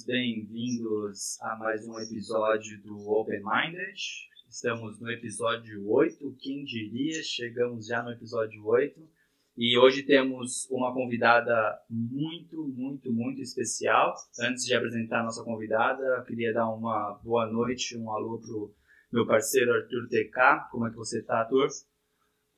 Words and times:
todos 0.00 0.04
bem-vindos 0.04 1.40
a 1.42 1.56
mais 1.56 1.86
um 1.86 1.98
episódio 1.98 2.80
do 2.82 3.10
Open 3.10 3.40
Minded. 3.42 3.94
Estamos 4.48 5.00
no 5.00 5.10
episódio 5.10 5.88
8, 5.88 6.36
quem 6.38 6.64
diria, 6.64 7.22
chegamos 7.22 7.86
já 7.86 8.02
no 8.02 8.10
episódio 8.10 8.64
8. 8.66 9.00
E 9.56 9.78
hoje 9.78 10.02
temos 10.04 10.68
uma 10.70 10.92
convidada 10.94 11.78
muito, 11.88 12.68
muito, 12.68 13.12
muito 13.12 13.40
especial. 13.42 14.14
Antes 14.40 14.64
de 14.64 14.74
apresentar 14.74 15.20
a 15.20 15.24
nossa 15.24 15.44
convidada, 15.44 16.02
eu 16.02 16.24
queria 16.24 16.52
dar 16.52 16.68
uma 16.70 17.20
boa 17.22 17.46
noite, 17.46 17.96
um 17.96 18.10
alô 18.10 18.38
pro 18.38 18.74
meu 19.12 19.26
parceiro 19.26 19.72
Arthur 19.72 20.08
TK. 20.08 20.68
Como 20.70 20.86
é 20.86 20.90
que 20.90 20.96
você 20.96 21.18
está, 21.20 21.40
Arthur? 21.40 21.68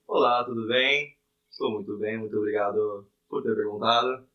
Olá, 0.06 0.44
tudo 0.44 0.66
bem? 0.68 1.16
Estou 1.50 1.72
muito 1.72 1.98
bem, 1.98 2.18
muito 2.18 2.36
obrigado 2.36 3.08
por 3.28 3.42
ter 3.42 3.54
perguntado. 3.54 4.26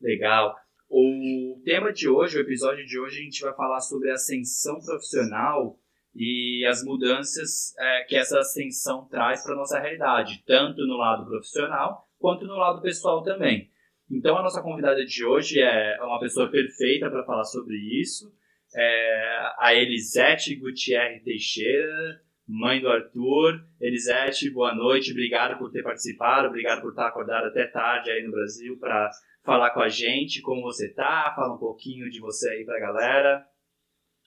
Legal. 0.00 0.63
O 0.96 1.60
tema 1.64 1.92
de 1.92 2.08
hoje, 2.08 2.38
o 2.38 2.40
episódio 2.40 2.86
de 2.86 3.00
hoje, 3.00 3.18
a 3.18 3.24
gente 3.24 3.42
vai 3.42 3.52
falar 3.52 3.80
sobre 3.80 4.12
ascensão 4.12 4.78
profissional 4.78 5.76
e 6.14 6.64
as 6.70 6.84
mudanças 6.84 7.76
é, 7.76 8.04
que 8.04 8.14
essa 8.14 8.38
ascensão 8.38 9.04
traz 9.08 9.42
para 9.42 9.54
a 9.54 9.56
nossa 9.56 9.80
realidade, 9.80 10.44
tanto 10.46 10.86
no 10.86 10.96
lado 10.96 11.26
profissional 11.26 12.08
quanto 12.16 12.46
no 12.46 12.54
lado 12.54 12.80
pessoal 12.80 13.24
também. 13.24 13.72
Então, 14.08 14.38
a 14.38 14.42
nossa 14.44 14.62
convidada 14.62 15.04
de 15.04 15.24
hoje 15.24 15.60
é 15.60 15.98
uma 16.00 16.20
pessoa 16.20 16.48
perfeita 16.48 17.10
para 17.10 17.24
falar 17.24 17.42
sobre 17.42 17.74
isso, 18.00 18.32
é 18.72 19.52
a 19.58 19.74
Elisete 19.74 20.54
Gutierrez 20.54 21.24
Teixeira, 21.24 22.22
mãe 22.46 22.80
do 22.80 22.88
Arthur. 22.88 23.66
Elisete, 23.80 24.48
boa 24.48 24.72
noite, 24.72 25.10
obrigado 25.10 25.58
por 25.58 25.72
ter 25.72 25.82
participado, 25.82 26.46
obrigado 26.46 26.82
por 26.82 26.90
estar 26.90 27.08
acordada 27.08 27.48
até 27.48 27.66
tarde 27.66 28.12
aí 28.12 28.22
no 28.22 28.30
Brasil 28.30 28.78
para 28.78 29.10
falar 29.44 29.70
com 29.70 29.80
a 29.80 29.88
gente, 29.88 30.40
como 30.40 30.62
você 30.62 30.92
tá, 30.94 31.32
fala 31.36 31.54
um 31.54 31.58
pouquinho 31.58 32.10
de 32.10 32.18
você 32.18 32.48
aí 32.48 32.64
pra 32.64 32.80
galera. 32.80 33.46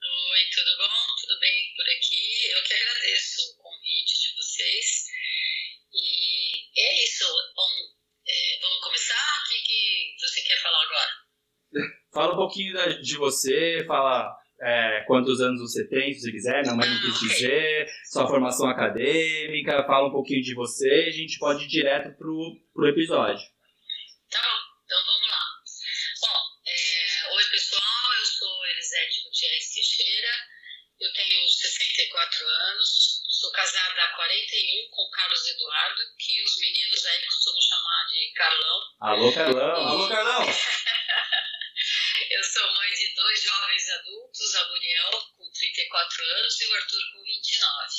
Oi, 0.00 0.40
tudo 0.54 0.78
bom? 0.78 0.94
Tudo 1.20 1.40
bem 1.40 1.74
por 1.76 1.84
aqui? 1.84 2.52
Eu 2.54 2.62
que 2.62 2.74
agradeço 2.74 3.42
o 3.42 3.62
convite 3.62 4.14
de 4.22 4.36
vocês. 4.36 5.06
E 5.92 6.80
é 6.80 7.04
isso. 7.04 7.24
Bom, 7.56 7.68
é, 8.28 8.58
vamos 8.62 8.80
começar? 8.80 9.14
O 9.14 9.48
que, 9.48 9.62
que 9.66 10.16
você 10.20 10.40
quer 10.42 10.62
falar 10.62 10.82
agora? 10.84 11.10
fala 12.14 12.34
um 12.34 12.36
pouquinho 12.36 13.02
de 13.02 13.16
você, 13.16 13.84
fala 13.86 14.34
é, 14.62 15.04
quantos 15.06 15.40
anos 15.40 15.60
você 15.60 15.86
tem, 15.88 16.14
se 16.14 16.20
você 16.20 16.32
quiser, 16.32 16.62
minha 16.62 16.74
mãe 16.74 16.88
não 16.88 17.00
quis 17.00 17.16
ah, 17.16 17.28
dizer, 17.28 17.88
sua 18.10 18.26
formação 18.26 18.68
acadêmica, 18.68 19.84
fala 19.86 20.08
um 20.08 20.12
pouquinho 20.12 20.42
de 20.42 20.54
você 20.54 21.06
a 21.08 21.12
gente 21.12 21.38
pode 21.38 21.64
ir 21.64 21.68
direto 21.68 22.16
pro, 22.16 22.56
pro 22.72 22.88
episódio. 22.88 23.44
Tá 24.30 24.40
bom. 24.42 24.68
Então 24.88 25.04
vamos 25.04 25.28
lá. 25.28 25.44
Bom, 26.22 26.40
é, 26.66 27.34
oi 27.34 27.44
pessoal, 27.50 28.14
eu 28.18 28.24
sou 28.24 28.66
Elisete 28.68 29.22
Gutierrez 29.24 29.74
Teixeira, 29.74 30.32
eu 30.98 31.12
tenho 31.12 31.46
64 31.46 32.46
anos, 32.46 33.22
sou 33.38 33.52
casada 33.52 34.02
há 34.02 34.16
41 34.16 34.88
com 34.90 35.10
Carlos 35.10 35.46
Eduardo, 35.46 36.02
que 36.18 36.42
os 36.42 36.58
meninos 36.58 37.04
aí 37.04 37.22
costumam 37.26 37.60
chamar 37.60 38.06
de 38.08 38.32
Carlão. 38.32 38.80
Alô, 39.00 39.32
Carlão! 39.32 39.80
E... 39.80 39.86
Alô, 39.86 40.08
Carlão! 40.08 40.42
eu 40.42 40.50
sou 42.42 42.74
mãe 42.74 42.90
de 42.94 43.14
dois 43.14 43.42
jovens 43.44 43.90
adultos, 43.90 44.56
a 44.56 44.68
Muriel 44.70 45.22
com 45.36 45.48
34 45.52 46.24
anos 46.24 46.60
e 46.60 46.66
o 46.66 46.74
Arthur 46.74 47.12
com 47.12 47.22
29. 47.22 47.94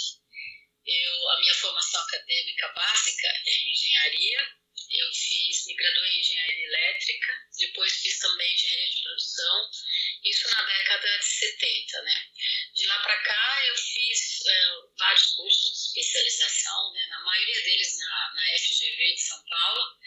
Eu, 0.86 1.30
a 1.30 1.40
minha 1.40 1.54
formação 1.54 2.02
acadêmica 2.02 2.68
básica 2.76 3.28
é 3.28 3.50
em 3.50 3.72
engenharia 3.72 4.60
eu 4.92 5.14
fiz, 5.14 5.68
me 5.68 5.76
graduei 5.76 6.16
em 6.16 6.20
engenharia 6.20 6.66
elétrica, 6.66 7.34
depois 7.60 8.02
fiz 8.02 8.20
também 8.20 8.54
engenharia 8.54 8.90
de 8.90 9.04
produção, 9.04 9.70
isso 10.24 10.50
na 10.50 10.64
década 10.64 11.18
de 11.20 11.26
70, 11.26 12.02
né? 12.02 12.30
De 12.74 12.88
lá 12.88 13.00
para 13.00 13.22
cá 13.22 13.66
eu 13.68 13.78
fiz 13.78 14.46
é, 14.48 14.70
vários 14.98 15.28
cursos 15.36 15.72
de 15.72 16.00
especialização, 16.00 16.92
né? 16.94 17.06
Na 17.08 17.20
maioria 17.20 17.64
deles 17.64 17.98
na, 18.00 18.34
na 18.34 18.58
FGV 18.58 19.14
de 19.14 19.22
São 19.22 19.46
Paulo, 19.46 19.98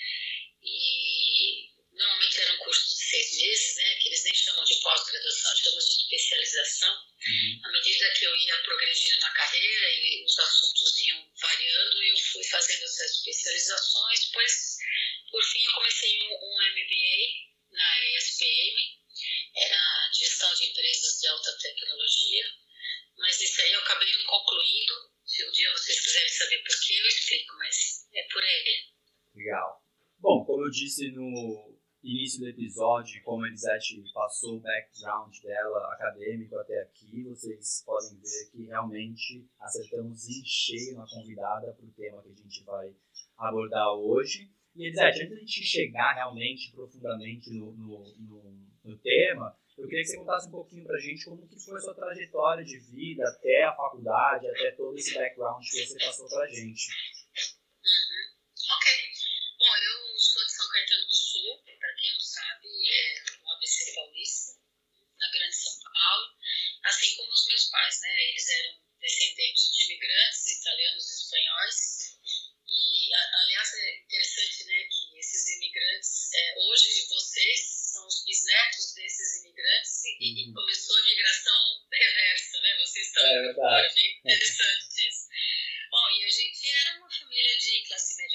e 0.62 1.72
normalmente 1.92 2.40
eram 2.40 2.56
cursos 2.58 2.96
de 2.96 3.04
seis 3.04 3.36
meses, 3.36 3.76
né? 3.76 3.94
Que 3.96 4.08
eles 4.08 4.24
nem 4.24 4.34
chamam 4.34 4.64
de 4.64 4.74
pós-graduação, 4.80 5.56
chamam 5.56 5.78
de 5.78 5.84
especialização. 5.84 6.94
Uhum. 6.94 7.60
À 7.64 7.72
medida 7.72 8.10
que 8.14 8.24
eu 8.24 8.36
ia 8.36 8.62
progredindo 8.62 9.20
na 9.20 9.30
carreira 9.30 9.90
e 9.90 10.24
os 10.24 10.38
assuntos 10.38 10.96
iam 10.98 11.32
variando, 11.40 12.02
eu 12.02 12.18
fui 12.18 12.44
fazendo 12.44 12.84
essas 12.84 13.10
especializações. 13.16 14.26
Depois, 14.26 14.76
por 15.30 15.42
fim, 15.44 15.64
eu 15.64 15.72
comecei 15.72 16.18
um, 16.20 16.34
um 16.34 16.56
MBA 16.72 17.52
na 17.72 18.04
ESPM, 18.16 19.02
era 19.56 20.10
gestão 20.12 20.54
de 20.54 20.66
empresas 20.66 21.20
de 21.20 21.26
alta 21.28 21.58
tecnologia, 21.58 22.44
mas 23.18 23.40
isso 23.40 23.60
aí 23.62 23.72
eu 23.72 23.80
acabei 23.80 24.12
não 24.12 24.24
concluindo. 24.24 25.12
Se 25.24 25.44
um 25.44 25.52
dia 25.52 25.70
vocês 25.72 26.00
quiserem 26.00 26.28
saber 26.28 26.58
por 26.58 26.80
que, 26.80 26.98
eu 26.98 27.06
explico, 27.06 27.56
mas 27.56 28.08
é 28.12 28.22
por 28.24 28.42
aí. 28.42 28.92
Legal. 29.34 29.81
Bom, 30.22 30.44
como 30.44 30.64
eu 30.64 30.70
disse 30.70 31.10
no, 31.10 31.76
início 32.00 32.38
do 32.38 32.48
episódio, 32.48 33.20
como 33.24 33.44
a 33.44 33.48
Elisete 33.48 34.00
passou 34.14 34.56
o 34.56 34.60
background 34.60 35.36
dela 35.42 35.92
acadêmico 35.94 36.56
até 36.58 36.80
aqui, 36.82 37.24
vocês 37.24 37.82
podem 37.84 38.20
ver 38.20 38.50
que 38.52 38.66
realmente 38.66 39.44
acertamos 39.58 40.28
em 40.28 40.44
cheio 40.44 40.94
na 40.94 41.04
convidada 41.08 41.72
para 41.72 41.84
o 41.84 41.90
tema 41.90 42.22
que 42.22 42.30
a 42.30 42.34
gente 42.34 42.62
vai 42.62 42.94
abordar 43.36 43.94
hoje. 43.94 44.48
E 44.76 44.86
Elisete, 44.86 45.22
antes 45.22 45.28
de 45.28 45.34
a 45.34 45.38
gente 45.40 45.64
chegar 45.64 46.14
realmente 46.14 46.70
profundamente 46.70 47.50
no, 47.50 47.72
no, 47.72 48.14
no, 48.16 48.66
no 48.84 48.98
tema, 48.98 49.58
eu 49.76 49.88
queria 49.88 50.04
que 50.04 50.08
você 50.08 50.18
contasse 50.18 50.46
um 50.46 50.52
pouquinho 50.52 50.84
para 50.84 50.98
a 50.98 51.00
gente 51.00 51.24
como 51.24 51.48
que 51.48 51.58
foi 51.58 51.78
a 51.78 51.80
sua 51.80 51.94
trajetória 51.96 52.64
de 52.64 52.78
vida 52.78 53.28
até 53.28 53.64
a 53.64 53.74
faculdade, 53.74 54.46
até 54.46 54.70
todo 54.70 54.96
esse 54.96 55.14
background 55.14 55.64
que 55.64 55.84
você 55.84 55.98
passou 55.98 56.28
para 56.28 56.44
a 56.44 56.48
gente. 56.48 56.90
Uhum. 57.82 58.32
Ok. 58.76 59.12
Bom, 59.62 59.76
eu 59.76 60.18
sou 60.18 60.44
de 60.44 60.52
São 60.52 60.68
Caetano 60.70 61.06
do 61.06 61.14
Sul, 61.14 61.62
para 61.78 61.94
quem 61.94 62.12
não 62.12 62.18
sabe, 62.18 62.66
é 62.66 63.14
no 63.38 63.50
ABC 63.52 63.94
Paulista, 63.94 64.58
na 65.20 65.30
Grande 65.30 65.54
São 65.54 65.92
Paulo, 65.92 66.34
assim 66.82 67.16
como 67.16 67.30
os 67.30 67.46
meus 67.46 67.70
pais, 67.70 68.00
né? 68.02 68.24
Eles 68.28 68.48
eram 68.48 68.80
descendentes 69.02 69.70
de 69.74 69.84
imigrantes 69.84 70.46
italianos 70.46 71.10
e 71.10 71.14
espanhóis. 71.14 72.02
E, 72.68 73.14
aliás, 73.14 73.74
é 73.74 73.96
interessante, 73.98 74.64
né, 74.64 74.84
que 74.84 75.18
esses 75.18 75.46
imigrantes, 75.56 76.32
é, 76.32 76.54
hoje 76.58 77.06
vocês 77.08 77.60
são 77.92 78.06
os 78.06 78.24
bisnetos 78.24 78.94
desses 78.94 79.42
imigrantes 79.44 80.04
e, 80.04 80.08
e 80.22 80.48
uhum. 80.48 80.54
começou 80.54 80.96
a 80.96 81.04
migração 81.04 81.86
reversa, 81.92 82.60
né? 82.60 82.76
Vocês 82.78 83.06
estão 83.08 83.26
é 83.26 83.42
verdade. 83.42 83.94
bem 83.94 84.16
interessante 84.16 85.08
isso. 85.08 85.28
Bom, 85.90 86.10
e 86.10 86.24
a 86.24 86.30
gente 86.30 86.68
era 86.70 86.96
uma 86.96 87.10
família 87.10 87.58
de 87.58 87.84
classe 87.86 88.16
média 88.16 88.31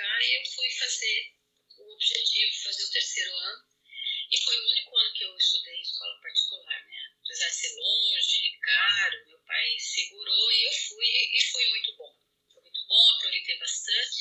e 0.00 0.38
eu 0.38 0.44
fui 0.54 0.70
fazer 0.70 1.34
o 1.78 1.92
objetivo, 1.94 2.62
fazer 2.62 2.84
o 2.84 2.90
terceiro 2.90 3.34
ano. 3.34 3.62
E 4.30 4.42
foi 4.42 4.56
o 4.58 4.70
único 4.70 4.96
ano 4.96 5.12
que 5.12 5.24
eu 5.24 5.36
estudei 5.36 5.74
em 5.74 5.82
escola 5.82 6.18
particular, 6.22 6.84
né? 6.86 7.02
Apesar 7.22 7.48
de 7.48 7.54
ser 7.54 7.76
longe, 7.76 8.58
caro, 8.62 9.26
meu 9.26 9.38
pai 9.40 9.78
segurou 9.78 10.52
e 10.52 10.64
eu 10.64 10.72
fui 10.72 11.06
e 11.06 11.40
foi 11.52 11.68
muito 11.68 11.96
bom. 11.96 12.16
Foi 12.52 12.62
muito 12.62 12.86
bom, 12.88 13.10
aproveitei 13.16 13.58
bastante. 13.58 14.16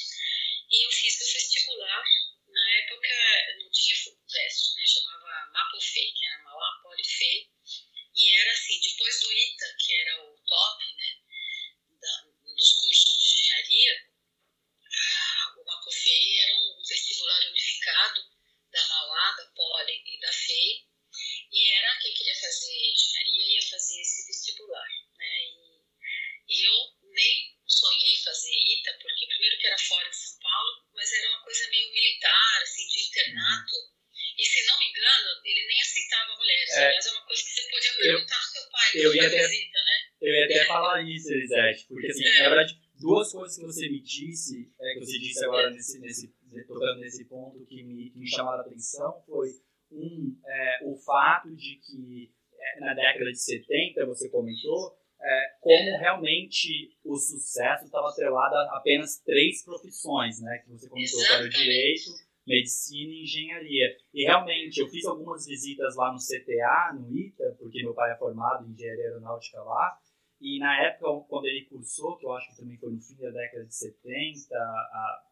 E 0.69 0.85
eu 0.85 0.91
fiz 0.91 1.21
o 1.21 1.33
vestibular. 1.33 2.03
Na 2.47 2.71
época 2.75 3.55
não 3.59 3.71
tinha 3.71 3.95
FUVEST, 3.95 4.75
né? 4.75 4.85
Chamava 4.85 5.51
Mapofei, 5.53 6.11
que 6.11 6.25
era 6.25 6.43
Mauá 6.43 6.79
Polifei. 6.83 7.49
E 8.13 8.35
era 8.35 8.51
assim, 8.51 8.81
depois 8.81 9.21
do 9.21 9.31
ITA, 9.31 9.75
que 9.79 9.93
era 9.93 10.23
o 10.25 10.37
top, 10.45 10.83
né? 10.97 11.17
Da, 12.01 12.21
dos 12.43 12.71
cursos 12.81 13.21
de 13.21 13.27
engenharia, 13.27 14.11
a, 14.91 15.55
o 15.57 15.63
Mapofei 15.63 16.39
era 16.39 16.55
um 16.55 16.83
vestibular 16.85 17.39
unificado 17.49 18.21
da 18.71 18.87
Mauá, 18.87 19.31
da 19.37 19.45
Poli 19.47 20.01
e 20.05 20.19
da 20.19 20.31
FEI, 20.31 20.85
e 21.51 21.71
era 21.73 21.99
quem 21.99 22.13
queria 22.13 22.35
fazer 22.35 22.73
engenharia 22.91 23.53
ia 23.55 23.69
fazer 23.69 24.01
esse 24.01 24.27
vestibular, 24.27 24.87
né? 25.17 25.43
E, 25.45 25.81
e 26.49 26.63
eu 26.63 26.73
nem 27.13 27.57
sonhei 27.67 28.15
fazer 28.23 28.53
ITA, 28.53 28.97
porque 29.01 29.27
primeiro 29.27 29.57
que 29.57 29.67
era 29.67 29.77
fora 29.77 30.09
de 30.09 30.15
São 30.15 30.39
Paulo, 30.39 30.85
mas 30.93 31.11
era 31.13 31.29
uma 31.29 31.43
coisa 31.43 31.67
meio 31.69 31.91
militar, 31.91 32.61
assim, 32.61 32.87
de 32.87 33.01
internato, 33.07 33.75
e 34.37 34.45
se 34.45 34.65
não 34.65 34.79
me 34.79 34.85
engano, 34.89 35.41
ele 35.45 35.67
nem 35.67 35.81
aceitava 35.81 36.35
mulheres, 36.37 36.69
É. 36.71 36.85
aliás, 36.87 37.05
é 37.05 37.11
uma 37.11 37.25
coisa 37.25 37.43
que 37.43 37.49
você 37.49 37.69
podia 37.69 37.93
perguntar 37.93 38.39
pro 38.39 38.47
seu 38.47 38.69
pai, 38.69 38.91
eu 38.95 39.11
que 39.11 39.17
ia 39.17 39.29
foi 39.29 39.37
até- 39.37 39.47
visita, 39.47 39.83
né? 39.83 39.97
Eu 40.21 40.33
ia 40.35 40.45
até 40.45 40.65
falar 40.65 41.01
isso, 41.03 41.31
Elisete, 41.33 41.80
porque 41.91 42.07
assim, 42.07 42.23
É. 42.23 42.43
na 42.43 42.49
verdade, 42.49 42.79
duas 42.99 43.31
coisas 43.31 43.57
que 43.57 43.65
você 43.65 43.89
me 43.89 44.01
disse, 44.01 44.71
é, 44.79 44.93
que 44.93 44.99
você 44.99 45.19
disse 45.19 45.45
agora 45.45 45.69
nesse, 45.71 45.99
nesse, 45.99 46.33
tocando 46.67 46.99
nesse 46.99 47.25
ponto 47.25 47.65
que 47.65 47.83
me, 47.83 48.09
que 48.09 48.19
me 48.19 48.27
chamaram 48.27 48.59
a 48.59 48.65
atenção 48.65 49.21
foi 49.25 49.49
um, 49.91 50.37
é, 50.45 50.79
o 50.85 50.95
fato 50.97 51.53
de 51.55 51.79
que 51.85 52.31
é, 52.59 52.79
na 52.79 52.93
década 52.93 53.31
de 53.31 53.39
70, 53.41 54.05
você 54.05 54.29
comentou, 54.29 54.95
é, 55.19 55.45
como 55.59 55.97
realmente 55.99 56.97
o 57.03 57.17
sucesso 57.17 57.85
estava 57.85 58.09
atrelado 58.09 58.55
a 58.55 58.77
apenas 58.77 59.19
três 59.19 59.63
profissões, 59.63 60.39
né? 60.41 60.59
Que 60.63 60.71
você 60.71 60.87
comentou, 60.89 61.19
que 61.19 61.33
era 61.33 61.43
o 61.43 61.49
direito, 61.49 62.11
medicina 62.47 63.11
e 63.11 63.23
engenharia. 63.23 63.97
E 64.13 64.23
realmente, 64.23 64.79
eu 64.79 64.87
fiz 64.87 65.05
algumas 65.05 65.45
visitas 65.45 65.95
lá 65.95 66.11
no 66.11 66.17
CTA, 66.17 66.93
no 66.95 67.15
ITA, 67.15 67.55
porque 67.59 67.83
meu 67.83 67.93
pai 67.93 68.11
é 68.11 68.17
formado 68.17 68.67
em 68.67 68.71
engenharia 68.71 69.05
aeronáutica 69.05 69.61
lá, 69.61 69.97
e 70.41 70.57
na 70.57 70.81
época, 70.81 71.25
quando 71.29 71.45
ele 71.45 71.65
cursou, 71.65 72.17
que 72.17 72.25
eu 72.25 72.33
acho 72.33 72.49
que 72.49 72.57
também 72.57 72.77
foi 72.77 72.91
no 72.91 72.99
fim 72.99 73.15
da 73.15 73.29
década 73.29 73.63
de 73.63 73.75
70, 73.75 74.55
a 74.55 75.23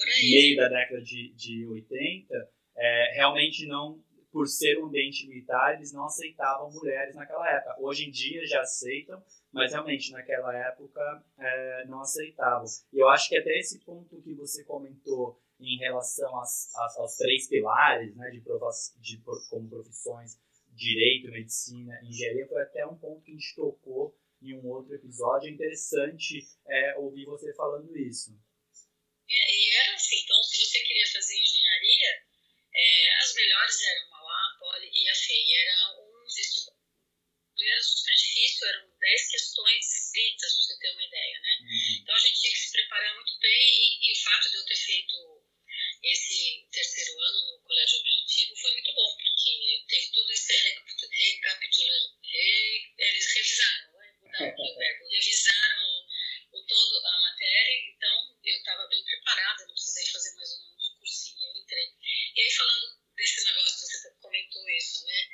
aí. 0.00 0.30
meio 0.30 0.56
da 0.56 0.68
década 0.68 1.00
de, 1.02 1.32
de 1.34 1.66
80, 1.66 2.50
é, 2.76 3.14
realmente 3.14 3.66
não, 3.68 4.02
por 4.32 4.48
ser 4.48 4.78
um 4.78 4.86
ambiente 4.86 5.28
militar, 5.28 5.74
eles 5.74 5.92
não 5.92 6.04
aceitavam 6.04 6.72
mulheres 6.72 7.14
naquela 7.14 7.48
época. 7.48 7.76
Hoje 7.80 8.08
em 8.08 8.10
dia 8.10 8.44
já 8.44 8.60
aceitam, 8.60 9.22
mas 9.52 9.72
realmente 9.72 10.10
naquela 10.10 10.52
época 10.56 11.24
é, 11.38 11.86
não 11.86 12.00
aceitavam. 12.00 12.64
E 12.92 12.98
eu 12.98 13.08
acho 13.08 13.28
que 13.28 13.38
até 13.38 13.56
esse 13.58 13.78
ponto 13.84 14.20
que 14.20 14.34
você 14.34 14.64
comentou 14.64 15.40
em 15.60 15.78
relação 15.78 16.36
às, 16.40 16.74
às, 16.74 16.96
aos 16.98 17.16
três 17.16 17.48
pilares 17.48 18.16
né, 18.16 18.30
de, 18.30 18.42
de 19.00 19.22
como 19.48 19.68
profissões, 19.68 20.40
direito, 20.72 21.30
medicina, 21.30 22.00
engenharia, 22.02 22.48
foi 22.48 22.62
até 22.62 22.86
um 22.86 22.96
ponto 22.96 23.22
que 23.22 23.32
a 23.32 23.34
gente 23.34 23.54
tocou 23.54 24.16
em 24.42 24.54
um 24.54 24.66
outro 24.66 24.94
episódio. 24.94 25.48
É 25.48 25.52
interessante 25.52 26.38
é, 26.68 26.96
ouvir 26.96 27.24
você 27.26 27.54
falando 27.54 27.96
isso. 27.96 28.30
É, 29.28 29.54
e 29.54 29.70
era 29.76 29.94
assim, 29.94 30.20
então 30.22 30.42
se 30.42 30.58
você 30.58 30.82
queria 30.82 31.06
fazer 31.12 31.38
engenharia, 31.38 32.22
é, 32.74 33.14
as 33.20 33.34
melhores 33.34 33.80
eram 33.82 34.14
a 34.14 34.56
Poli 34.58 34.90
e 34.92 35.08
a 35.08 35.14
FEI. 35.14 35.52
Era 35.54 36.00
um. 36.00 36.10
Era 37.60 37.82
super 37.82 38.14
difícil, 38.14 38.68
eram 38.68 38.90
10 38.98 39.30
questões 39.30 39.84
escritas, 39.92 40.52
pra 40.52 40.62
você 40.62 40.78
ter 40.78 40.90
uma 40.92 41.04
ideia, 41.04 41.40
né? 41.40 41.56
Então 42.00 42.14
a 42.14 42.18
gente 42.18 42.40
tinha 42.40 42.52
que 42.54 42.58
se 42.58 42.72
preparar 42.72 43.14
muito 43.14 43.38
bem 43.38 44.00
e, 44.00 44.08
e 44.08 44.12
o 44.12 44.22
fato 44.22 44.50
de 44.50 44.56
eu 44.56 44.64
ter 44.64 44.76
feito 44.76 45.44
esse 46.02 46.66
terceiro 46.72 47.20
ano 47.20 47.52
no 47.52 47.62
colégio 47.62 47.98
objetivo 47.98 48.56
foi 48.56 48.72
muito 48.72 48.94
bom, 48.94 49.16
porque 49.16 49.84
teve 49.88 50.12
todo 50.12 50.30
esse 50.30 50.52
recapitulando, 51.10 52.18
re, 52.22 52.94
eles 52.98 53.34
revisaram, 53.34 53.99
mudar 54.40 54.48
aqui 54.48 54.62
o 54.62 54.76
verbo, 54.76 55.08
revisaram 55.08 55.84
o, 56.52 56.58
o 56.58 56.66
todo 56.66 57.06
a 57.06 57.20
matéria, 57.20 57.92
então 57.92 58.38
eu 58.42 58.56
estava 58.56 58.88
bem 58.88 59.04
preparada, 59.04 59.66
não 59.66 59.74
precisei 59.74 60.06
fazer 60.06 60.34
mais 60.34 60.50
um 60.52 60.62
ano 60.64 60.78
de 60.78 60.98
cursinho, 60.98 61.44
eu 61.44 61.60
entrei. 61.60 61.88
E 62.36 62.40
aí 62.40 62.50
falando 62.52 63.00
desse 63.16 63.44
negócio, 63.44 63.78
você 63.78 64.10
comentou 64.20 64.70
isso, 64.70 65.04
né? 65.04 65.28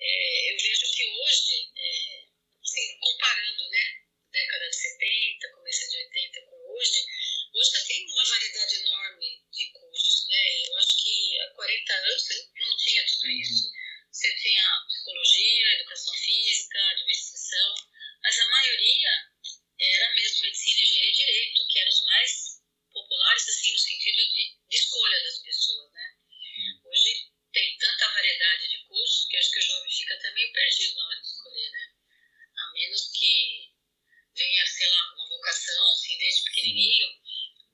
É, 0.00 0.52
eu 0.52 0.56
vejo 0.56 0.92
que 0.92 1.06
hoje, 1.06 1.72
é, 1.76 2.24
assim, 2.62 2.98
comparando, 2.98 3.68
né, 3.68 4.02
década 4.32 4.70
de 4.70 4.76
70, 4.76 5.48
começo 5.52 5.90
de 5.90 5.96
80 5.98 6.40
com 6.42 6.56
hoje, 6.72 7.06
hoje 7.54 7.70
já 7.72 7.84
tem 7.86 8.06
uma 8.06 8.24
variedade 8.24 8.74
enorme 8.76 9.44
de 9.52 9.66
cursos, 9.72 10.26
né? 10.28 10.68
Eu 10.68 10.76
acho 10.78 11.02
que 11.02 11.40
há 11.40 11.50
40 11.50 11.92
anos 11.92 12.28
não 12.54 12.76
tinha 12.76 13.06
tudo 13.06 13.26
isso. 13.28 13.70
Você 14.12 14.34
tinha 14.36 14.62
psicologia, 14.88 15.72
educação 15.74 16.14
física, 16.14 16.78
administração, 16.90 17.74
mas 18.26 18.40
a 18.40 18.48
maioria 18.48 19.10
era 19.78 20.14
mesmo 20.14 20.42
medicina, 20.42 20.80
engenharia 20.80 21.10
e 21.10 21.14
direito, 21.14 21.66
que 21.68 21.78
eram 21.78 21.90
os 21.90 22.00
mais 22.06 22.32
populares, 22.92 23.48
assim, 23.48 23.72
no 23.72 23.78
sentido 23.78 24.16
de, 24.16 24.58
de 24.68 24.76
escolha 24.76 25.22
das 25.22 25.38
pessoas, 25.38 25.92
né? 25.92 26.16
Hoje 26.84 27.30
tem 27.52 27.76
tanta 27.78 28.08
variedade 28.08 28.68
de 28.68 28.84
cursos 28.88 29.28
que 29.28 29.36
acho 29.36 29.50
que 29.52 29.60
o 29.60 29.62
jovem 29.62 29.92
fica 29.92 30.14
até 30.14 30.32
meio 30.32 30.52
perdido 30.52 30.96
na 30.96 31.06
hora 31.06 31.20
de 31.20 31.26
escolher, 31.28 31.70
né? 31.70 31.94
A 32.56 32.72
menos 32.72 33.12
que 33.12 33.72
venha, 34.34 34.66
sei 34.66 34.88
lá, 34.88 35.14
uma 35.14 35.28
vocação, 35.28 35.92
assim, 35.92 36.18
desde 36.18 36.50
pequenininho. 36.50 37.08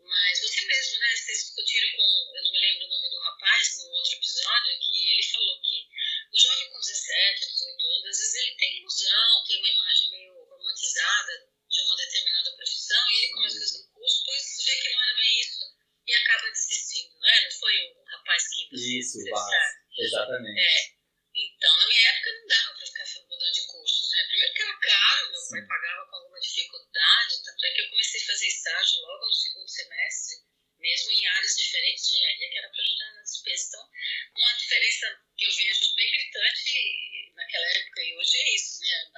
Mas 0.04 0.40
você 0.40 0.60
mesmo, 0.66 0.98
né? 0.98 1.16
Vocês 1.16 1.38
discutiram 1.44 1.90
com, 1.96 2.36
eu 2.36 2.42
não 2.42 2.52
me 2.52 2.58
lembro 2.58 2.84
o 2.84 2.88
nome 2.90 3.08
do 3.08 3.20
rapaz, 3.20 3.78
num 3.78 3.90
outro 3.90 4.12
episódio, 4.12 4.78
que 4.80 5.12
ele 5.12 5.22
falou 5.22 5.60
que 5.62 5.88
o 6.32 6.38
jovem 6.38 6.70
com 6.70 6.80
17, 6.80 7.46
18 7.46 7.86
anos, 7.86 8.08
às 8.08 8.18
vezes 8.18 8.34
ele 8.34 8.56
tem 8.56 8.78
ilusão, 8.78 9.44
tem 9.46 9.58
uma 9.58 9.68
imagem 9.68 10.10
meio 10.10 10.44
romantizada 10.48 11.46
de 11.68 11.80
uma 11.82 11.96
determinada 11.96 12.56
profissão 12.56 13.10
e 13.10 13.16
ele 13.18 13.32
começa 13.32 13.56
a 13.56 13.60
fazer 13.60 13.78
um 13.78 13.92
curso, 13.92 14.18
depois 14.20 14.64
vê 14.64 14.76
que 14.80 14.88
não 14.94 15.02
era 15.02 15.14
bem 15.14 15.40
isso 15.40 15.64
e 16.06 16.14
acaba 16.14 16.50
desistindo, 16.50 17.18
não 17.20 17.28
é? 17.28 17.44
Não 17.44 17.50
foi 17.52 17.92
o 17.92 18.04
rapaz 18.04 18.48
que 18.48 18.68
você 18.70 18.98
Isso, 18.98 19.20
entrevistaram? 19.20 19.50
Vaz. 19.50 19.98
Exatamente. 19.98 20.60
É. 20.60 21.02
Então, 21.34 21.78
na 21.78 21.86
minha 21.86 22.08
época 22.10 22.32
não 22.32 22.46
dava 22.46 22.74
para 22.74 22.86
ficar 22.86 23.20
mudando 23.28 23.52
de 23.52 23.66
curso, 23.66 24.10
né? 24.10 24.24
Primeiro 24.28 24.54
que 24.54 24.62
era 24.62 24.78
caro, 24.80 25.30
meu 25.32 25.48
pai 25.48 25.60
Sim. 25.60 25.68
pagava 25.68 26.10
com 26.10 26.16
alguma 26.16 26.40
dificuldade, 26.40 27.42
tanto 27.44 27.66
é 27.66 27.70
que 27.72 27.80
eu 27.82 27.90
comecei 27.90 28.22
a 28.22 28.26
fazer 28.26 28.46
estágio 28.48 29.00
logo 29.00 29.26
no 29.26 29.34
segundo 29.34 29.68
semestre, 29.68 30.36
mesmo 30.78 31.10
em 31.12 31.26
áreas 31.28 31.56
diferentes 31.56 32.04
de 32.04 32.14
engenharia, 32.14 32.50
que 32.50 32.58
era 32.58 32.68
para 32.68 32.82
ajudar 32.82 33.14
nas 33.14 33.30
despesas. 33.30 33.61
Então, 33.72 33.88
uma 34.36 34.52
diferença 34.52 35.22
que 35.34 35.46
eu 35.46 35.52
vejo 35.52 35.94
bem 35.94 36.10
gritante 36.10 37.32
naquela 37.34 37.66
época 37.70 38.02
e 38.02 38.16
hoje 38.18 38.36
é 38.36 38.54
isso, 38.54 38.82
né? 38.82 39.10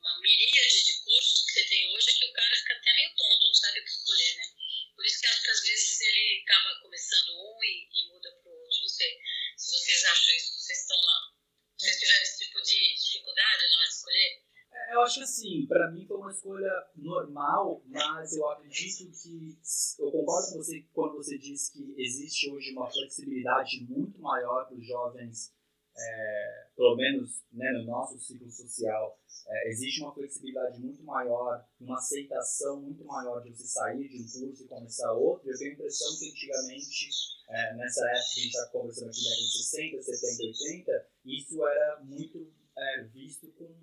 Uma 0.00 0.20
miríade 0.20 0.84
de 0.84 1.04
cursos 1.04 1.46
que 1.46 1.52
você 1.52 1.64
tem 1.66 1.94
hoje 1.94 2.18
que 2.18 2.24
o 2.24 2.32
cara 2.32 2.56
fica 2.56 2.74
até 2.74 2.92
meio 2.94 3.14
tonto, 3.14 3.46
não 3.46 3.54
sabe 3.54 3.78
o 3.78 3.84
que 3.84 3.90
escolher, 3.90 4.34
né? 4.38 4.54
Por 4.96 5.06
isso 5.06 5.20
que 5.20 5.26
acho 5.28 5.42
que 5.42 5.50
às 5.50 5.62
vezes 5.62 6.00
ele 6.00 6.42
acaba 6.42 6.80
começando 6.80 7.28
um 7.30 7.62
e, 7.62 7.88
e 7.94 8.08
muda 8.08 8.32
para 8.32 8.50
o 8.50 8.54
outro. 8.58 8.80
Não 8.82 8.88
sei 8.88 9.20
se 9.56 9.70
vocês 9.70 10.04
acham 10.04 10.34
isso, 10.34 10.58
vocês 10.58 10.80
estão 10.80 11.00
lá. 11.00 11.32
Vocês 11.78 11.98
tiveram 12.00 12.22
esse 12.22 12.38
tipo 12.38 12.62
de 12.62 12.94
dificuldade 12.94 13.68
na 13.68 13.76
hora 13.76 13.88
de 13.88 13.94
escolher? 13.94 14.45
É, 14.76 14.94
Eu 14.94 15.00
acho 15.00 15.16
que 15.16 15.24
assim, 15.24 15.66
pra 15.66 15.90
mim 15.90 16.06
foi 16.06 16.16
uma 16.16 16.30
escolha 16.30 16.86
normal, 16.94 17.82
mas 17.86 18.36
eu 18.36 18.48
acredito 18.48 19.10
que 19.22 19.58
eu 19.98 20.10
concordo 20.12 20.52
com 20.52 20.58
você 20.58 20.84
quando 20.92 21.16
você 21.16 21.38
diz 21.38 21.70
que 21.70 21.94
existe 21.96 22.50
hoje 22.50 22.72
uma 22.72 22.90
flexibilidade 22.90 23.86
muito 23.88 24.20
maior 24.20 24.66
para 24.66 24.76
os 24.76 24.86
jovens 24.86 25.56
é, 25.98 26.66
pelo 26.76 26.96
menos 26.96 27.42
né, 27.52 27.72
no 27.72 27.84
nosso 27.84 28.18
ciclo 28.18 28.50
social, 28.50 29.18
é, 29.48 29.70
existe 29.70 30.02
uma 30.02 30.12
flexibilidade 30.12 30.78
muito 30.80 31.02
maior, 31.02 31.64
uma 31.80 31.96
aceitação 31.96 32.80
muito 32.80 33.04
maior 33.04 33.42
de 33.42 33.50
você 33.50 33.66
sair 33.66 34.08
de 34.08 34.18
um 34.18 34.46
curso 34.48 34.64
e 34.64 34.68
começar 34.68 35.12
outro. 35.12 35.48
Eu 35.48 35.56
tenho 35.56 35.70
a 35.70 35.74
impressão 35.74 36.18
que 36.18 36.30
antigamente, 36.30 37.08
é, 37.48 37.74
nessa 37.76 38.04
época 38.10 38.24
que 38.34 38.40
a 38.40 38.42
gente 38.42 38.54
está 38.54 38.66
conversando 38.66 39.08
aqui, 39.08 39.22
década 39.22 39.42
de 39.42 39.64
60, 39.64 40.02
70, 40.02 40.42
80, 40.42 41.08
isso 41.24 41.66
era 41.66 42.00
muito 42.04 42.52
é, 42.76 43.02
visto 43.04 43.46
com 43.52 43.74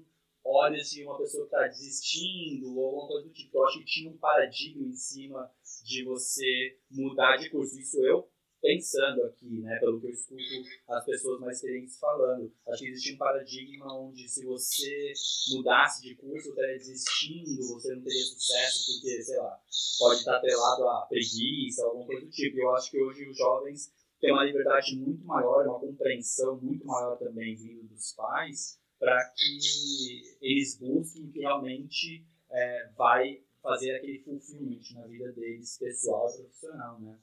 olhos 0.44 0.90
de 0.90 1.04
uma 1.04 1.18
pessoa 1.18 1.48
que 1.48 1.56
está 1.56 1.68
desistindo 1.68 2.78
ou 2.78 2.86
alguma 2.86 3.08
coisa 3.08 3.28
do 3.28 3.34
tipo. 3.34 3.58
Eu 3.58 3.66
acho 3.66 3.80
que 3.80 3.86
tinha 3.86 4.12
um 4.12 4.18
paradigma 4.18 4.88
em 4.88 4.96
cima 4.96 5.52
de 5.86 6.04
você 6.04 6.78
mudar 6.90 7.38
de 7.38 7.50
curso. 7.50 7.80
Isso 7.80 8.04
eu 8.06 8.30
pensando 8.64 9.24
aqui, 9.24 9.60
né, 9.60 9.78
pelo 9.80 10.00
que 10.00 10.08
eu 10.08 10.12
escuto 10.12 10.42
as 10.88 11.06
pessoas 11.06 11.42
mais 11.42 11.58
experientes 11.58 12.00
falando. 12.00 12.50
Acho 12.70 12.82
que 12.82 12.90
existe 12.90 13.14
um 13.14 13.18
paradigma 13.18 14.00
onde 14.00 14.30
se 14.30 14.46
você 14.46 15.12
mudasse 15.54 16.02
de 16.02 16.16
curso, 16.16 16.50
estaria 16.50 16.78
desistindo, 16.78 17.62
você 17.74 17.94
não 17.94 18.02
teria 18.02 18.24
sucesso 18.24 18.94
porque, 18.94 19.22
sei 19.22 19.38
lá, 19.38 19.60
pode 20.00 20.20
estar 20.20 20.38
atrelado 20.38 20.88
a 20.88 21.06
preguiça, 21.08 21.84
alguma 21.84 22.06
coisa 22.06 22.26
do 22.26 22.32
tipo. 22.32 22.58
Eu 22.58 22.74
acho 22.74 22.90
que 22.90 23.04
hoje 23.04 23.30
os 23.30 23.38
jovens 23.38 23.92
têm 24.22 24.32
uma 24.32 24.46
liberdade 24.46 24.96
muito 24.96 25.26
maior, 25.26 25.68
uma 25.68 25.80
compreensão 25.82 26.58
muito 26.62 26.88
maior 26.88 27.18
também 27.18 27.56
vindo 27.58 27.84
dos 27.90 28.14
pais, 28.14 28.80
para 29.04 29.34
que 29.36 30.38
eles 30.42 30.78
busquem 30.80 31.30
que 31.30 31.40
realmente 31.40 32.26
é, 32.50 32.90
vai 32.96 33.44
fazer 33.62 33.96
aquele 33.96 34.20
fulfillment 34.20 34.82
na 34.94 35.06
vida 35.08 35.30
deles, 35.34 35.78
pessoal 35.78 36.30
e 36.30 36.38
profissional, 36.38 37.02
né? 37.02 37.20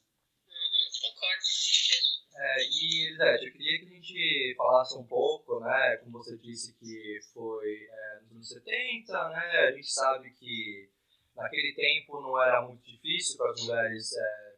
É, 2.36 2.56
e, 2.62 3.06
Elisete, 3.06 3.46
eu 3.46 3.52
queria 3.52 3.78
que 3.78 3.86
a 3.86 3.94
gente 3.94 4.54
falasse 4.56 4.98
um 4.98 5.06
pouco, 5.06 5.60
né, 5.60 5.96
como 5.98 6.18
você 6.18 6.36
disse 6.38 6.74
que 6.78 7.18
foi 7.32 7.88
é, 7.90 8.20
nos 8.22 8.32
anos 8.32 8.48
70, 8.48 9.28
né, 9.30 9.68
a 9.68 9.72
gente 9.72 9.90
sabe 9.90 10.30
que 10.32 10.90
naquele 11.34 11.74
tempo 11.74 12.20
não 12.20 12.40
era 12.42 12.66
muito 12.66 12.82
difícil 12.84 13.38
para 13.38 13.50
as 13.52 13.62
mulheres 13.62 14.12
é, 14.16 14.56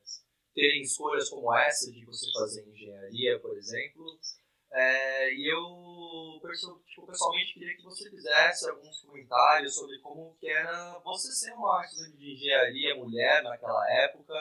terem 0.54 0.82
escolhas 0.82 1.28
como 1.28 1.54
essa 1.54 1.90
de 1.90 2.04
você 2.04 2.30
fazer 2.32 2.68
engenharia, 2.68 3.38
por 3.38 3.56
exemplo. 3.56 4.04
É, 4.74 5.34
e 5.34 5.52
eu 5.52 6.40
tipo, 6.86 7.06
pessoalmente 7.06 7.54
queria 7.54 7.76
que 7.76 7.82
você 7.82 8.10
fizesse 8.10 8.68
alguns 8.68 9.00
comentários 9.00 9.74
sobre 9.74 9.98
como 9.98 10.36
que 10.38 10.48
era 10.48 10.98
você 11.00 11.30
ser 11.32 11.52
uma 11.52 11.84
estudante 11.84 12.16
de 12.16 12.32
engenharia 12.32 12.94
mulher 12.94 13.42
naquela 13.42 13.90
época, 14.04 14.34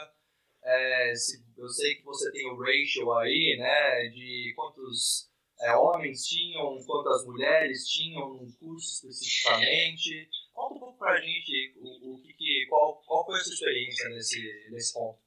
é, 0.63 1.15
se, 1.15 1.43
eu 1.57 1.67
sei 1.69 1.95
que 1.95 2.03
você 2.03 2.31
tem 2.31 2.47
o 2.49 2.57
ratio 2.57 3.11
aí, 3.13 3.57
né, 3.57 4.09
de 4.09 4.53
quantos 4.55 5.29
é, 5.61 5.75
homens 5.75 6.25
tinham, 6.25 6.83
quantas 6.85 7.25
mulheres 7.25 7.87
tinham 7.87 8.29
num 8.33 8.51
curso 8.53 9.07
especificamente. 9.07 10.29
Conta 10.53 10.75
um 10.75 10.79
pouco 10.79 10.97
pra 10.99 11.19
gente 11.19 11.73
o, 11.77 12.13
o 12.13 12.21
que, 12.21 12.33
que, 12.33 12.65
qual, 12.69 13.01
qual 13.03 13.25
foi 13.25 13.39
a 13.39 13.43
sua 13.43 13.53
experiência 13.53 14.09
nesse, 14.09 14.69
nesse 14.71 14.93
ponto. 14.93 15.19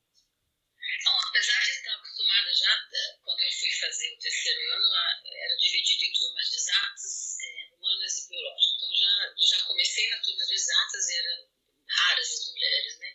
Bom, 1.04 1.18
apesar 1.28 1.60
de 1.60 1.70
estar 1.70 1.94
acostumada 1.94 2.52
já, 2.52 2.72
eh, 2.92 3.18
quando 3.24 3.40
eu 3.40 3.52
fui 3.58 3.70
fazer 3.70 4.14
o 4.14 4.18
terceiro 4.18 4.60
ano, 4.74 4.94
era 5.24 5.56
dividido 5.56 6.04
em 6.04 6.12
turmas 6.12 6.48
de 6.50 6.56
exatas, 6.56 7.36
é, 7.40 7.74
humanas 7.74 8.18
e 8.18 8.28
biológicas. 8.28 8.74
Então 8.76 8.90
já, 8.94 9.34
já 9.38 9.64
comecei 9.94 10.10
na 10.10 10.18
turma 10.22 10.44
de 10.44 10.54
exatas, 10.54 11.08
eram 11.08 11.48
raras 11.86 12.32
as 12.32 12.48
mulheres, 12.48 12.98
né? 12.98 13.14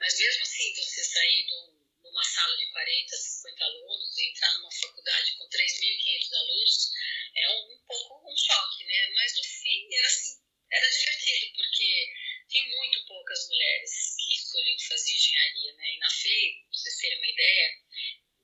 Mas 0.00 0.18
mesmo 0.18 0.42
assim, 0.42 0.74
você 0.74 1.04
sair 1.04 1.46
de 1.46 2.08
uma 2.08 2.24
sala 2.24 2.56
de 2.56 2.66
40, 2.72 3.16
50 3.16 3.64
alunos 3.64 4.18
e 4.18 4.30
entrar 4.30 4.52
numa 4.54 4.72
faculdade 4.72 5.36
com 5.38 5.48
3.500 5.48 6.32
alunos 6.34 6.90
é 7.36 7.48
um, 7.50 7.74
um 7.74 7.78
pouco 7.86 8.32
um 8.32 8.36
choque, 8.36 8.84
né? 8.84 9.10
Mas 9.14 9.36
no 9.36 9.44
fim 9.44 9.94
era 9.94 10.06
assim, 10.08 10.42
era 10.72 10.90
divertido, 10.90 11.52
porque 11.54 12.14
tem 12.48 12.76
muito 12.76 13.06
poucas 13.06 13.48
mulheres 13.48 14.16
que 14.18 14.34
escolhiam 14.34 14.78
fazer 14.80 15.12
engenharia, 15.12 15.72
né? 15.74 15.94
E 15.94 15.98
na 15.98 16.10
FEI, 16.10 16.52
pra 16.68 16.78
vocês 16.78 16.96
terem 16.96 17.18
uma 17.18 17.28
ideia, 17.28 17.70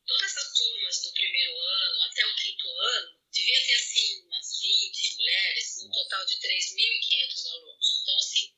todas 0.07 0.37
as 0.37 0.55
turmas 0.55 1.03
do 1.03 1.13
primeiro 1.15 1.59
ano 1.59 2.03
até 2.03 2.27
o 2.27 2.37
quinto 2.37 2.69
ano, 2.69 3.21
devia 3.33 3.67
ter 3.67 3.75
assim 3.75 4.29
20 4.61 5.17
mulheres, 5.17 5.77
num 5.79 5.91
total 5.91 6.27
de 6.27 6.37
3.500 6.37 7.47
alunos. 7.47 8.01
Então, 8.03 8.19
assim, 8.19 8.55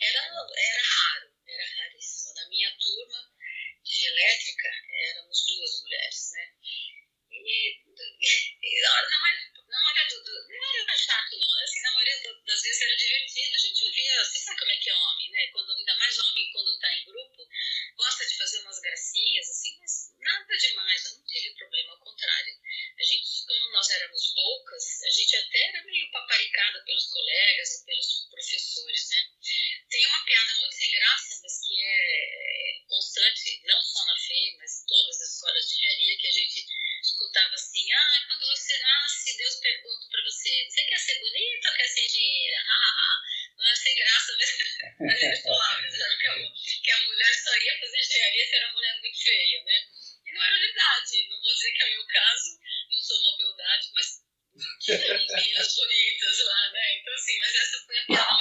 era, 0.00 0.20
era 0.20 0.82
raro, 0.82 1.32
era 1.46 1.66
raríssimo. 1.76 2.34
Na 2.34 2.48
minha 2.48 2.76
turma 2.78 3.32
de 3.82 4.06
elétrica 4.06 4.68
éramos 5.10 5.46
duas 5.46 5.80
mulheres, 5.82 6.30
né? 6.32 6.52
E, 7.30 7.82
e 8.62 8.82
na, 8.82 9.02
na, 9.02 9.18
na 9.68 9.82
maioria 9.82 10.08
do, 10.08 10.24
do, 10.24 10.48
não 10.48 10.80
era 10.80 10.96
chato 10.96 11.36
não, 11.38 11.62
assim, 11.62 11.80
na 11.82 11.92
maioria 11.92 12.22
do, 12.22 12.44
das 12.44 12.62
vezes 12.62 12.82
era 12.82 12.96
divertido, 12.96 13.54
a 13.54 13.58
gente 13.58 13.84
ouvia, 13.84 14.24
você 14.24 14.38
sabe 14.38 14.58
como 14.58 14.70
é 14.70 14.76
que 14.76 14.90
é 14.90 14.94
homem, 14.94 15.30
né? 15.30 15.46
Quando, 15.52 15.72
ainda 15.72 15.94
mais 15.96 16.18
homem 16.18 16.50
quando 16.52 16.74
está 16.74 16.94
em 16.94 17.04
grupo, 17.04 17.48
gosta 17.96 18.26
de 18.26 18.36
fazer 18.36 18.58
umas 18.60 18.80
gracinhas, 18.80 19.50
assim, 19.50 19.78
mas 19.80 20.12
nada 20.18 20.56
demais, 20.56 21.04
eu 21.04 21.18
não 21.18 21.26
tive 21.26 21.54
problema, 21.54 21.92
ao 21.92 21.98
contrário. 21.98 22.54
A 22.54 22.94
gente, 23.06 23.46
como 23.46 23.72
nós 23.72 23.90
éramos 23.90 24.32
poucas, 24.34 25.02
a 25.02 25.10
gente 25.10 25.36
até 25.36 25.68
era 25.68 25.84
meio 25.84 26.10
paparicada 26.10 26.82
pelos 26.84 27.06
colegas 27.06 27.68
e 27.74 27.86
pelos 27.86 28.26
professores, 28.30 29.08
né? 29.10 29.30
Tem 29.88 30.06
uma 30.06 30.24
piada 30.24 30.54
muito 30.56 30.74
sem 30.74 30.90
graça, 30.90 31.40
mas 31.42 31.66
que 31.66 31.82
é 31.82 32.84
constante, 32.88 33.62
não 33.64 33.80
só 33.80 34.04
na 34.04 34.18
FEI, 34.18 34.56
mas 34.58 34.82
em 34.82 34.86
todas 34.86 35.20
as 35.20 35.34
escolas 35.34 35.68
de 35.68 35.74
engenharia, 35.74 36.18
que 36.18 36.26
a 36.26 36.32
gente 36.32 36.66
escutava 37.02 37.54
assim: 37.54 37.92
ah, 37.92 38.24
quando 38.28 38.46
você 38.46 38.78
nasce, 38.78 39.36
Deus 39.36 39.54
pergunta 39.56 40.06
para 40.10 40.22
você: 40.24 40.68
você 40.68 40.84
quer 40.84 40.98
ser 40.98 41.20
bonita 41.20 41.70
ou 41.70 41.76
quer 41.76 41.88
ser 41.88 42.04
engenheira? 42.04 42.64
Não 43.56 43.66
é 43.66 43.74
sem 43.74 43.96
graça, 43.96 44.36
mas, 44.36 44.58
mas 45.00 45.22
eles 45.22 45.42
falavam 45.42 45.90
que 45.90 46.26
a, 46.26 46.34
que 46.82 46.90
a 46.90 47.00
mulher 47.06 47.34
só 47.34 47.56
ia 47.56 47.80
fazer 47.80 47.98
engenharia 47.98 48.46
se 48.46 48.56
era 48.56 48.66
uma 48.66 48.74
mulher 48.74 49.00
muito 49.00 49.22
feia, 49.22 49.64
né? 49.64 49.88
E 50.26 50.32
não 50.32 50.44
era 50.44 50.58
verdade. 50.58 51.28
Não 51.28 51.40
vou 51.40 51.54
dizer 51.54 51.72
que 51.72 51.82
é 51.82 51.86
o 51.86 51.90
meu 51.90 52.06
caso, 52.06 52.60
sou 53.14 53.36
beldade, 53.36 53.90
mas 53.94 54.26
meninas 54.88 55.74
bonitas 55.74 56.44
lá, 56.44 56.72
né? 56.72 56.98
Então, 56.98 57.14
assim, 57.14 57.38
mas 57.40 57.54
essa 57.54 57.78
foi 57.86 57.98
a 57.98 58.04
piada 58.06 58.35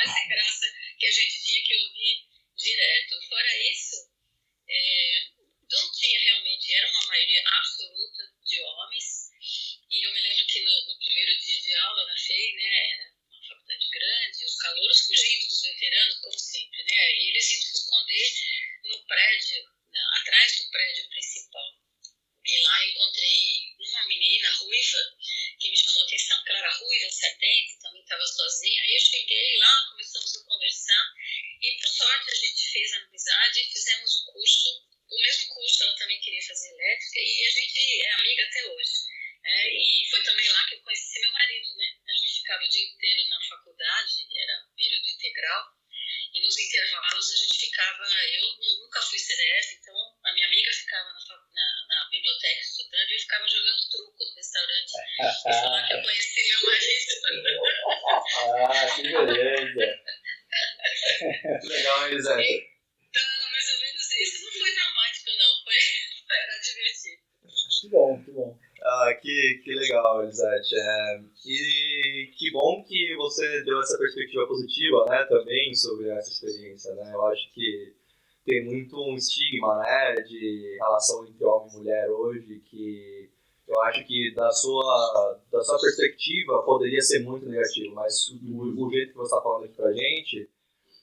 relação 80.96 81.28
entre 81.28 81.44
homem 81.44 81.70
e 81.70 81.78
mulher 81.78 82.10
hoje 82.10 82.62
que 82.70 83.30
eu 83.68 83.82
acho 83.82 84.06
que 84.06 84.34
da 84.36 84.52
sua, 84.52 85.42
da 85.52 85.64
sua 85.64 85.80
perspectiva 85.82 86.64
poderia 86.64 87.02
ser 87.02 87.20
muito 87.20 87.48
negativo, 87.48 87.96
mas 87.96 88.14
do 88.30 88.90
jeito 88.92 89.12
que 89.12 89.18
você 89.18 89.34
está 89.34 89.42
falando 89.42 89.66
aqui 89.66 89.82
a 89.82 89.92
gente, 89.92 90.50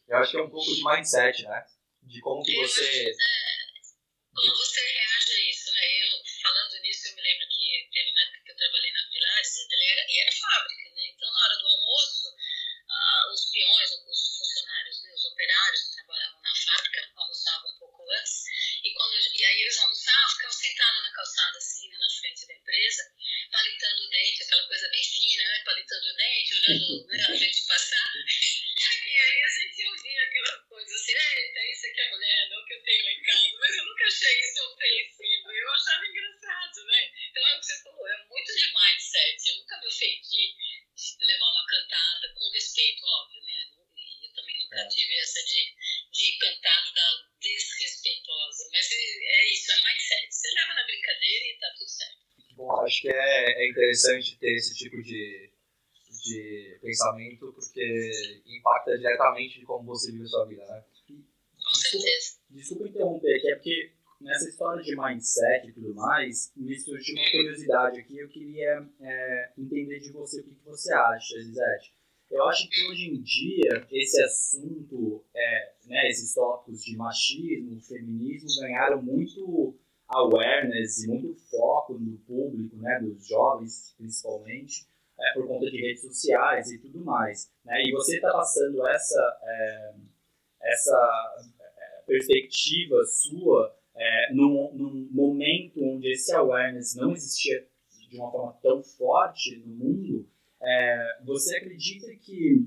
eu 0.08 0.16
acho 0.16 0.30
que 0.30 0.38
é 0.38 0.42
um 0.42 0.50
pouco 0.50 0.72
de 0.72 0.84
mindset, 0.84 1.42
né? 1.42 1.66
De 2.02 2.20
como 2.20 2.42
que 2.42 2.54
você... 2.54 3.10
É. 3.10 3.14
Como 4.32 4.56
você 4.56 4.80
reage 4.80 5.32
a 5.32 5.50
isso, 5.50 5.72
né? 5.74 5.82
Eu, 5.82 6.10
falando 6.40 6.82
nisso, 6.82 7.08
eu 7.08 7.16
me 7.16 7.22
lembro 7.22 7.46
que 7.50 7.66
teve 7.92 8.10
uma 8.10 8.22
época 8.22 8.42
que 8.46 8.52
eu 8.52 8.56
trabalhei 8.56 8.92
na 8.92 9.10
Pilares 9.10 9.52
e 9.58 10.20
era, 10.22 10.32
fábrica, 10.32 10.86
né? 10.94 11.02
Então, 11.14 11.32
na 11.32 11.44
hora 11.44 11.58
do 11.58 11.66
almoço, 11.66 12.28
ah, 12.88 13.32
os 13.32 13.50
peões, 13.50 13.90
os 14.06 14.38
funcionários, 14.38 15.02
né, 15.02 15.10
os 15.14 15.24
operários 15.26 15.82
que 15.82 15.96
trabalhavam 15.96 16.40
na 16.42 16.54
fábrica 16.54 17.10
almoçavam 17.16 17.70
um 17.70 17.78
pouco 17.78 18.02
antes 18.06 18.42
aí 19.52 19.62
eles 19.62 19.78
almoçavam, 19.78 20.28
ficavam 20.30 20.52
sentados 20.52 21.02
na 21.02 21.12
calçada, 21.12 21.58
assim, 21.58 21.88
né, 21.88 21.98
na 21.98 22.10
frente 22.10 22.46
da 22.46 22.54
empresa, 22.54 23.02
palitando 23.50 24.02
o 24.02 24.10
dente, 24.10 24.42
aquela 24.42 24.66
coisa 24.66 24.88
bem 24.88 25.04
fina, 25.04 25.44
né? 25.44 25.62
Palitando 25.64 26.08
o 26.08 26.16
dente, 26.16 26.54
olhando 26.54 27.06
né, 27.06 27.26
a 27.28 27.34
gente 27.34 27.66
passar. 27.66 28.12
E 29.06 29.18
aí 29.18 29.42
a 29.42 29.48
gente 29.48 29.88
ouvia 29.88 30.22
aquela 30.22 30.58
coisa 30.68 30.94
assim, 30.94 31.12
eita, 31.12 31.60
isso 31.70 31.86
aqui 31.86 32.00
é 32.00 32.10
mulher, 32.10 32.48
não 32.50 32.64
que 32.64 32.74
eu 32.74 32.82
tenho 32.82 33.04
lá 33.04 33.12
em 33.12 33.22
casa. 33.22 33.58
Mas 33.60 33.76
eu 33.76 33.84
nunca 33.84 34.04
achei 34.06 34.40
isso 34.40 34.72
ofensivo, 34.72 35.52
eu 35.52 35.72
achava 35.72 36.06
engraçado, 36.06 36.84
né? 36.86 37.10
Então 37.30 37.46
é 37.46 37.56
o 37.56 37.60
que 37.60 37.66
você 37.66 37.82
falou, 37.82 38.08
é 38.08 38.24
muito 38.24 38.56
de 38.56 38.72
mindset. 38.72 39.48
Eu 39.48 39.56
nunca 39.56 39.80
me 39.80 39.86
ofendi 39.86 40.56
de 40.96 41.26
levar 41.26 41.50
uma 41.50 41.66
cantada 41.66 42.34
com 42.34 42.50
respeito, 42.50 43.04
óbvio, 43.04 43.42
né? 43.42 43.66
Eu 44.22 44.34
também 44.34 44.58
nunca 44.64 44.80
é. 44.80 44.88
tive 44.88 45.14
essa 45.18 45.44
de, 45.44 45.74
de 46.12 46.38
cantada 46.38 46.92
desrespeitosa. 47.42 48.68
Mas 48.72 48.90
é, 48.92 48.96
é 48.96 49.52
isso, 49.52 49.72
é 49.72 49.76
mindset. 49.76 50.34
Você 50.34 50.48
leva 50.54 50.74
na 50.74 50.84
brincadeira 50.84 51.44
e 51.46 51.58
tá 51.58 51.74
tudo 51.76 51.88
certo. 51.88 52.22
Bom, 52.56 52.84
acho 52.84 53.00
que 53.00 53.08
é, 53.08 53.50
é 53.50 53.68
interessante 53.92 54.38
ter 54.38 54.54
esse 54.54 54.74
tipo 54.74 55.02
de, 55.02 55.50
de 56.24 56.78
pensamento, 56.80 57.52
porque 57.52 58.10
impacta 58.46 58.96
diretamente 58.96 59.60
de 59.60 59.66
como 59.66 59.84
você 59.84 60.10
vive 60.10 60.24
a 60.24 60.28
sua 60.28 60.46
vida, 60.46 60.64
né? 60.66 60.82
Com 61.08 61.74
certeza. 61.74 62.38
Desculpa 62.50 62.88
interromper 62.88 63.36
aqui, 63.36 63.50
é 63.50 63.54
porque 63.54 63.92
nessa 64.20 64.48
história 64.48 64.82
de 64.82 64.96
mindset 64.96 65.68
e 65.68 65.72
tudo 65.72 65.94
mais, 65.94 66.52
me 66.56 66.78
surgiu 66.78 67.14
uma 67.16 67.30
curiosidade 67.30 68.00
aqui. 68.00 68.18
Eu 68.18 68.28
queria 68.28 68.88
é, 69.00 69.52
entender 69.58 70.00
de 70.00 70.12
você 70.12 70.40
o 70.40 70.44
que, 70.44 70.54
que 70.54 70.64
você 70.64 70.92
acha, 70.92 71.34
Elisete. 71.36 71.94
Eu 72.30 72.48
acho 72.48 72.68
que 72.70 72.82
hoje 72.88 73.08
em 73.08 73.22
dia 73.22 73.86
esse 73.90 74.22
assunto, 74.22 75.22
é, 75.34 75.72
né, 75.84 76.08
esses 76.08 76.32
tópicos 76.32 76.82
de 76.82 76.96
machismo, 76.96 77.80
feminismo 77.82 78.48
ganharam 78.60 79.02
muito 79.02 79.78
awareness 80.14 81.04
e 81.04 81.08
muito 81.08 81.34
foco 81.48 81.94
no 81.94 82.18
público, 82.18 82.76
né, 82.76 83.00
dos 83.00 83.26
jovens 83.26 83.94
principalmente, 83.96 84.86
é, 85.18 85.34
por 85.34 85.46
conta 85.46 85.70
de 85.70 85.80
redes 85.80 86.02
sociais 86.02 86.70
e 86.70 86.78
tudo 86.78 87.04
mais. 87.04 87.50
Né? 87.64 87.82
E 87.86 87.92
você 87.92 88.16
está 88.16 88.32
passando 88.32 88.86
essa, 88.86 89.40
é, 89.42 89.94
essa 90.62 91.44
é, 91.60 92.02
perspectiva 92.06 93.04
sua 93.04 93.76
é, 93.94 94.32
num, 94.32 94.72
num, 94.74 95.08
momento 95.10 95.82
onde 95.82 96.10
esse 96.10 96.32
awareness 96.34 96.94
não 96.96 97.12
existia 97.12 97.66
de 98.08 98.18
uma 98.18 98.30
forma 98.30 98.52
tão 98.62 98.82
forte 98.82 99.56
no 99.64 99.74
mundo, 99.74 100.28
é, 100.62 101.18
você 101.24 101.56
acredita 101.56 102.06
que 102.16 102.66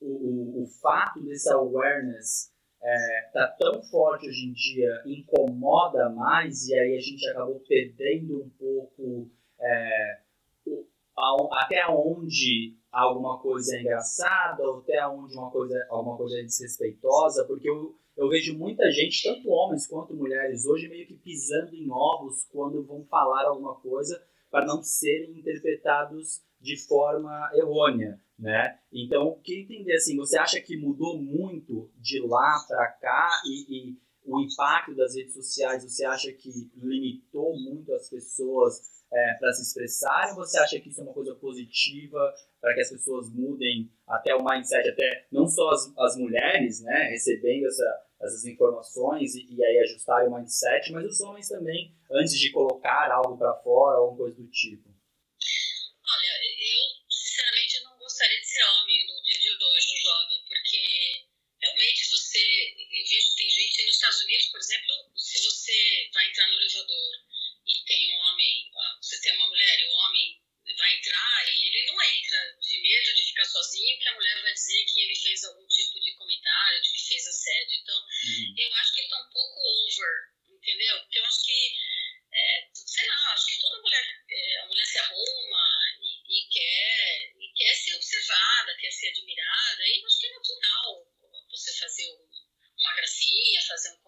o, 0.00 0.06
o, 0.06 0.62
o 0.62 0.66
fato 0.66 1.20
desse 1.20 1.52
awareness 1.52 2.49
é, 2.82 3.30
tá 3.32 3.46
tão 3.58 3.82
forte 3.82 4.28
hoje 4.28 4.46
em 4.46 4.52
dia, 4.52 5.02
incomoda 5.04 6.08
mais 6.10 6.68
e 6.68 6.74
aí 6.74 6.96
a 6.96 7.00
gente 7.00 7.28
acabou 7.28 7.60
perdendo 7.60 8.42
um 8.42 8.48
pouco 8.50 9.30
é, 9.60 10.20
o, 10.66 10.86
a, 11.16 11.62
até 11.64 11.86
onde 11.88 12.76
alguma 12.90 13.38
coisa 13.38 13.76
é 13.76 13.80
engraçada 13.80 14.62
ou 14.62 14.78
até 14.78 15.06
onde 15.06 15.36
uma 15.36 15.50
coisa, 15.50 15.86
alguma 15.90 16.16
coisa 16.16 16.38
é 16.38 16.42
desrespeitosa, 16.42 17.44
porque 17.44 17.68
eu, 17.68 17.94
eu 18.16 18.28
vejo 18.28 18.56
muita 18.56 18.90
gente, 18.90 19.22
tanto 19.22 19.50
homens 19.50 19.86
quanto 19.86 20.14
mulheres, 20.14 20.64
hoje 20.64 20.88
meio 20.88 21.06
que 21.06 21.14
pisando 21.14 21.74
em 21.74 21.90
ovos 21.90 22.44
quando 22.50 22.82
vão 22.82 23.04
falar 23.04 23.46
alguma 23.46 23.74
coisa 23.76 24.20
para 24.50 24.66
não 24.66 24.82
serem 24.82 25.38
interpretados 25.38 26.42
de 26.60 26.76
forma 26.76 27.50
errônea, 27.54 28.20
né? 28.40 28.78
Então, 28.90 29.38
queria 29.44 29.64
entender 29.64 29.92
assim, 29.92 30.16
você 30.16 30.38
acha 30.38 30.58
que 30.60 30.76
mudou 30.76 31.20
muito 31.20 31.90
de 31.98 32.20
lá 32.20 32.64
para 32.66 32.86
cá 32.92 33.30
e, 33.44 33.90
e, 33.90 34.10
o 34.24 34.40
impacto 34.40 34.94
das 34.94 35.16
redes 35.16 35.32
sociais, 35.32 35.82
você 35.82 36.04
acha 36.04 36.30
que 36.32 36.50
limitou 36.76 37.58
muito 37.58 37.92
as 37.94 38.08
pessoas 38.08 39.02
é, 39.12 39.34
para 39.34 39.52
se 39.52 39.62
expressarem? 39.62 40.34
Você 40.36 40.58
acha 40.58 40.78
que 40.78 40.88
isso 40.88 41.00
é 41.00 41.04
uma 41.04 41.12
coisa 41.12 41.34
positiva 41.34 42.34
para 42.60 42.74
que 42.74 42.80
as 42.80 42.90
pessoas 42.90 43.30
mudem 43.30 43.90
até 44.06 44.34
o 44.34 44.44
mindset, 44.44 44.88
até 44.88 45.26
não 45.32 45.46
só 45.46 45.70
as, 45.70 45.92
as 45.98 46.16
mulheres, 46.16 46.82
né, 46.82 47.08
recebendo 47.10 47.66
essa, 47.66 48.02
essas 48.20 48.44
informações 48.44 49.34
e, 49.34 49.46
e, 49.50 49.64
aí 49.64 49.78
ajustarem 49.80 50.28
o 50.28 50.34
mindset, 50.34 50.92
mas 50.92 51.06
os 51.06 51.20
homens 51.20 51.48
também, 51.48 51.94
antes 52.10 52.38
de 52.38 52.52
colocar 52.52 53.10
algo 53.10 53.36
para 53.36 53.54
fora, 53.54 53.98
alguma 53.98 54.18
coisa 54.18 54.36
do 54.36 54.46
tipo? 54.48 54.89
Unidos, 64.30 64.46
por 64.46 64.60
exemplo, 64.60 65.12
se 65.16 65.42
você 65.42 66.08
vai 66.14 66.28
entrar 66.28 66.46
no 66.46 66.54
elevador 66.54 67.14
e 67.66 67.84
tem 67.84 68.14
um 68.14 68.16
homem, 68.16 68.70
você 69.02 69.20
tem 69.20 69.34
uma 69.34 69.48
mulher 69.48 69.80
e 69.80 69.84
o 69.86 69.90
homem 69.90 70.40
vai 70.78 70.96
entrar 70.96 71.50
e 71.50 71.66
ele 71.66 71.86
não 71.86 72.00
entra 72.00 72.56
de 72.60 72.80
medo 72.80 73.14
de 73.16 73.24
ficar 73.24 73.44
sozinho, 73.44 73.98
que 73.98 74.08
a 74.08 74.14
mulher 74.14 74.40
vai 74.40 74.52
dizer 74.52 74.84
que 74.84 75.00
ele 75.00 75.18
fez 75.18 75.42
algum 75.42 75.66
tipo 75.66 75.98
de 75.98 76.14
comentário, 76.14 76.80
de 76.80 76.92
que 76.92 77.08
fez 77.08 77.26
assédio. 77.26 77.74
Então, 77.82 77.98
uhum. 77.98 78.54
eu 78.56 78.74
acho 78.74 78.94
que 78.94 79.00
está 79.00 79.20
um 79.20 79.30
pouco 79.30 79.58
over, 79.58 80.14
entendeu? 80.48 81.00
Porque 81.00 81.18
eu 81.18 81.24
acho 81.24 81.44
que, 81.44 81.76
é, 82.32 82.68
sei 82.72 83.08
lá, 83.08 83.32
acho 83.32 83.46
que 83.46 83.58
toda 83.58 83.82
mulher, 83.82 84.24
é, 84.30 84.60
a 84.60 84.66
mulher 84.66 84.86
se 84.86 84.98
arruma 85.00 85.66
e, 85.98 86.38
e, 86.38 86.48
quer, 86.52 87.32
e 87.36 87.52
quer 87.56 87.74
ser 87.74 87.96
observada, 87.96 88.76
quer 88.76 88.92
ser 88.92 89.08
admirada, 89.08 89.88
e 89.88 89.98
eu 89.98 90.06
acho 90.06 90.20
que 90.20 90.26
é 90.26 90.32
natural 90.34 91.06
você 91.50 91.72
fazer 91.78 92.06
um 92.12 92.30
uma 92.80 92.94
gracinha, 92.94 93.62
fazer 93.62 93.90
um 93.90 94.02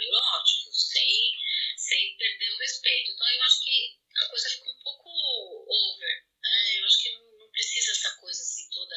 lógico, 0.00 0.72
sem, 0.72 1.32
sem 1.76 2.16
perder 2.16 2.52
o 2.52 2.58
respeito. 2.58 3.10
Então 3.12 3.28
eu 3.28 3.42
acho 3.42 3.64
que 3.64 3.98
a 4.16 4.28
coisa 4.28 4.48
ficou 4.50 4.72
um 4.72 4.82
pouco 4.82 5.08
over, 5.10 6.24
né? 6.42 6.78
Eu 6.78 6.86
acho 6.86 7.02
que 7.02 7.10
não, 7.10 7.38
não 7.38 7.50
precisa 7.50 7.92
essa 7.92 8.16
coisa 8.16 8.40
assim 8.40 8.68
toda, 8.70 8.96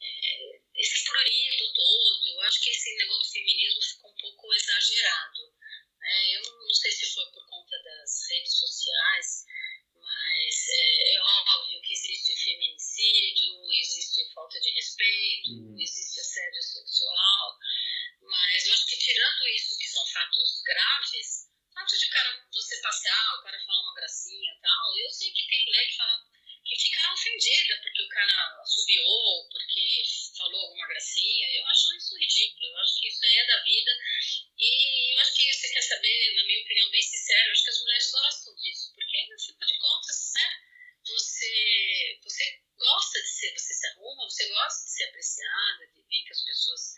é, 0.00 0.60
esse 0.76 1.04
prurito 1.04 1.72
todo. 1.74 2.28
Eu 2.28 2.40
acho 2.42 2.62
que 2.62 2.70
esse 2.70 2.96
negócio 2.96 3.22
do 3.22 3.32
feminismo 3.32 3.82
ficou 3.82 4.10
um 4.10 4.16
pouco 4.16 4.54
exagerado. 4.54 5.54
Né? 6.00 6.36
Eu 6.36 6.42
não, 6.42 6.66
não 6.66 6.74
sei 6.74 6.92
se 6.92 7.14
foi 7.14 7.26
por 7.32 7.46
conta 7.48 7.82
das 7.82 8.30
redes 8.30 8.58
sociais, 8.58 9.44
mas 9.94 10.68
é, 10.68 11.14
é, 11.14 11.22
óbvio 11.22 11.82
que 11.82 11.92
existe 11.92 12.36
feminicídio, 12.36 13.72
existe 13.72 14.32
falta 14.32 14.60
de 14.60 14.70
respeito, 14.70 15.50
uhum. 15.50 15.80
existe 15.80 16.20
assédio 16.20 16.62
sexual. 16.62 17.58
Mas 18.26 18.66
eu 18.66 18.74
acho 18.74 18.86
que 18.86 18.96
tirando 18.96 19.48
isso, 19.48 19.78
que 19.78 19.88
são 19.88 20.04
fatos 20.06 20.62
graves, 20.64 21.46
fato 21.72 21.98
de 21.98 22.08
cara 22.08 22.46
você 22.52 22.80
passear, 22.80 23.38
o 23.38 23.42
cara 23.42 23.64
falar 23.64 23.80
uma 23.82 23.94
gracinha 23.94 24.52
e 24.52 24.60
tal, 24.60 24.98
eu 24.98 25.10
sei 25.10 25.30
que 25.32 25.46
tem 25.46 25.64
mulher 25.64 25.86
que 25.86 25.96
fala 25.96 26.26
que 26.66 26.76
fica 26.76 27.12
ofendida 27.12 27.78
porque 27.80 28.02
o 28.02 28.08
cara 28.08 28.64
subiu, 28.66 29.04
porque 29.52 30.02
falou 30.36 30.60
alguma 30.62 30.88
gracinha. 30.88 31.48
Eu 31.54 31.64
acho 31.66 31.96
isso 31.96 32.18
ridículo. 32.18 32.66
Eu 32.66 32.78
acho 32.78 33.00
que 33.00 33.08
isso 33.08 33.24
aí 33.24 33.36
é 33.36 33.46
da 33.46 33.62
vida. 33.62 33.90
E 34.58 35.14
eu 35.14 35.18
acho 35.20 35.34
que 35.34 35.52
você 35.52 35.72
quer 35.72 35.82
saber, 35.82 36.34
na 36.34 36.44
minha 36.44 36.60
opinião, 36.60 36.90
bem 36.90 37.02
sincero, 37.02 37.48
eu 37.48 37.52
acho 37.52 37.64
que 37.64 37.70
as 37.70 37.80
mulheres 37.80 38.10
gostam 38.10 38.54
disso. 38.56 38.92
Porque, 38.94 39.16
fim 39.38 39.66
de 39.66 39.78
contas, 39.78 40.32
né, 40.34 40.66
você, 41.06 42.18
você 42.22 42.62
gosta 42.76 43.22
de 43.22 43.28
ser, 43.28 43.52
você 43.52 43.74
se 43.74 43.86
arruma, 43.86 44.24
você 44.24 44.48
gosta 44.66 44.84
de 44.84 44.90
ser 44.90 45.04
apreciada, 45.04 45.86
de 45.94 46.02
ver 46.02 46.22
que 46.26 46.32
as 46.32 46.44
pessoas 46.44 46.94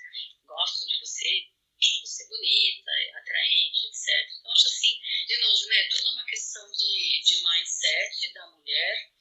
gostam 0.46 0.88
de 0.88 0.98
você, 1.00 1.52
de 1.78 2.00
você 2.00 2.26
bonita, 2.28 2.90
atraente, 3.20 3.86
etc. 3.86 4.08
Então, 4.38 4.52
acho 4.52 4.68
assim, 4.68 5.00
de 5.26 5.36
novo, 5.40 5.66
né, 5.66 5.88
tudo 5.90 6.08
é 6.08 6.12
uma 6.12 6.24
questão 6.24 6.72
de, 6.72 7.22
de 7.22 7.42
mindset 7.42 8.32
da 8.32 8.46
mulher 8.52 9.12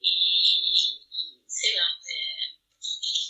e, 0.00 1.04
e 1.12 1.44
sei 1.46 1.76
lá, 1.76 2.00
é, 2.06 2.60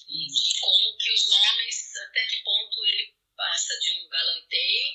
e 0.08 0.26
de 0.26 0.60
como 0.60 0.96
que 0.98 1.12
os 1.12 1.30
homens, 1.30 1.96
até 1.96 2.26
que 2.26 2.42
ponto 2.44 2.86
ele 2.86 3.14
passa 3.36 3.76
de 3.80 3.92
um 3.94 4.08
galanteio, 4.08 4.86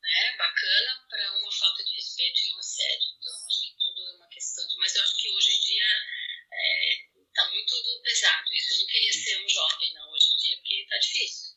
né, 0.00 0.36
bacana, 0.38 1.06
para 1.10 1.38
uma 1.38 1.52
falta 1.52 1.84
de 1.84 1.92
respeito 1.92 2.46
e 2.46 2.54
um 2.54 2.58
assédio. 2.58 3.10
Então, 3.18 3.46
acho 3.46 3.60
que 3.60 3.76
tudo 3.76 4.08
é 4.08 4.12
uma 4.16 4.28
questão 4.28 4.66
de... 4.66 4.76
Mas 4.78 4.94
eu 4.96 5.02
acho 5.02 5.16
que 5.16 5.28
hoje 5.28 5.56
em 5.56 5.60
dia 5.60 5.86
está 7.28 7.46
é, 7.46 7.50
muito 7.50 7.74
pesado 8.02 8.52
isso. 8.52 8.74
Eu 8.74 8.78
não 8.80 8.86
queria 8.86 9.12
ser 9.12 9.44
um 9.44 9.48
jovem, 9.48 9.94
não, 9.94 10.10
hoje 10.10 10.32
em 10.32 10.36
dia, 10.36 10.56
porque 10.56 10.82
está 10.82 10.98
difícil. 10.98 11.56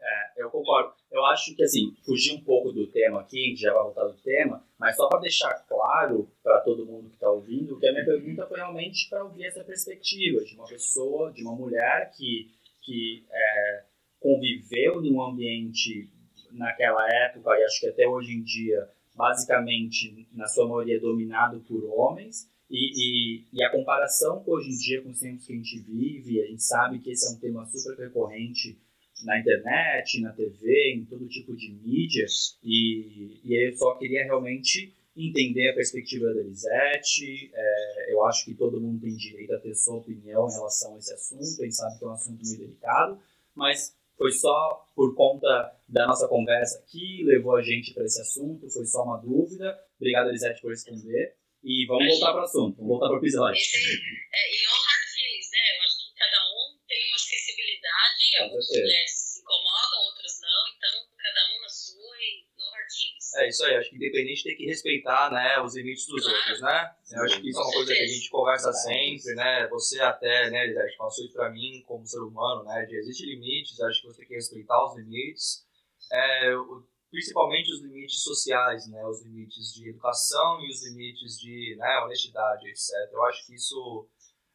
É, 0.00 0.32
eu 0.36 0.50
concordo. 0.50 0.96
Eu 1.10 1.24
acho 1.42 1.54
que, 1.56 1.62
assim, 1.62 1.94
fugir 2.04 2.34
um 2.34 2.40
pouco 2.40 2.72
do 2.72 2.86
tema 2.86 3.20
aqui, 3.20 3.54
já 3.56 3.72
vai 3.74 3.82
voltar 3.82 4.04
do 4.04 4.14
tema, 4.14 4.64
mas 4.78 4.96
só 4.96 5.08
para 5.08 5.20
deixar 5.20 5.52
claro 5.68 6.30
para 6.42 6.60
todo 6.60 6.86
mundo 6.86 7.08
que 7.08 7.14
está 7.14 7.28
ouvindo, 7.28 7.78
que 7.78 7.86
a 7.86 7.92
minha 7.92 8.04
pergunta 8.04 8.46
foi 8.46 8.58
realmente 8.58 9.08
para 9.10 9.24
ouvir 9.24 9.46
essa 9.46 9.64
perspectiva 9.64 10.44
de 10.44 10.54
uma 10.54 10.66
pessoa, 10.66 11.32
de 11.32 11.42
uma 11.42 11.54
mulher 11.54 12.12
que, 12.16 12.48
que 12.80 13.24
é, 13.30 13.84
conviveu 14.20 15.02
num 15.02 15.20
ambiente 15.20 16.08
naquela 16.52 17.06
época, 17.26 17.58
e 17.58 17.64
acho 17.64 17.80
que 17.80 17.88
até 17.88 18.06
hoje 18.06 18.32
em 18.32 18.42
dia, 18.42 18.88
basicamente, 19.14 20.28
na 20.32 20.46
sua 20.46 20.68
maioria, 20.68 21.00
dominado 21.00 21.60
por 21.60 21.84
homens, 21.84 22.50
e, 22.70 23.42
e, 23.42 23.44
e, 23.52 23.62
a 23.62 23.70
comparação 23.70 24.42
com 24.42 24.52
hoje 24.52 24.70
em 24.70 24.78
dia, 24.78 25.02
com 25.02 25.10
os 25.10 25.20
tempos 25.20 25.44
que 25.44 25.52
a 25.52 25.56
gente 25.56 25.78
vive, 25.80 26.40
a 26.40 26.46
gente 26.46 26.62
sabe 26.62 27.00
que 27.00 27.10
esse 27.10 27.26
é 27.26 27.36
um 27.36 27.38
tema 27.38 27.66
super 27.66 27.98
recorrente 27.98 28.78
na 29.24 29.38
internet, 29.38 30.20
na 30.20 30.32
TV, 30.32 30.94
em 30.94 31.04
todo 31.04 31.28
tipo 31.28 31.54
de 31.56 31.72
mídia, 31.72 32.26
e, 32.62 33.40
e 33.44 33.68
eu 33.68 33.76
só 33.76 33.94
queria 33.94 34.24
realmente 34.24 34.94
entender 35.16 35.70
a 35.70 35.74
perspectiva 35.74 36.32
da 36.32 36.40
Elisete. 36.40 37.50
É, 37.54 38.12
eu 38.12 38.24
acho 38.24 38.44
que 38.44 38.54
todo 38.54 38.80
mundo 38.80 39.00
tem 39.00 39.14
direito 39.14 39.54
a 39.54 39.58
ter 39.58 39.74
sua 39.74 39.96
opinião 39.96 40.48
em 40.48 40.52
relação 40.52 40.94
a 40.94 40.98
esse 40.98 41.12
assunto, 41.12 41.60
a 41.60 41.64
gente 41.64 41.76
sabe 41.76 41.98
que 41.98 42.04
é 42.04 42.08
um 42.08 42.12
assunto 42.12 42.44
muito 42.44 42.58
delicado, 42.58 43.20
mas 43.54 43.94
foi 44.16 44.30
só 44.32 44.86
por 44.94 45.14
conta 45.14 45.74
da 45.88 46.06
nossa 46.06 46.28
conversa 46.28 46.78
aqui, 46.78 47.24
levou 47.24 47.56
a 47.56 47.62
gente 47.62 47.92
para 47.92 48.04
esse 48.04 48.20
assunto, 48.20 48.70
foi 48.70 48.86
só 48.86 49.02
uma 49.02 49.18
dúvida. 49.18 49.78
Obrigado, 49.96 50.28
Elisete, 50.28 50.62
por 50.62 50.70
responder. 50.70 51.34
E 51.62 51.86
vamos 51.86 52.06
voltar 52.06 52.32
para 52.32 52.42
o 52.42 52.44
assunto, 52.44 52.76
vamos 52.76 52.88
voltar 52.88 53.06
para 53.06 53.16
o 53.16 53.18
episódio. 53.18 53.58
É, 53.58 54.42
e 54.50 54.58
no 54.62 54.74
hard 54.82 55.06
feelings, 55.14 55.48
né? 55.50 55.62
Eu 55.74 55.82
acho 55.82 55.96
que 55.98 56.14
cada 56.18 56.38
um 56.42 56.62
tem 56.86 57.02
uma 57.10 57.18
sensibilidade, 57.18 58.22
algumas 58.42 58.68
mulheres 58.68 59.10
se 59.10 59.40
incomodam, 59.40 60.00
outras 60.06 60.34
não, 60.42 60.62
então 60.74 60.94
cada 61.18 61.42
um 61.54 61.60
na 61.62 61.68
sua 61.68 62.16
e 62.18 62.46
no 62.58 62.64
hard 62.66 62.90
feelings. 62.90 63.21
É 63.36 63.48
isso 63.48 63.64
aí, 63.64 63.76
acho 63.76 63.88
que 63.90 63.96
independente 63.96 64.44
tem 64.44 64.56
que 64.56 64.66
respeitar 64.66 65.30
né, 65.30 65.58
os 65.60 65.74
limites 65.74 66.06
dos 66.06 66.26
outros, 66.26 66.60
né? 66.60 66.94
Eu 67.12 67.22
acho 67.24 67.40
que 67.40 67.48
isso 67.48 67.58
é 67.58 67.62
uma 67.62 67.72
coisa 67.72 67.94
que 67.94 68.02
a 68.02 68.06
gente 68.06 68.30
conversa 68.30 68.72
sempre, 68.72 69.34
né? 69.34 69.66
Você 69.68 70.00
até, 70.00 70.50
né, 70.50 70.64
Elisete, 70.64 70.96
passou 70.98 71.24
isso 71.24 71.34
para 71.34 71.50
mim 71.50 71.82
como 71.86 72.06
ser 72.06 72.20
humano, 72.20 72.64
né? 72.64 72.84
De 72.84 72.96
existem 72.96 73.28
limites, 73.30 73.80
acho 73.80 74.02
que 74.02 74.06
você 74.08 74.18
tem 74.18 74.28
que 74.28 74.34
respeitar 74.34 74.84
os 74.84 74.96
limites. 74.96 75.64
É, 76.12 76.54
o, 76.56 76.84
principalmente 77.12 77.70
os 77.70 77.82
limites 77.82 78.22
sociais, 78.22 78.88
né, 78.88 79.04
os 79.06 79.22
limites 79.22 79.74
de 79.74 79.90
educação 79.90 80.60
e 80.62 80.70
os 80.70 80.82
limites 80.88 81.38
de 81.38 81.76
né, 81.78 82.00
honestidade, 82.00 82.66
etc. 82.66 82.90
Eu 83.12 83.22
acho 83.26 83.46
que 83.46 83.54
isso 83.54 84.08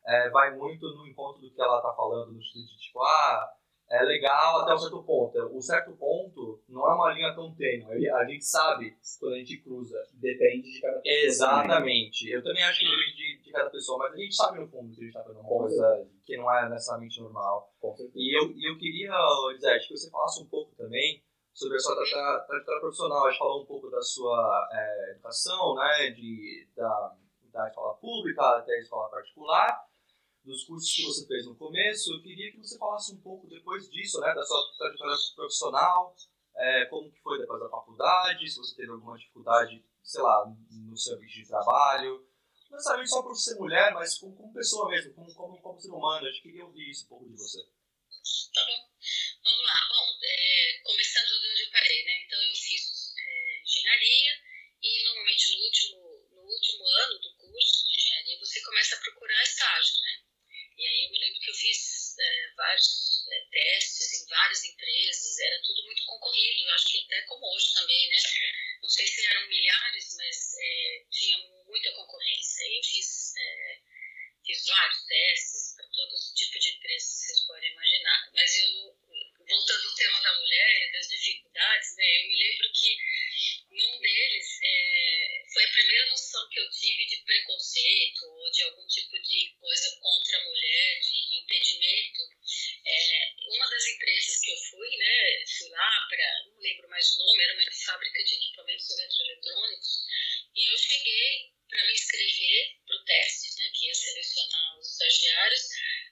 é, 0.07 0.29
vai 0.31 0.55
muito 0.57 0.87
no 0.95 1.05
encontro 1.07 1.41
do 1.41 1.53
que 1.53 1.61
ela 1.61 1.77
está 1.77 1.93
falando, 1.93 2.33
no 2.33 2.41
sentido 2.41 2.65
de 2.65 2.79
tipo, 2.79 2.99
ah, 2.99 3.49
é 3.89 4.03
legal 4.03 4.61
até 4.61 4.73
um 4.73 4.77
certo 4.77 5.03
ponto. 5.03 5.37
O 5.55 5.61
certo 5.61 5.91
ponto 5.95 6.61
não 6.67 6.89
é 6.89 6.93
uma 6.93 7.13
linha 7.13 7.33
tão 7.33 7.53
tênue. 7.55 8.09
A 8.09 8.25
gente 8.25 8.45
sabe 8.45 8.97
quando 9.19 9.33
a 9.33 9.37
gente 9.37 9.57
cruza. 9.57 9.97
Depende 10.13 10.73
de 10.73 10.81
cada 10.81 10.99
pessoa. 10.99 11.25
Exatamente. 11.25 12.29
Eu 12.29 12.43
também 12.43 12.63
acho 12.63 12.79
que 12.79 12.85
depende 12.85 13.15
de, 13.15 13.43
de, 13.43 13.51
cada 13.51 13.69
pessoa, 13.69 13.97
mas 13.99 14.13
a 14.13 14.17
gente 14.17 14.35
sabe 14.35 14.59
no 14.59 14.67
fundo 14.67 14.93
que 14.93 15.01
a 15.01 15.03
gente 15.03 15.07
está 15.07 15.23
fazendo 15.23 15.39
uma 15.39 15.47
coisa 15.47 16.07
que 16.25 16.37
não 16.37 16.53
é 16.53 16.69
necessariamente 16.69 17.21
normal. 17.21 17.73
E 18.13 18.37
eu, 18.37 18.51
e 18.51 18.69
eu 18.69 18.77
queria, 18.77 19.13
Elisete, 19.51 19.87
que 19.87 19.97
você 19.97 20.09
falasse 20.09 20.41
um 20.41 20.47
pouco 20.47 20.75
também 20.75 21.23
sobre 21.53 21.77
a 21.77 21.79
sua 21.79 21.95
trajetória 21.95 22.81
profissional. 22.81 23.25
A 23.25 23.29
gente 23.29 23.39
falou 23.39 23.63
um 23.63 23.65
pouco 23.65 23.89
da 23.89 24.01
sua 24.01 24.69
é, 24.71 25.11
educação, 25.11 25.75
né, 25.75 26.11
de, 26.11 26.67
da, 26.75 27.15
da 27.53 27.67
escola 27.67 27.95
pública 27.95 28.57
até 28.57 28.73
a 28.73 28.79
escola 28.79 29.09
particular, 29.09 29.86
dos 30.47 30.63
cursos 30.63 30.95
que 30.95 31.03
você 31.03 31.27
fez 31.27 31.45
no 31.45 31.55
começo. 31.55 32.13
Eu 32.13 32.21
queria 32.21 32.51
que 32.51 32.57
você 32.57 32.77
falasse 32.77 33.13
um 33.13 33.21
pouco 33.21 33.47
depois 33.47 33.89
disso, 33.89 34.19
né, 34.21 34.33
da 34.33 34.43
sua 34.43 34.63
trajetória 34.77 35.15
profissional, 35.35 36.15
é, 36.55 36.85
como 36.85 37.11
que 37.11 37.19
foi 37.21 37.37
depois 37.39 37.59
da 37.59 37.69
faculdade, 37.69 38.49
se 38.49 38.57
você 38.57 38.75
teve 38.75 38.91
alguma 38.91 39.17
dificuldade, 39.17 39.83
sei 40.01 40.21
lá, 40.21 40.45
no 40.71 40.97
seu 40.97 41.15
ambiente 41.15 41.41
de 41.41 41.47
trabalho. 41.47 42.25
Não 42.69 42.77
necessariamente 42.77 43.09
só 43.09 43.21
por 43.21 43.35
ser 43.35 43.55
mulher, 43.55 43.93
mas 43.93 44.17
como, 44.17 44.35
como 44.35 44.53
pessoa 44.53 44.89
mesmo, 44.89 45.13
como, 45.13 45.33
como, 45.33 45.61
como 45.61 45.79
ser 45.79 45.91
humano. 45.91 46.25
Gente 46.27 46.41
queria 46.41 46.65
ouvir 46.65 46.89
isso 46.89 47.05
um 47.05 47.09
pouco 47.09 47.29
de 47.29 47.37
você. 47.37 47.61
Tá 48.53 48.65
bom. 48.65 48.89
Vamos 49.43 49.65
lá. 49.65 49.87
Bom, 49.89 50.17
é, 50.23 50.81
começando 50.83 51.37
parei, 51.71 52.03
né? 52.03 52.23
Então 52.25 52.41
eu 52.41 52.55
fiz 52.55 53.13
é, 53.17 53.61
engenharia 53.63 54.33
e 54.81 55.03
normalmente 55.05 55.51
no 55.51 55.63
último, 55.63 56.29
no 56.31 56.41
último 56.41 56.87
ano 56.87 57.19
do 57.19 57.35
curso 57.35 57.85
de 57.85 57.95
engenharia 57.95 58.39
você 58.39 58.61
começa 58.61 58.95
a 58.95 58.99
procurar 58.99 59.43
estágio, 59.43 60.01
né? 60.01 60.23
E 60.77 60.87
aí 60.87 61.05
eu 61.05 61.11
me 61.11 61.19
lembro 61.19 61.39
que 61.39 61.49
eu 61.49 61.55
fiz 61.55 62.06
é, 62.19 62.53
vários 62.55 63.25
é, 63.29 63.45
testes 63.51 64.21
em 64.21 64.27
várias 64.27 64.63
empresas, 64.63 65.39
era 65.39 65.61
tudo 65.61 65.83
muito 65.85 66.05
concorrido, 66.05 66.63
eu 66.63 66.73
acho 66.73 66.87
que 66.89 67.03
até 67.05 67.21
como 67.23 67.55
hoje 67.55 67.73
também, 67.73 68.09
né? 68.09 68.17
Não 68.81 68.89
sei 68.89 69.07
se 69.07 69.25
eram 69.25 69.47
milhares, 69.47 70.15
mas 70.17 70.53
é, 70.59 71.05
tinha 71.11 71.37
muita 71.65 71.91
concorrência. 71.93 72.63
Eu 72.63 72.83
fiz, 72.83 73.33
é, 73.37 73.79
fiz 74.45 74.65
vários 74.65 75.05
testes 75.05 75.73
para 75.75 75.87
todo 75.87 76.33
tipo 76.35 76.59
de 76.59 76.69
empresas 76.69 77.09
que 77.09 77.25
vocês 77.25 77.47
podem 77.47 77.71
imaginar. 77.71 78.31
Mas 78.33 78.57
eu 78.59 78.97
voltando 79.47 79.87
ao 79.87 79.95
tema 79.95 80.21
da 80.21 80.35
mulher 80.35 80.87
e 80.87 80.91
das 80.91 81.07
dificuldades, 81.07 81.95
né, 81.95 82.03
eu 82.17 82.27
me 82.27 82.37
lembro 82.37 82.71
que 82.73 82.97
um 83.71 83.99
deles 83.99 84.59
é, 84.63 85.43
foi 85.53 85.63
a 85.63 85.71
primeira 85.71 86.05
noção 86.07 86.49
que 86.49 86.59
eu 86.59 86.69
tive 86.69 87.05
de 87.05 87.17
preconceito 87.23 88.25
ou 88.25 88.51
de 88.51 88.63
algum 88.63 88.87
tipo 88.87 89.19
de 89.19 89.55
coisa 89.59 89.97
contra 90.01 90.37
a 90.37 90.43
mulher, 90.45 90.99
de 91.01 91.37
impedimento. 91.37 92.21
É, 92.85 93.33
uma 93.49 93.69
das 93.69 93.85
empresas 93.87 94.39
que 94.39 94.51
eu 94.51 94.57
fui, 94.69 94.97
né, 94.97 95.45
fui 95.57 95.69
lá 95.69 96.07
para, 96.09 96.45
não 96.47 96.59
lembro 96.59 96.89
mais 96.89 97.13
o 97.13 97.17
nome, 97.17 97.43
era 97.43 97.53
uma 97.53 97.71
fábrica 97.85 98.23
de 98.23 98.35
equipamentos 98.35 98.89
eletroeletrônicos, 98.89 100.05
e 100.55 100.71
eu 100.71 100.77
cheguei 100.77 101.51
para 101.69 101.85
me 101.85 101.93
inscrever 101.93 102.77
para 102.85 102.95
o 102.95 103.03
teste, 103.03 103.59
né, 103.59 103.71
que 103.73 103.87
ia 103.87 103.93
selecionar 103.93 104.79
os 104.79 104.91
estagiários, 104.91 105.63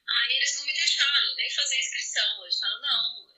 aí 0.08 0.36
eles 0.36 0.56
não 0.56 0.66
me 0.66 0.74
deixaram 0.74 1.36
nem 1.36 1.50
fazer 1.52 1.76
a 1.76 1.80
inscrição, 1.80 2.44
eles 2.44 2.60
falaram, 2.60 3.36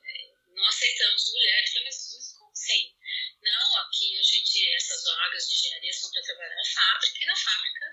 não 0.58 0.65
aceitamos 0.65 1.32
mulheres. 1.32 1.71
Falei, 1.71 1.86
mas, 1.86 2.13
mas 2.13 2.34
como 2.34 2.51
assim? 2.51 2.95
Não, 3.41 3.77
aqui 3.77 4.17
a 4.17 4.23
gente, 4.23 4.69
essas 4.71 5.03
vagas 5.03 5.47
de 5.47 5.56
engenharia 5.56 5.93
são 5.93 6.12
para 6.12 6.17
trabalhar 6.28 6.56
na 6.56 6.66
fábrica, 6.66 7.24
e 7.24 7.26
na 7.26 7.36
fábrica 7.36 7.87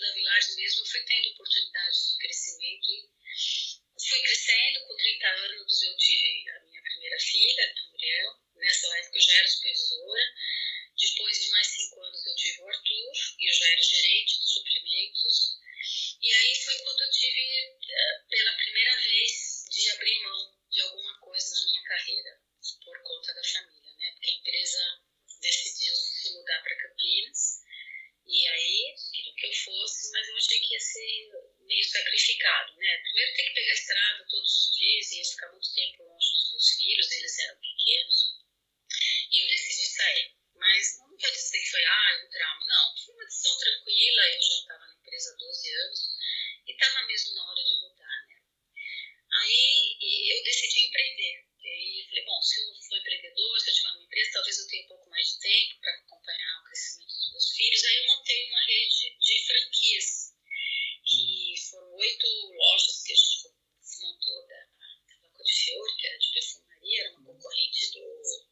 da 0.00 0.12
Vilares 0.12 0.56
mesmo 0.56 0.86
fui 0.86 1.00
tendo 1.04 1.28
oportunidades 1.30 2.10
de 2.10 2.18
crescimento 2.18 2.88
e 2.90 4.08
fui 4.08 4.20
crescendo. 4.22 4.86
Com 4.86 4.96
30 4.96 5.26
anos 5.28 5.82
eu 5.82 5.96
tive 5.96 6.50
a 6.50 6.60
minha 6.60 6.82
primeira 6.82 7.18
filha, 7.18 7.74
a 7.76 7.90
Muriel. 7.90 8.40
Nessa 8.56 8.98
época 8.98 9.18
eu 9.18 9.22
já 9.22 9.34
era 9.34 9.48
supervisora. 9.48 10.22
Depois 10.98 11.38
de 11.38 11.50
mais 11.50 11.66
cinco 11.66 12.02
anos 12.02 12.26
eu 12.26 12.34
tive 12.34 12.62
o 12.62 12.68
Arthur 12.68 13.12
e 13.38 13.48
eu 13.48 13.54
já 13.54 13.66
era 13.68 13.82
gerente 13.82 14.40
de 14.40 14.52
suprimentos. 14.52 15.60
E 16.20 16.34
aí 16.34 16.54
foi 16.56 16.78
quando 16.80 17.00
eu 17.00 17.10
tive, 17.10 17.40
eh, 17.88 18.24
pela 18.28 18.52
primeira 18.52 18.96
vez, 19.00 19.64
de 19.70 19.90
abrir 19.90 20.22
mão 20.22 20.58
de 20.70 20.80
alguma 20.82 21.18
coisa 21.20 21.54
na 21.54 21.64
minha 21.66 21.82
carreira, 21.84 22.40
por 22.84 23.02
conta 23.02 23.34
da 23.34 23.44
família, 23.44 23.94
né? 23.98 24.12
Porque 24.12 24.30
a 24.30 24.34
empresa 24.34 25.00
decidiu 25.40 25.94
se 25.94 26.32
mudar 26.32 26.62
para 26.62 26.76
Campinas. 26.76 27.60
E 28.26 28.46
aí, 28.46 28.94
que 29.40 29.46
eu 29.46 29.54
fosse, 29.54 30.12
mas 30.12 30.28
eu 30.28 30.36
achei 30.36 30.58
que 30.60 30.74
ia 30.74 30.80
ser 30.80 31.30
meio 31.60 31.84
sacrificado, 31.84 32.76
né? 32.76 32.98
Primeiro 32.98 33.34
ter 33.34 33.44
que 33.44 33.54
pegar 33.54 33.70
a 33.70 33.74
estrada 33.74 34.26
todos 34.28 34.58
os 34.58 34.76
dias, 34.76 35.12
ia 35.12 35.24
ficar 35.24 35.48
muito 35.50 35.74
tempo 35.74 36.02
longe 36.04 36.32
dos 36.34 36.50
meus 36.50 36.70
filhos, 36.76 37.10
eles 37.10 37.38
eram 37.38 37.60
pequenos. 37.60 38.36
E 39.32 39.42
eu 39.42 39.48
decidi 39.48 39.86
sair. 39.86 40.36
Mas 40.56 40.98
não 40.98 41.08
vou 41.08 41.16
dizer 41.16 41.58
que 41.58 41.70
foi, 41.70 41.84
ah, 41.86 42.20
um 42.22 42.28
trauma. 42.28 42.66
Não, 42.66 42.96
foi 42.98 43.14
uma 43.14 43.24
decisão 43.24 43.58
tranquila. 43.58 44.22
Eu 44.28 44.42
já 44.42 44.54
estava 44.60 44.86
na 44.86 44.94
empresa 44.94 45.32
há 45.32 45.36
12 45.38 45.74
anos 45.74 46.00
e 46.66 46.72
estava 46.72 47.06
mesmo 47.06 47.34
na 47.34 47.50
hora 47.50 47.64
de 47.64 47.80
mudar, 47.80 48.26
né? 48.28 48.42
Aí 49.40 49.96
eu 50.36 50.44
decidi 50.44 50.86
empreender. 50.86 51.48
E 51.62 51.68
aí 51.68 52.06
falei, 52.10 52.24
bom, 52.24 52.42
se 52.42 52.60
eu 52.60 52.74
for 52.74 52.98
empreendedor, 52.98 53.60
se 53.60 53.70
eu 53.70 53.74
tiver 53.74 53.88
uma 53.88 54.02
empresa, 54.02 54.32
talvez 54.32 54.58
eu 54.58 54.68
tenha 54.68 54.84
um 54.84 54.88
pouco 54.88 55.08
mais 55.08 55.26
de 55.28 55.40
tempo 55.40 55.80
para 55.80 55.94
acompanhar 55.94 56.60
o 56.60 56.64
crescimento 56.64 56.99
dos 57.30 57.32
meus 57.32 57.50
filhos. 57.56 57.84
Aí 57.84 57.96
eu 57.96 58.06
montei 58.06 58.48
uma 58.48 58.60
rede 58.66 59.16
de 59.18 59.46
franquias, 59.46 60.34
que 61.04 61.54
foram 61.70 61.94
oito 61.94 62.26
lojas 62.26 63.02
que 63.02 63.12
a 63.12 63.16
gente 63.16 63.48
montou 64.00 64.46
da, 64.48 64.66
de 65.44 65.52
Fiore, 65.52 65.96
que 65.96 66.06
era 66.06 66.18
de 66.18 66.32
perfumaria, 66.32 67.00
era 67.02 67.10
uma 67.12 67.24
concorrente 67.24 67.92
do 67.92 68.50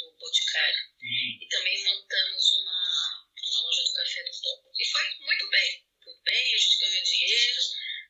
do 0.00 0.16
Boticário. 0.16 0.80
Uhum. 1.02 1.38
E 1.42 1.48
também 1.48 1.84
montamos 1.84 2.50
uma, 2.50 3.28
uma 3.44 3.62
loja 3.62 3.82
do 3.84 3.92
Café 3.92 4.24
do 4.24 4.40
Topo. 4.40 4.72
E 4.78 4.84
foi 4.86 5.04
muito 5.20 5.50
bem. 5.50 5.84
Foi 6.02 6.14
bem, 6.24 6.54
a 6.54 6.58
gente 6.58 6.78
ganhou 6.78 7.02
dinheiro. 7.02 7.60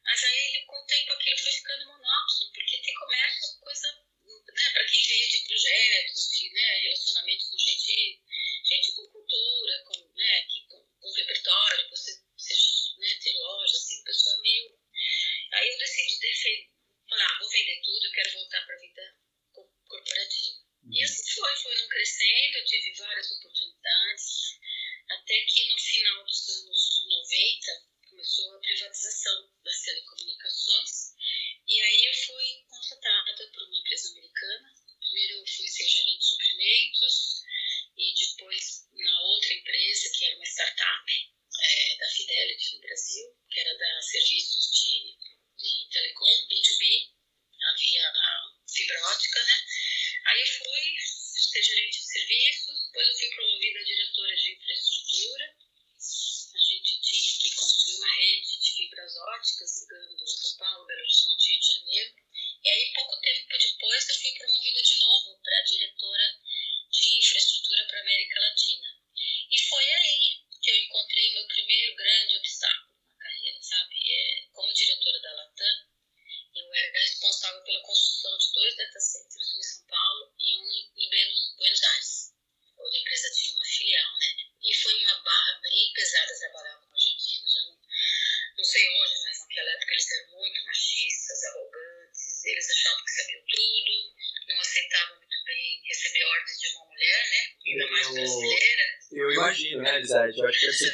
Mas 0.04 0.24
aí, 0.24 0.64
com 0.66 0.76
o 0.76 0.86
tempo, 0.86 1.12
aquilo 1.12 1.38
foi 1.38 1.52
ficando 1.52 1.86
monótono, 1.86 2.52
porque 2.54 2.78
tem 2.78 2.94
comércio 2.94 3.60
coisa, 3.60 3.88
né, 3.90 4.70
para 4.72 4.84
quem 4.86 5.02
veio 5.02 5.28
de 5.28 5.38
projetos, 5.46 6.30
de 6.30 6.50
né, 6.52 6.80
relacionamento 6.80 7.50
com 7.50 7.58
gente 7.58 8.22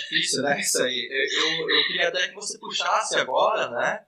difícil, 0.08 0.42
né? 0.42 0.60
Isso 0.60 0.82
aí. 0.82 1.08
Eu, 1.10 1.70
eu, 1.70 1.86
queria 1.86 2.08
até 2.08 2.28
que 2.28 2.34
você 2.34 2.58
puxasse 2.58 3.16
agora, 3.16 3.70
né? 3.70 4.04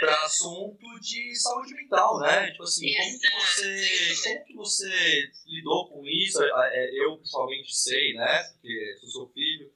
Para 0.00 0.24
assunto 0.24 0.84
de 1.00 1.34
saúde 1.36 1.74
mental, 1.74 2.18
né? 2.20 2.50
Tipo 2.50 2.64
assim, 2.64 2.92
como 2.92 3.20
que 3.20 3.30
você, 3.30 4.22
como 4.24 4.44
que 4.44 4.54
você 4.54 5.30
lidou 5.46 5.88
com 5.88 6.04
isso? 6.04 6.42
É, 6.42 6.48
é, 6.48 7.04
eu 7.04 7.16
pessoalmente 7.18 7.74
sei, 7.74 8.14
né? 8.14 8.42
Porque 8.54 8.96
sou 9.00 9.10
seu 9.10 9.28
filho, 9.32 9.72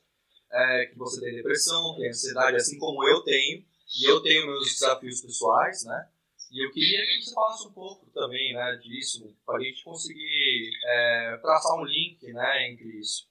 é, 0.53 0.87
que 0.87 0.99
você 0.99 1.21
tem 1.21 1.37
depressão, 1.37 1.97
tem 1.97 2.09
ansiedade, 2.09 2.57
assim 2.57 2.79
como 2.79 3.07
eu 3.09 3.23
tenho. 3.23 3.65
E 4.01 4.05
eu 4.09 4.21
tenho 4.21 4.47
meus 4.47 4.73
desafios 4.73 5.21
pessoais, 5.21 5.85
né? 5.85 6.09
E 6.51 6.65
eu 6.65 6.73
queria 6.73 7.07
que 7.07 7.23
você 7.23 7.33
falasse 7.33 7.69
um 7.69 7.73
pouco 7.73 8.11
também, 8.11 8.53
né? 8.53 8.77
Disso, 8.83 9.33
para 9.47 9.59
a 9.59 9.61
gente 9.63 9.85
conseguir 9.85 10.71
é, 10.85 11.39
traçar 11.41 11.77
um 11.79 11.85
link, 11.85 12.21
né? 12.33 12.69
Entre 12.69 12.99
isso. 12.99 13.30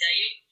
E 0.00 0.04
aí 0.04 0.20
eu 0.22 0.51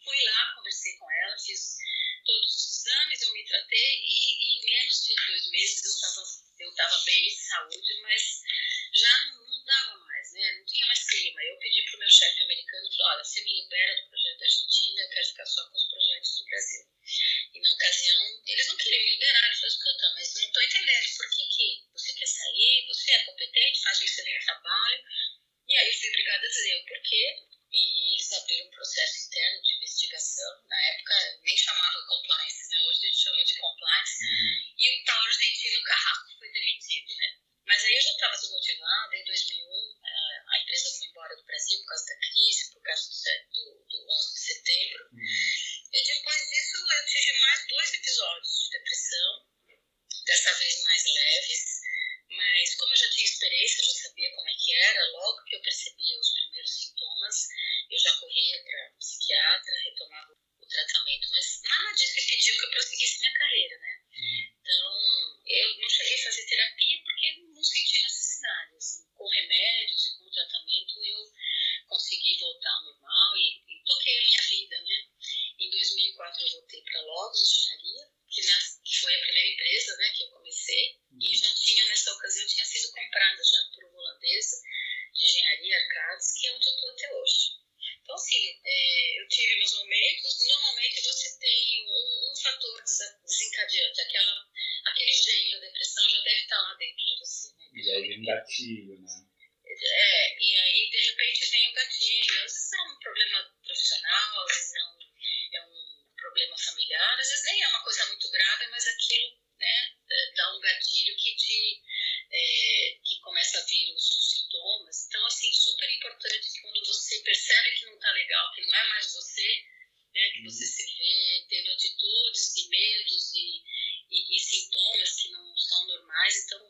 importante 116.01 116.35
é 116.35 116.41
que 116.41 116.61
quando 116.63 116.87
você 116.87 117.21
percebe 117.21 117.79
que 117.79 117.85
não 117.85 117.95
está 117.95 118.11
legal, 118.13 118.53
que 118.55 118.63
não 118.63 118.75
é 118.75 118.89
mais 118.89 119.13
você, 119.13 119.67
né, 120.15 120.31
que 120.31 120.43
você 120.45 120.65
uhum. 120.65 120.71
se 120.71 120.99
vê 120.99 121.47
tendo 121.49 121.71
atitudes 121.73 122.57
e 122.57 122.69
medos 122.69 123.35
e, 123.35 123.63
e, 124.11 124.37
e 124.37 124.39
sintomas 124.39 125.23
que 125.23 125.29
não 125.31 125.57
são 125.57 125.87
normais, 125.87 126.45
então 126.45 126.70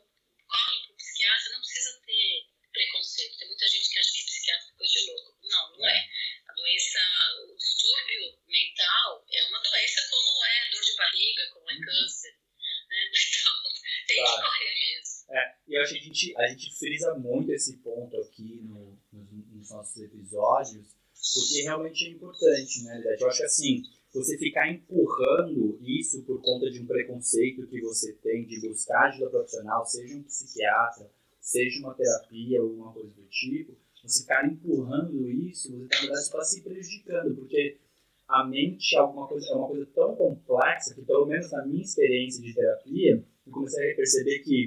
gente, 16.21 16.37
a 16.37 16.47
gente 16.47 16.77
frisa 16.77 17.15
muito 17.15 17.51
esse 17.51 17.77
ponto 17.77 18.15
aqui 18.17 18.61
no, 18.63 18.97
nos, 19.11 19.47
nos, 19.53 19.69
nossos 19.71 20.01
episódios, 20.01 20.95
porque 21.33 21.61
realmente 21.63 22.05
é 22.05 22.09
importante, 22.09 22.83
né, 22.83 23.01
Eu 23.19 23.27
acho 23.27 23.37
que 23.37 23.43
assim, 23.43 23.83
você 24.13 24.37
ficar 24.37 24.71
empurrando 24.71 25.79
isso 25.81 26.21
por 26.23 26.41
conta 26.41 26.69
de 26.69 26.81
um 26.81 26.85
preconceito 26.85 27.67
que 27.67 27.81
você 27.81 28.13
tem 28.13 28.45
de 28.45 28.67
buscar 28.67 29.09
ajuda 29.09 29.29
profissional, 29.29 29.85
seja 29.85 30.15
um 30.15 30.23
psiquiatra, 30.23 31.09
seja 31.39 31.79
uma 31.79 31.93
terapia 31.93 32.61
ou 32.61 32.73
uma 32.73 32.93
coisa 32.93 33.13
do 33.13 33.23
tipo, 33.23 33.75
você 34.03 34.21
ficar 34.21 34.47
empurrando 34.47 35.29
isso, 35.29 35.71
você 35.71 36.11
está 36.11 36.43
se 36.43 36.61
prejudicando, 36.61 37.35
porque 37.35 37.77
a 38.27 38.43
mente 38.45 38.95
é 38.95 39.01
uma 39.01 39.27
coisa, 39.27 39.51
é 39.51 39.55
uma 39.55 39.67
coisa 39.67 39.85
tão 39.93 40.15
complexa 40.15 40.95
que, 40.95 41.01
pelo 41.03 41.27
menos 41.27 41.51
na 41.51 41.65
minha 41.65 41.83
experiência 41.83 42.41
de 42.41 42.53
terapia, 42.53 43.23
eu 43.45 43.51
comecei 43.51 43.91
a 43.91 43.95
perceber 43.95 44.39
que 44.39 44.65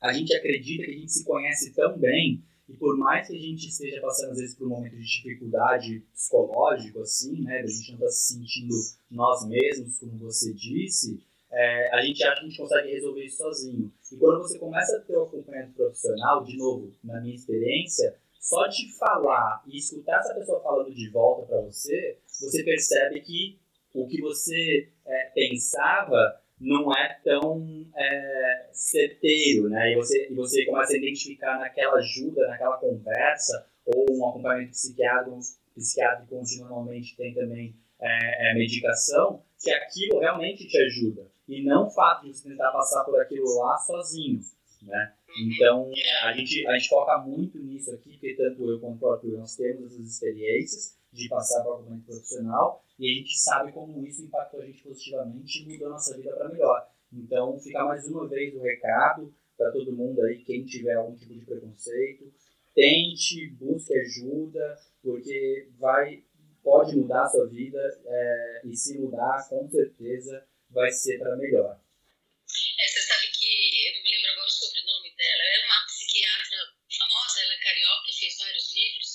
a 0.00 0.12
gente 0.12 0.34
acredita 0.34 0.84
que 0.84 0.90
a 0.90 0.98
gente 0.98 1.12
se 1.12 1.24
conhece 1.24 1.72
tão 1.74 1.98
bem 1.98 2.42
e 2.68 2.74
por 2.74 2.96
mais 2.98 3.26
que 3.26 3.34
a 3.34 3.40
gente 3.40 3.66
esteja 3.66 4.00
passando, 4.00 4.32
às 4.32 4.38
vezes, 4.38 4.54
por 4.54 4.66
um 4.66 4.70
momento 4.70 4.96
de 4.96 5.02
dificuldade 5.02 6.00
psicológico, 6.12 7.00
assim, 7.00 7.40
né, 7.40 7.60
a 7.60 7.66
gente 7.66 7.92
não 7.92 7.98
está 7.98 8.10
se 8.10 8.34
sentindo 8.34 8.74
nós 9.10 9.48
mesmos, 9.48 9.98
como 9.98 10.18
você 10.18 10.52
disse, 10.52 11.18
é, 11.50 11.94
a 11.94 12.02
gente 12.02 12.22
acha 12.22 12.40
que 12.40 12.46
a 12.46 12.48
gente 12.48 12.58
consegue 12.58 12.92
resolver 12.92 13.24
isso 13.24 13.38
sozinho. 13.38 13.90
E 14.12 14.16
quando 14.16 14.42
você 14.42 14.58
começa 14.58 14.98
a 14.98 15.00
ter 15.00 15.16
um 15.16 15.22
acompanhamento 15.22 15.72
profissional, 15.72 16.44
de 16.44 16.58
novo, 16.58 16.92
na 17.02 17.20
minha 17.22 17.34
experiência, 17.34 18.14
só 18.38 18.66
de 18.66 18.92
falar 18.98 19.62
e 19.66 19.78
escutar 19.78 20.18
essa 20.18 20.34
pessoa 20.34 20.60
falando 20.60 20.94
de 20.94 21.08
volta 21.08 21.46
para 21.46 21.62
você, 21.62 22.18
você 22.26 22.62
percebe 22.62 23.20
que 23.22 23.58
o 23.94 24.06
que 24.06 24.20
você 24.20 24.90
é, 25.06 25.30
pensava 25.34 26.38
não 26.60 26.92
é 26.92 27.18
tão 27.24 27.86
é, 27.96 28.68
certeiro, 28.72 29.68
né? 29.68 29.92
E 29.92 29.96
você, 29.96 30.28
e 30.30 30.34
você 30.34 30.64
começa 30.64 30.92
a 30.92 30.96
identificar 30.96 31.58
naquela 31.58 31.98
ajuda, 31.98 32.46
naquela 32.48 32.76
conversa, 32.78 33.66
ou 33.86 34.06
um 34.10 34.28
acompanhamento 34.28 34.72
psiquiátrico, 34.72 35.38
psiquiátrico 35.74 36.36
onde 36.36 36.58
normalmente 36.58 37.16
tem 37.16 37.34
também 37.34 37.74
é, 38.00 38.50
é, 38.50 38.54
medicação, 38.54 39.42
que 39.62 39.70
aquilo 39.70 40.20
realmente 40.20 40.66
te 40.66 40.78
ajuda. 40.78 41.26
E 41.48 41.64
não 41.64 41.86
o 41.86 41.90
fato 41.90 42.26
de 42.26 42.34
você 42.34 42.48
tentar 42.48 42.70
passar 42.72 43.04
por 43.04 43.20
aquilo 43.20 43.46
lá 43.58 43.76
sozinho, 43.78 44.40
né? 44.82 45.12
Então, 45.40 45.90
a 46.24 46.32
gente, 46.32 46.66
a 46.66 46.72
gente 46.76 46.88
foca 46.88 47.18
muito 47.18 47.58
nisso 47.58 47.92
aqui, 47.92 48.10
porque 48.12 48.34
tanto 48.34 48.70
eu 48.70 48.80
quanto 48.80 49.04
o 49.04 49.12
Arthur, 49.12 49.38
nós 49.38 49.54
temos 49.56 49.92
essas 49.92 50.06
experiências 50.06 50.96
de 51.12 51.28
passar 51.28 51.62
para 51.62 51.70
o 51.70 51.74
acompanhamento 51.74 52.06
profissional, 52.06 52.84
e 52.98 53.12
a 53.12 53.18
gente 53.18 53.38
sabe 53.38 53.72
como 53.72 54.04
isso 54.06 54.24
impactou 54.24 54.60
a 54.60 54.66
gente 54.66 54.82
positivamente 54.82 55.62
e 55.62 55.66
mudou 55.66 55.88
a 55.88 55.90
nossa 55.90 56.16
vida 56.16 56.34
para 56.34 56.48
melhor. 56.48 56.90
Então, 57.12 57.58
fica 57.58 57.84
mais 57.84 58.06
uma 58.08 58.28
vez 58.28 58.54
o 58.54 58.60
recado 58.60 59.34
para 59.56 59.72
todo 59.72 59.92
mundo 59.92 60.22
aí, 60.22 60.44
quem 60.44 60.64
tiver 60.64 60.94
algum 60.94 61.16
tipo 61.16 61.34
de 61.34 61.44
preconceito, 61.44 62.32
tente, 62.74 63.50
busque 63.58 63.92
ajuda, 63.98 64.78
porque 65.02 65.68
vai, 65.78 66.22
pode 66.62 66.94
mudar 66.94 67.24
a 67.24 67.28
sua 67.28 67.48
vida 67.48 67.80
é, 68.06 68.62
e 68.64 68.76
se 68.76 68.96
mudar, 68.98 69.48
com 69.48 69.68
certeza 69.68 70.46
vai 70.70 70.90
ser 70.92 71.18
para 71.18 71.36
melhor. 71.36 71.74
É, 71.74 72.86
você 72.86 73.00
sabe 73.02 73.26
que, 73.34 73.88
eu 73.88 73.94
não 73.94 74.02
me 74.02 74.10
lembro 74.10 74.30
agora 74.30 74.46
o 74.46 74.50
sobrenome 74.50 75.10
dela, 75.16 75.42
é 75.42 75.66
uma 75.66 75.86
psiquiatra 75.86 76.58
famosa, 76.86 77.42
ela 77.42 77.54
é 77.54 77.58
carioca, 77.58 78.12
fez 78.14 78.38
vários 78.38 78.74
livros, 78.74 79.10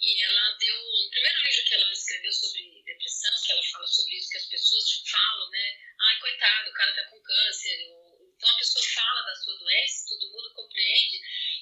e 0.00 0.22
ela 0.24 0.56
deu, 0.58 0.74
o 0.74 1.10
primeiro 1.10 1.38
livro 1.44 1.64
que 1.68 1.74
ela 1.74 1.92
escreveu 1.92 2.32
sobre 2.32 2.82
depressão, 2.86 3.34
que 3.44 3.52
ela 3.52 3.62
fala 3.72 3.86
sobre 3.86 4.16
isso, 4.16 4.30
que 4.30 4.38
as 4.38 4.48
pessoas 4.70 5.02
falam, 5.10 5.50
né? 5.50 5.76
Ai, 6.00 6.20
coitado, 6.20 6.70
o 6.70 6.74
cara 6.74 6.94
tá 6.94 7.04
com 7.10 7.20
câncer. 7.20 7.88
Ou, 7.90 8.34
então 8.36 8.48
a 8.48 8.58
pessoa 8.58 8.84
fala 8.94 9.22
da 9.22 9.36
sua 9.36 9.58
doença, 9.58 10.06
todo 10.08 10.30
mundo 10.30 10.54
compreende. 10.54 11.20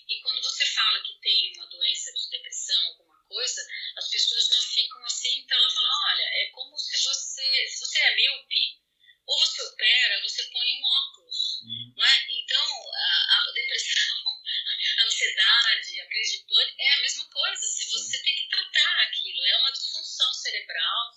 E 0.09 0.21
quando 0.21 0.43
você 0.43 0.67
fala 0.67 1.03
que 1.03 1.19
tem 1.21 1.53
uma 1.57 1.67
doença 1.67 2.13
de 2.13 2.31
depressão, 2.31 2.87
alguma 2.89 3.19
coisa, 3.27 3.67
as 3.97 4.09
pessoas 4.11 4.47
já 4.47 4.61
ficam 4.61 5.05
assim, 5.05 5.39
então 5.39 5.59
ela 5.59 5.71
fala, 5.71 5.89
olha, 6.13 6.23
é 6.23 6.51
como 6.53 6.79
se 6.79 7.03
você, 7.03 7.69
se 7.69 7.81
você 7.81 7.99
é 7.99 8.15
míope, 8.15 8.89
ou 9.27 9.39
você 9.41 9.63
opera, 9.63 10.23
você 10.23 10.43
põe 10.45 10.73
um 10.73 10.85
óculos, 10.85 11.61
uhum. 11.61 11.95
não 11.97 12.05
é? 12.05 12.27
Então, 12.31 12.93
a, 12.95 13.49
a 13.49 13.53
depressão 13.53 14.17
a 14.99 15.05
ansiedade, 15.05 16.01
a 16.01 16.07
crise 16.07 16.39
de 16.39 16.47
pânico, 16.47 16.81
é 16.81 16.95
a 16.95 17.01
mesma 17.03 17.25
coisa. 17.29 17.67
Se 17.67 17.91
você 17.91 18.23
tem 18.23 18.35
que 18.35 18.49
tratar 18.49 19.03
aquilo, 19.03 19.45
é 19.45 19.59
uma 19.59 19.73
disfunção 19.73 20.33
cerebral. 20.33 21.15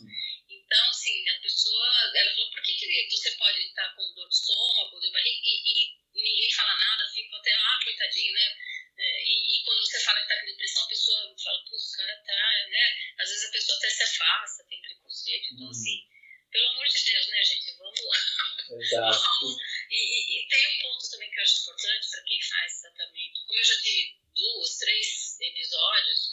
Então, 0.50 0.89
assim, 0.89 1.30
a 1.30 1.39
pessoa, 1.39 1.88
ela 2.16 2.32
falou, 2.36 2.52
por 2.52 2.64
que, 2.64 2.74
que 2.74 3.10
você 3.10 3.32
pode 3.32 3.60
estar 3.60 3.96
com 3.96 4.14
dor 4.14 4.28
de 4.28 4.36
estômago, 4.36 4.92
dor 4.92 5.02
de 5.02 5.12
barriga, 5.12 5.42
e, 5.44 5.62
e, 5.66 5.96
ninguém 6.14 6.54
fala 6.54 6.76
nada, 6.76 7.10
fica 7.14 7.38
até, 7.38 7.54
ah, 7.54 7.80
coitadinho, 7.84 8.34
né? 8.34 8.58
É, 8.98 9.24
e, 9.24 9.56
e, 9.56 9.64
quando 9.64 9.80
você 9.80 10.00
fala 10.00 10.22
que 10.22 10.28
tá 10.28 10.39
com 10.39 10.46
depressão, 10.46 10.84
a 10.84 10.88
pessoa 10.88 11.36
fala, 11.44 11.66
pô, 11.66 11.76
o 11.76 11.98
cara 11.98 12.16
tá, 12.26 12.68
né? 12.70 12.98
Às 13.20 13.30
vezes 13.30 13.50
a 13.50 13.52
pessoa 13.52 13.78
até 13.78 13.89
se 13.89 14.04
afasta, 14.04 14.68
tem 14.70 14.82
preconceito. 14.82 15.54
Então, 15.54 15.66
uhum. 15.66 15.72
assim, 15.72 16.08
pelo 16.52 16.68
amor 16.70 16.88
de 16.88 17.04
Deus, 17.04 17.28
né, 17.28 17.44
gente? 17.44 17.72
Vamos. 17.78 18.00
Exato. 18.70 19.20
vamos. 19.20 19.58
E, 19.89 19.96
e, 19.96 20.39
e, 20.39 20.48
tem 20.48 20.68
um 20.68 20.82
ponto 20.84 21.10
também 21.12 21.32
que 21.32 21.39
eu 21.39 21.44
acho 21.44 21.62
importante 21.62 22.10
para 22.12 22.24
quem 22.24 22.42
faz 22.42 22.82
tratamento. 22.82 23.46
Como 23.46 23.60
eu 23.60 23.66
já 23.66 23.82
tive 23.82 24.20
duas, 24.36 24.78
três 24.78 25.39
episódios, 25.42 26.30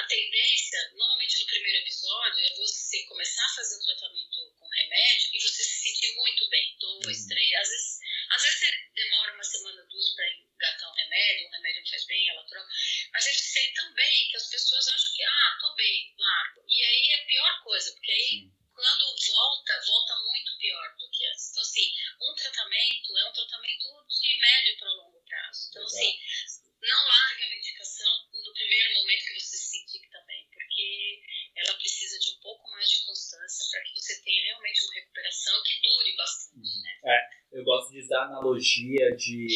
a 0.00 0.04
tendência, 0.04 0.90
normalmente 0.94 1.40
no 1.40 1.46
primeiro 1.46 1.78
episódio, 1.78 2.44
é 2.44 2.56
você 2.56 3.04
começar 3.04 3.44
a 3.44 3.54
fazer 3.54 3.76
o 3.76 3.84
tratamento 3.84 4.54
com 4.58 4.68
remédio 4.68 5.30
e 5.34 5.40
você 5.40 5.64
se 5.64 5.82
sentir 5.82 6.14
muito 6.14 6.48
bem. 6.48 6.76
Dois, 6.78 7.22
uhum. 7.22 7.28
três. 7.28 7.54
Às 7.54 7.68
vezes, 7.68 7.98
às 8.30 8.42
vezes 8.42 8.58
você 8.58 8.90
demora 8.94 9.34
uma 9.34 9.44
semana, 9.44 9.86
duas 9.90 10.14
para 10.14 10.32
engatar 10.32 10.90
um 10.90 10.94
remédio, 10.94 11.48
um 11.48 11.50
remédio 11.50 11.82
não 11.82 11.90
faz 11.90 12.06
bem, 12.06 12.28
ela 12.28 12.46
troca. 12.46 12.68
Mas 13.12 13.26
ele 13.26 13.38
sei 13.38 13.72
também 13.72 14.28
que 14.30 14.36
as 14.36 14.50
pessoas 14.50 14.88
acham 14.88 15.12
que, 15.14 15.22
ah, 15.24 15.58
tô 15.60 15.74
bem, 15.74 16.14
largo. 16.18 16.64
E 16.68 16.84
aí 16.84 17.10
é 17.10 17.22
a 17.22 17.26
pior 17.26 17.62
coisa, 17.64 17.92
porque 17.92 18.12
aí. 18.12 18.28
Sim 18.28 18.60
quando 18.72 19.04
volta, 19.28 19.80
volta 19.84 20.16
muito 20.24 20.56
pior 20.56 20.96
do 20.96 21.10
que 21.10 21.26
antes. 21.26 21.50
Então, 21.50 21.62
assim, 21.62 21.92
um 22.22 22.34
tratamento 22.34 23.18
é 23.18 23.28
um 23.28 23.32
tratamento 23.32 24.06
de 24.08 24.40
médio 24.40 24.78
para 24.78 24.90
longo 24.92 25.22
prazo. 25.22 25.68
Então, 25.68 25.82
Exato. 25.82 25.96
assim, 25.96 26.70
não 26.80 27.04
largue 27.06 27.44
a 27.44 27.48
medicação 27.50 28.28
no 28.32 28.52
primeiro 28.54 28.94
momento 28.94 29.24
que 29.24 29.40
você 29.40 29.56
se 29.56 29.70
sentir 29.70 30.00
que 30.00 30.10
tá 30.10 30.20
bem, 30.26 30.48
porque 30.50 31.22
ela 31.56 31.74
precisa 31.74 32.18
de 32.18 32.30
um 32.30 32.40
pouco 32.40 32.70
mais 32.70 32.88
de 32.88 33.04
constância 33.04 33.66
para 33.70 33.82
que 33.82 34.00
você 34.00 34.22
tenha 34.22 34.44
realmente 34.44 34.84
uma 34.84 34.94
recuperação 34.94 35.62
que 35.62 35.80
dure 35.82 36.16
bastante, 36.16 36.56
uhum. 36.56 36.82
né? 36.82 37.00
É, 37.04 37.58
eu 37.58 37.64
gosto 37.90 37.92
de 37.92 38.00
usar 38.00 38.24
analogia 38.24 39.16
de 39.16 39.46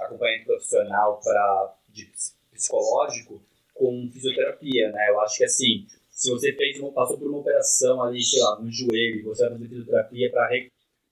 acompanhamento 0.00 0.46
profissional 0.46 1.20
para 1.22 1.76
psicológico 2.52 3.42
com 3.74 4.08
fisioterapia, 4.12 4.90
né? 4.90 5.10
Eu 5.10 5.20
acho 5.20 5.38
que 5.38 5.44
assim, 5.44 5.86
se 6.10 6.30
você 6.30 6.52
fez 6.52 6.78
uma, 6.80 6.92
passou 6.92 7.18
por 7.18 7.28
uma 7.28 7.38
operação 7.38 8.02
ali, 8.02 8.22
sei 8.22 8.40
lá, 8.40 8.60
no 8.60 8.70
joelho, 8.70 9.24
você 9.24 9.42
vai 9.44 9.52
fazer 9.52 9.68
fisioterapia 9.68 10.30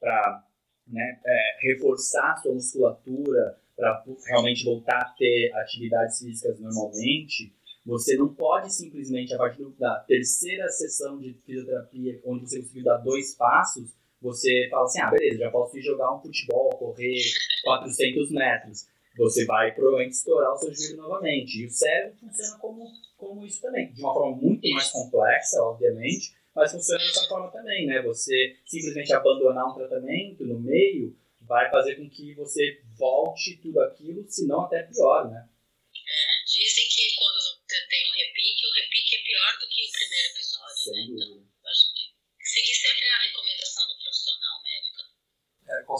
para 0.01 0.45
né, 0.87 1.21
é, 1.25 1.69
reforçar 1.69 2.37
sua 2.37 2.55
musculatura, 2.55 3.59
para 3.77 4.05
realmente 4.27 4.65
voltar 4.65 4.99
a 4.99 5.15
ter 5.17 5.53
atividades 5.55 6.19
físicas 6.19 6.61
normalmente, 6.61 7.53
você 7.85 8.17
não 8.17 8.33
pode 8.33 8.73
simplesmente, 8.73 9.35
a 9.35 9.39
partir 9.39 9.65
da 9.79 9.99
terceira 10.01 10.69
sessão 10.69 11.19
de 11.19 11.35
fisioterapia, 11.45 12.21
onde 12.25 12.49
você 12.49 12.61
conseguiu 12.61 12.85
dar 12.85 12.99
dois 12.99 13.35
passos, 13.35 13.91
você 14.23 14.69
fala 14.71 14.85
assim, 14.85 15.01
ah, 15.01 15.11
beleza, 15.11 15.39
já 15.39 15.51
posso 15.51 15.77
ir 15.77 15.83
jogar 15.83 16.15
um 16.15 16.21
futebol, 16.21 16.71
correr 16.71 17.21
400 17.65 18.31
metros 18.31 18.93
você 19.17 19.45
vai 19.45 19.73
provavelmente 19.75 20.15
estourar 20.15 20.53
o 20.53 20.57
seu 20.57 20.75
joelho 20.75 20.97
novamente. 20.97 21.59
E 21.59 21.67
o 21.67 21.71
cérebro 21.71 22.19
funciona 22.19 22.59
como, 22.59 22.91
como 23.17 23.45
isso 23.45 23.61
também, 23.61 23.93
de 23.93 24.01
uma 24.01 24.13
forma 24.13 24.37
muito 24.37 24.69
mais 24.71 24.91
complexa, 24.91 25.63
obviamente, 25.63 26.35
mas 26.55 26.73
funciona 26.73 27.03
dessa 27.05 27.29
forma 27.29 27.51
também, 27.51 27.87
né? 27.87 28.03
Você 28.03 28.57
simplesmente 28.65 29.13
abandonar 29.13 29.71
um 29.71 29.75
tratamento 29.75 30.45
no 30.45 30.59
meio 30.61 31.17
vai 31.41 31.71
fazer 31.71 31.97
com 31.97 32.09
que 32.09 32.35
você 32.35 32.83
volte 32.97 33.59
tudo 33.59 33.81
aquilo, 33.81 34.25
se 34.29 34.47
não 34.47 34.63
até 34.63 34.83
pior, 34.85 35.31
né? 35.31 35.49
É, 35.93 36.45
dizem 36.47 36.85
que 36.89 37.15
quando 37.17 37.37
você 37.37 37.77
tem 37.89 38.09
um 38.09 38.13
repique, 38.13 38.67
o 38.67 38.75
repique 38.75 39.17
é 39.17 39.23
pior 39.23 39.53
do 39.61 39.69
que 39.69 39.81
o 39.83 39.93
primeiro 39.93 40.29
episódio, 40.33 40.77
Sem 40.77 40.93
né? 40.93 41.25
Então, 41.25 41.71
acho 41.71 41.93
que 41.93 42.49
seguir 42.49 42.75
sempre 42.75 43.09
a 43.09 43.19
recomendação 43.27 43.89
do 43.89 43.97
profissional 44.03 44.63
médico. 44.63 45.03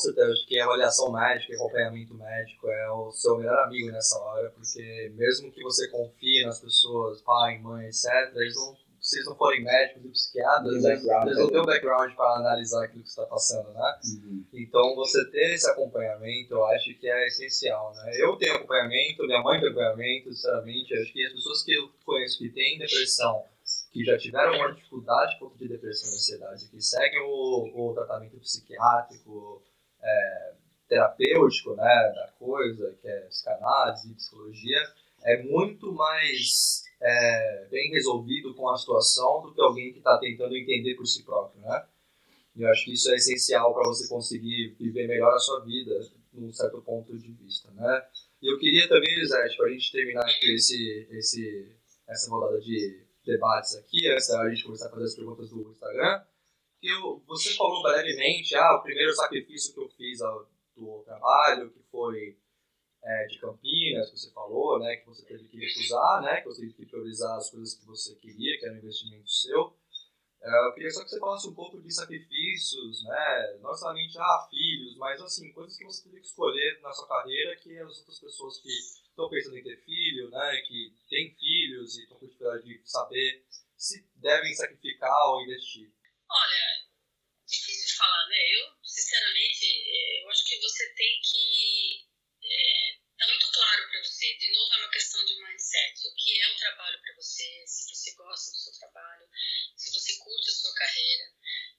É, 0.09 0.13
certeza, 0.13 0.33
acho 0.33 0.47
que 0.47 0.59
a 0.59 0.65
avaliação 0.65 1.13
médica, 1.13 1.55
acompanhamento 1.55 2.15
médico 2.15 2.69
é 2.69 2.91
o 2.91 3.11
seu 3.13 3.39
melhor 3.39 3.59
amigo 3.65 3.91
nessa 3.91 4.19
hora, 4.19 4.51
porque 4.51 5.13
mesmo 5.15 5.51
que 5.53 5.63
você 5.63 5.89
confie 5.89 6.45
nas 6.45 6.61
pessoas, 6.61 7.23
pai, 7.23 7.59
mãe, 7.59 7.87
etc., 7.87 8.07
eles 8.35 8.55
não, 8.55 8.77
se 9.01 9.17
eles 9.17 9.27
não 9.27 9.37
forem 9.37 9.65
médicos 9.65 10.05
e 10.05 10.09
psiquiatras, 10.09 10.85
eles, 10.85 11.05
eles 11.05 11.39
não 11.39 11.49
têm 11.49 11.61
o 11.61 11.67
background 11.67 12.15
para 12.15 12.37
analisar 12.37 12.85
aquilo 12.85 13.03
que 13.03 13.09
está 13.09 13.27
passando, 13.27 13.73
né? 13.73 14.01
Uhum. 14.05 14.45
Então, 14.53 14.95
você 14.95 15.29
ter 15.31 15.55
esse 15.55 15.69
acompanhamento, 15.69 16.55
eu 16.55 16.65
acho 16.67 16.95
que 16.95 17.09
é 17.09 17.27
essencial, 17.27 17.93
né? 17.95 18.13
Eu 18.15 18.37
tenho 18.37 18.55
acompanhamento, 18.55 19.27
minha 19.27 19.43
mãe 19.43 19.59
tem 19.59 19.69
acompanhamento, 19.71 20.33
sinceramente, 20.33 20.95
acho 20.95 21.13
que 21.13 21.27
as 21.27 21.33
pessoas 21.33 21.65
que 21.65 21.73
eu 21.75 21.91
conheço 22.05 22.39
que 22.39 22.51
têm 22.51 22.79
depressão, 22.79 23.45
que 23.93 24.05
já 24.05 24.17
tiveram 24.17 24.55
uma 24.55 24.73
dificuldade 24.73 25.39
por 25.39 25.57
de 25.57 25.69
depressão 25.69 26.11
e 26.11 26.15
ansiedade, 26.15 26.69
que 26.69 26.81
seguem 26.81 27.23
o, 27.23 27.91
o 27.91 27.95
tratamento 27.95 28.39
psiquiátrico, 28.39 29.63
é, 30.03 30.53
terapêutico 30.89 31.75
né, 31.75 32.13
da 32.15 32.33
coisa, 32.39 32.97
que 33.01 33.09
é 33.09 33.21
psicanálise 33.23 34.11
e 34.11 34.15
psicologia, 34.15 34.79
é 35.25 35.43
muito 35.43 35.93
mais 35.93 36.83
é, 37.01 37.67
bem 37.71 37.91
resolvido 37.91 38.55
com 38.55 38.69
a 38.69 38.77
situação 38.77 39.43
do 39.43 39.55
que 39.55 39.61
alguém 39.61 39.93
que 39.93 39.99
está 39.99 40.19
tentando 40.19 40.57
entender 40.57 40.95
por 40.95 41.07
si 41.07 41.23
próprio, 41.23 41.61
né? 41.63 41.87
E 42.55 42.63
eu 42.63 42.69
acho 42.69 42.85
que 42.85 42.93
isso 42.93 43.11
é 43.11 43.15
essencial 43.15 43.73
para 43.73 43.89
você 43.89 44.07
conseguir 44.09 44.77
viver 44.79 45.07
melhor 45.07 45.33
a 45.33 45.39
sua 45.39 45.61
vida, 45.65 45.99
num 46.33 46.53
certo 46.53 46.83
ponto 46.83 47.17
de 47.17 47.33
vista, 47.33 47.71
né? 47.73 48.07
E 48.43 48.53
eu 48.53 48.59
queria 48.59 48.89
também, 48.89 49.11
Elisete, 49.13 49.57
para 49.57 49.67
a 49.67 49.71
gente 49.71 49.93
terminar 49.93 50.25
aqui 50.25 50.55
esse, 50.55 51.09
esse, 51.13 51.73
essa 52.09 52.31
rodada 52.31 52.61
de 52.61 53.03
debates 53.25 53.77
aqui, 53.77 54.09
antes 54.09 54.29
da 54.29 54.49
gente 54.51 54.65
começar 54.65 54.89
a 54.89 54.91
fazer 54.91 55.05
as 55.05 55.15
perguntas 55.15 55.49
do 55.49 55.71
Instagram, 55.71 56.23
eu, 56.83 57.23
você 57.27 57.55
falou 57.55 57.83
brevemente, 57.83 58.55
ah, 58.57 58.77
o 58.77 58.83
primeiro 58.83 59.13
sacrifício 59.15 59.73
que 59.73 59.81
eu 59.81 59.89
fiz 59.91 60.21
ao, 60.21 60.47
do 60.77 61.03
trabalho, 61.05 61.71
que 61.71 61.83
foi 61.91 62.37
é, 63.05 63.27
de 63.27 63.39
Campinas, 63.39 64.11
que 64.11 64.19
você 64.19 64.31
falou, 64.33 64.79
né, 64.79 64.97
que 64.97 65.07
você 65.07 65.25
teve 65.25 65.49
que 65.49 65.59
recusar, 65.59 66.23
né, 66.23 66.41
que 66.41 66.49
você 66.49 66.63
teve 66.63 66.75
que 66.75 66.87
priorizar 66.87 67.37
as 67.37 67.51
coisas 67.51 67.75
que 67.75 67.87
você 67.87 68.15
queria, 68.17 68.59
que 68.59 68.65
era 68.65 68.75
um 68.75 68.79
investimento 68.79 69.29
seu. 69.31 69.77
É, 70.41 70.67
eu 70.67 70.75
queria 70.75 70.91
só 70.91 71.05
que 71.05 71.11
você 71.11 71.21
falasse 71.21 71.49
um 71.49 71.55
pouco 71.55 71.81
de 71.81 71.93
sacrifícios, 71.93 73.05
né, 73.05 73.59
não 73.61 73.75
somente, 73.75 74.19
ah, 74.19 74.47
filhos, 74.51 74.97
mas, 74.97 75.21
assim, 75.21 75.53
coisas 75.53 75.77
que 75.77 75.85
você 75.85 76.03
teve 76.05 76.21
que 76.21 76.27
escolher 76.27 76.81
na 76.81 76.93
sua 76.93 77.07
carreira 77.07 77.57
que 77.57 77.79
as 77.79 77.99
outras 77.99 78.19
pessoas 78.19 78.59
que 78.59 78.69
estão 78.69 79.29
pensando 79.29 79.57
em 79.57 79.63
ter 79.63 79.77
filho, 79.85 80.31
né, 80.31 80.57
que 80.67 80.93
têm 81.09 81.35
filhos 81.35 81.97
e 81.97 82.03
estão 82.03 82.19
com 82.19 82.27
dificuldade 82.27 82.65
de 82.65 82.91
saber 82.91 83.45
se 83.77 84.05
devem 84.17 84.55
sacrificar 84.55 85.29
ou 85.29 85.43
investir. 85.43 85.93
Olha, 86.31 86.72
né? 88.33 88.49
Eu, 88.49 88.75
sinceramente, 88.83 89.67
é, 89.67 90.23
eu 90.23 90.31
acho 90.31 90.45
que 90.45 90.59
você 90.59 90.95
tem 90.95 91.21
que 91.21 92.07
é, 92.43 92.99
tá 93.19 93.27
muito 93.29 93.53
claro 93.53 93.91
para 93.91 94.03
você. 94.03 94.35
De 94.39 94.51
novo, 94.53 94.75
é 94.75 94.79
uma 94.79 94.91
questão 94.91 95.25
de 95.25 95.35
mindset. 95.35 96.09
O 96.09 96.15
que 96.15 96.41
é 96.41 96.49
o 96.49 96.57
trabalho 96.57 97.01
para 97.03 97.15
você? 97.15 97.65
Se 97.67 97.95
você 97.95 98.15
gosta 98.15 98.51
do 98.51 98.57
seu 98.57 98.73
trabalho, 98.73 99.29
se 99.77 99.93
você 99.93 100.17
curte 100.17 100.49
a 100.49 100.55
sua 100.55 100.75
carreira. 100.75 101.25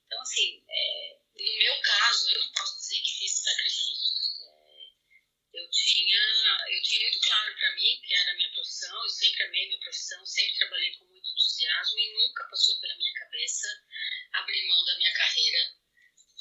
Então, 0.06 0.22
assim, 0.22 0.64
é, 0.70 1.20
no 1.40 1.58
meu 1.58 1.82
caso, 1.82 2.30
eu 2.30 2.40
não 2.40 2.52
posso 2.54 2.78
dizer 2.78 3.02
que 3.02 3.18
fiz 3.18 3.32
sacrifícios. 3.32 4.42
É, 4.44 5.60
eu 5.60 5.70
tinha, 5.72 6.66
eu 6.70 6.82
tinha 6.84 7.02
muito 7.02 7.20
claro 7.20 7.56
para 7.56 7.76
mim 7.76 8.02
que 8.06 8.14
era 8.14 8.32
a 8.32 8.36
minha 8.36 8.52
profissão. 8.54 9.04
Eu 9.04 9.10
sempre 9.10 9.44
amei 9.44 9.68
minha 9.68 9.80
profissão, 9.80 10.26
sempre 10.26 10.58
trabalhei 10.60 10.96
com 10.98 11.06
muito 11.06 11.28
entusiasmo 11.28 12.00
e 12.00 12.14
nunca 12.14 12.48
passou 12.50 12.80
pela 12.80 12.96
minha 12.96 13.14
cabeça 13.14 13.68
abrir 14.34 14.68
mão 14.68 14.86
da 14.86 14.98
minha 14.98 15.14
carreira 15.14 15.83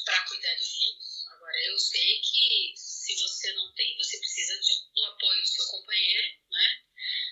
para 0.04 0.24
cuidar 0.26 0.54
de 0.54 0.64
filhos. 0.64 1.26
Agora, 1.28 1.64
eu 1.64 1.78
sei 1.78 2.20
que 2.20 2.72
se 2.76 3.16
você 3.16 3.52
não 3.54 3.72
tem, 3.74 3.96
você 3.96 4.18
precisa 4.18 4.60
de, 4.60 4.92
do 4.94 5.04
apoio 5.04 5.40
do 5.40 5.48
seu 5.48 5.66
companheiro, 5.66 6.28
né? 6.50 6.82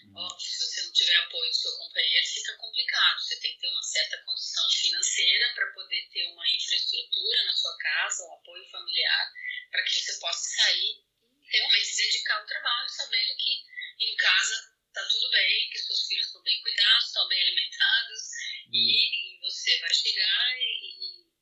Hum. 0.04 0.12
Óbvio, 0.16 0.40
se 0.40 0.58
você 0.58 0.82
não 0.82 0.92
tiver 0.92 1.16
apoio 1.16 1.50
do 1.50 1.56
seu 1.56 1.72
companheiro, 1.78 2.26
fica 2.26 2.56
complicado. 2.56 3.20
Você 3.20 3.40
tem 3.40 3.54
que 3.54 3.60
ter 3.60 3.68
uma 3.68 3.82
certa 3.82 4.18
condição 4.24 4.68
financeira 4.70 5.54
para 5.54 5.72
poder 5.72 6.08
ter 6.12 6.26
uma 6.26 6.48
infraestrutura 6.50 7.44
na 7.44 7.52
sua 7.52 7.76
casa, 7.78 8.24
um 8.24 8.34
apoio 8.34 8.70
familiar, 8.70 9.32
para 9.70 9.82
que 9.84 9.94
você 9.94 10.18
possa 10.18 10.44
sair 10.56 11.04
e 11.22 11.52
realmente 11.52 11.86
se 11.86 12.02
dedicar 12.02 12.38
ao 12.38 12.46
trabalho, 12.46 12.88
sabendo 12.88 13.36
que 13.36 13.64
em 14.00 14.16
casa 14.16 14.70
está 14.88 15.04
tudo 15.06 15.30
bem, 15.30 15.70
que 15.70 15.78
seus 15.78 16.06
filhos 16.06 16.26
estão 16.26 16.42
bem 16.42 16.60
cuidados, 16.62 17.06
estão 17.06 17.28
bem 17.28 17.40
alimentados 17.42 18.20
hum. 18.66 18.70
e, 18.72 19.36
e, 19.36 19.40
você 19.40 19.78
vai 19.78 19.94
chegar 19.94 20.58
e 20.58 20.99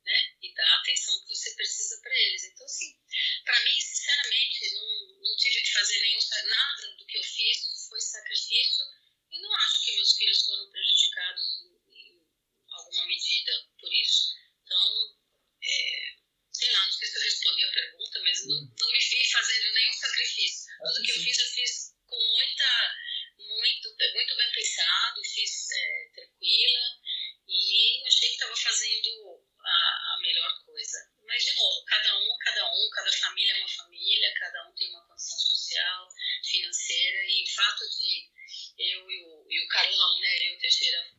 né? 0.08 0.36
E 0.42 0.54
dar 0.54 0.64
a 0.64 0.80
atenção 0.80 1.20
que 1.20 1.36
você 1.36 1.50
precisa 1.54 2.00
para 2.00 2.16
eles. 2.16 2.44
Então, 2.44 2.64
assim, 2.64 2.98
para 3.44 3.60
mim, 3.64 3.80
sinceramente, 3.80 4.72
não, 4.72 5.20
não 5.20 5.36
tive 5.36 5.60
que 5.60 5.72
fazer 5.72 6.00
nenhum, 6.00 6.20
nada 6.48 6.96
do 6.96 7.06
que 7.06 7.18
eu 7.18 7.22
fiz 7.22 7.88
foi 7.88 8.00
sacrifício 8.00 8.84
e 9.30 9.40
não 9.40 9.54
acho 9.54 9.84
que 9.84 9.96
meus 9.96 10.16
filhos 10.16 10.44
foram 10.46 10.70
prejudicados 10.70 11.44
em 11.88 12.26
alguma 12.70 13.06
medida 13.06 13.52
por 13.78 13.92
isso. 13.92 14.34
Então, 14.64 15.16
é, 15.62 16.16
sei 16.52 16.72
lá, 16.72 16.86
não 16.86 16.92
sei 16.92 17.08
se 17.08 17.16
eu 17.18 17.22
respondi 17.22 17.64
a 17.64 17.72
pergunta, 17.72 18.20
mas 18.20 18.46
não, 18.46 18.56
hum. 18.56 18.74
não 18.80 18.90
me 18.90 18.98
vi 18.98 19.30
fazendo 19.30 19.74
nenhum 19.74 19.92
sacrifício. 19.92 20.72
Tudo 20.78 21.02
que 21.02 21.12
eu 21.12 21.22
fiz, 21.22 21.38
eu 21.38 21.46
fiz 21.46 21.94
com 22.06 22.16
muita, 22.16 22.96
muito, 23.36 23.96
muito 24.14 24.36
bem 24.36 24.52
pensado, 24.52 25.24
fiz 25.24 25.70
é, 25.70 26.10
tranquila 26.14 26.98
e 27.46 28.06
achei 28.06 28.28
que 28.28 28.34
estava 28.34 28.56
fazendo 28.56 29.48
a, 29.64 30.14
a 30.14 30.18
melhor 30.20 30.64
coisa. 30.64 30.98
Mas, 31.26 31.44
de 31.44 31.52
novo, 31.52 31.84
cada 31.84 32.18
um 32.18 32.34
é 32.34 32.38
cada 32.44 32.72
um, 32.72 32.90
cada 32.90 33.12
família 33.12 33.52
é 33.52 33.58
uma 33.60 33.68
família, 33.68 34.34
cada 34.38 34.68
um 34.68 34.74
tem 34.74 34.90
uma 34.90 35.06
condição 35.06 35.38
social, 35.38 36.08
financeira, 36.44 37.24
e 37.26 37.44
o 37.44 37.54
fato 37.54 37.88
de 37.88 38.30
eu 38.78 39.10
e 39.10 39.24
o, 39.24 39.46
e 39.50 39.64
o 39.64 39.68
Carlão, 39.68 40.20
né, 40.20 40.38
eu 40.38 40.52
e 40.52 40.56
o 40.56 40.58
Teixeira, 40.58 41.12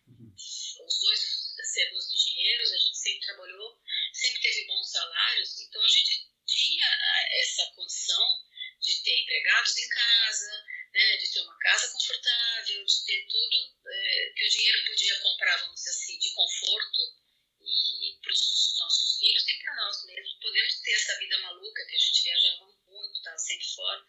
os 0.86 1.00
dois 1.00 1.20
sermos 1.74 2.12
engenheiros, 2.12 2.72
a 2.72 2.78
gente 2.78 2.98
sempre 2.98 3.28
trabalhou, 3.28 3.82
sempre 4.14 4.42
teve 4.42 4.66
bons 4.66 4.92
salários, 4.92 5.60
então 5.62 5.84
a 5.84 5.88
gente 5.88 6.28
tinha 6.46 6.88
essa 7.42 7.66
condição 7.76 8.46
de 8.80 9.04
ter 9.04 9.22
empregados 9.22 9.78
em 9.78 9.90
casa, 9.90 10.66
né, 10.94 11.18
de 11.18 11.32
ter 11.32 11.42
uma 11.42 11.58
casa 11.60 11.92
confortável, 11.92 12.86
de 12.86 13.06
ter 13.06 13.28
tudo 13.28 13.78
é, 13.88 14.34
que 14.36 14.46
o 14.46 14.50
dinheiro 14.50 14.86
podia 14.88 15.20
comprar, 15.20 15.58
vamos 15.58 15.76
dizer 15.76 15.92
assim, 15.92 16.18
de 16.18 16.34
conforto 16.34 17.30
e 17.62 18.18
para 18.22 18.32
os 18.32 18.76
nossos 18.80 19.20
filhos 19.20 19.48
e 19.48 19.54
para 19.64 19.76
nós 19.76 20.06
mesmos. 20.06 20.40
Podemos 20.42 20.80
ter 20.82 20.92
essa 20.92 21.18
vida 21.20 21.38
maluca 21.40 21.86
que 21.86 21.96
a 21.96 22.00
gente 22.00 22.24
viajava 22.24 22.66
muito, 22.88 23.18
estava 23.18 23.38
sempre 23.38 23.68
fora. 23.68 24.06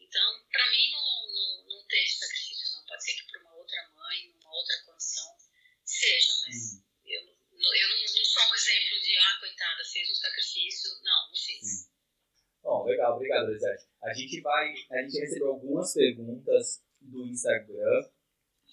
Então, 0.00 0.46
para 0.50 0.70
mim, 0.70 0.90
não, 0.92 1.32
não, 1.32 1.64
não 1.68 1.86
teve 1.86 2.08
sacrifício, 2.08 2.72
não. 2.72 2.86
Pode 2.86 3.04
ser 3.04 3.14
que 3.14 3.30
para 3.30 3.40
uma 3.42 3.54
outra 3.56 3.90
mãe, 3.94 4.28
numa 4.28 4.54
outra 4.54 4.82
condição, 4.84 5.36
seja, 5.84 6.32
mas 6.46 6.56
uhum. 6.56 6.84
eu, 7.04 7.20
eu 7.20 7.88
não, 7.88 8.00
não, 8.00 8.24
sou 8.24 8.42
um 8.50 8.54
exemplo 8.54 9.00
de, 9.00 9.16
ah, 9.16 9.38
coitada, 9.40 9.84
fez 9.84 10.10
um 10.10 10.14
sacrifício. 10.14 10.90
Não, 11.02 11.28
não 11.28 11.36
fiz. 11.36 11.60
Sim. 11.60 11.96
Bom, 12.62 12.84
legal, 12.84 13.14
obrigado, 13.14 13.48
Elisete. 13.50 13.86
A 14.02 14.12
gente 14.12 14.40
vai, 14.40 14.74
a 14.90 15.02
gente 15.02 15.20
recebeu 15.20 15.48
algumas 15.48 15.92
perguntas 15.92 16.82
do 17.00 17.26
Instagram. 17.26 18.08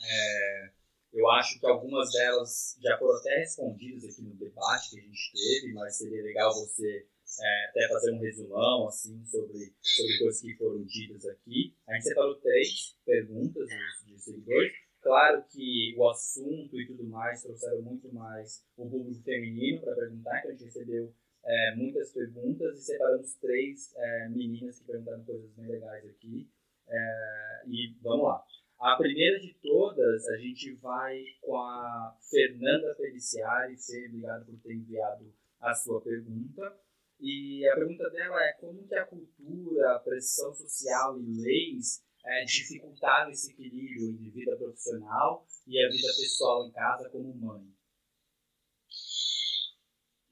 É, 0.01 0.71
eu 1.13 1.29
acho 1.31 1.59
que 1.59 1.65
algumas 1.65 2.11
delas 2.11 2.77
já 2.81 2.97
foram 2.97 3.19
até 3.19 3.37
respondidas 3.37 4.03
aqui 4.05 4.21
no 4.23 4.33
debate 4.35 4.89
que 4.91 4.99
a 4.99 5.03
gente 5.03 5.31
teve, 5.31 5.73
mas 5.73 5.97
seria 5.97 6.23
legal 6.23 6.51
você 6.53 7.07
é, 7.41 7.69
até 7.69 7.87
fazer 7.87 8.11
um 8.11 8.19
resumão 8.19 8.87
assim 8.87 9.23
sobre, 9.25 9.73
sobre 9.81 10.17
coisas 10.19 10.41
que 10.41 10.55
foram 10.55 10.83
ditas 10.83 11.25
aqui. 11.25 11.75
A 11.87 11.93
gente 11.93 12.05
separou 12.05 12.35
três 12.35 12.97
perguntas 13.05 13.67
de 14.05 14.19
seguidores. 14.19 14.73
Claro 15.01 15.43
que 15.49 15.95
o 15.97 16.09
assunto 16.09 16.79
e 16.79 16.87
tudo 16.87 17.03
mais 17.03 17.43
trouxeram 17.43 17.81
muito 17.81 18.11
mais 18.13 18.65
o 18.77 18.89
público 18.89 19.21
feminino 19.23 19.81
para 19.81 19.95
perguntar, 19.95 20.39
então 20.39 20.49
a 20.49 20.53
gente 20.53 20.63
recebeu 20.63 21.13
é, 21.45 21.75
muitas 21.75 22.11
perguntas 22.11 22.79
e 22.79 22.83
separamos 22.83 23.35
três 23.35 23.93
é, 23.95 24.29
meninas 24.29 24.79
que 24.79 24.85
perguntaram 24.85 25.23
coisas 25.23 25.51
bem 25.53 25.67
legais 25.67 26.05
aqui. 26.05 26.49
É, 26.87 27.63
e 27.67 27.95
vamos 28.01 28.25
lá. 28.25 28.43
A 28.79 28.97
primeira 28.97 29.39
de 29.39 29.53
todas, 29.61 30.27
a 30.27 30.37
gente 30.37 30.73
vai 30.75 31.23
com 31.41 31.55
a 31.57 32.17
Fernanda 32.29 32.93
Feliciari. 32.95 33.77
Fê, 33.77 34.07
obrigado 34.07 34.45
por 34.45 34.59
ter 34.59 34.73
enviado 34.73 35.33
a 35.61 35.73
sua 35.73 36.01
pergunta. 36.01 36.77
E 37.19 37.65
a 37.69 37.75
pergunta 37.75 38.09
dela 38.09 38.43
é 38.43 38.53
como 38.53 38.85
que 38.85 38.95
a 38.95 39.05
cultura, 39.05 39.95
a 39.95 39.99
pressão 39.99 40.53
social 40.53 41.17
e 41.17 41.41
leis 41.41 42.03
é, 42.25 42.43
dificultaram 42.43 43.31
esse 43.31 43.51
equilíbrio 43.51 44.09
entre 44.09 44.29
vida 44.29 44.57
profissional 44.57 45.47
e 45.67 45.81
a 45.81 45.89
vida 45.89 46.07
pessoal 46.07 46.67
em 46.67 46.71
casa 46.71 47.09
como 47.09 47.33
mãe? 47.35 47.63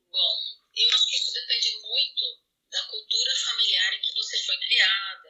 Bom, 0.09 0.33
eu 0.75 0.89
acho 0.93 1.07
que 1.07 1.15
isso 1.15 1.33
depende 1.33 1.80
muito 1.91 2.25
da 2.71 2.81
cultura 2.83 3.35
familiar 3.35 3.93
em 3.93 4.01
que 4.01 4.15
você 4.15 4.37
foi 4.43 4.57
criada, 4.57 5.29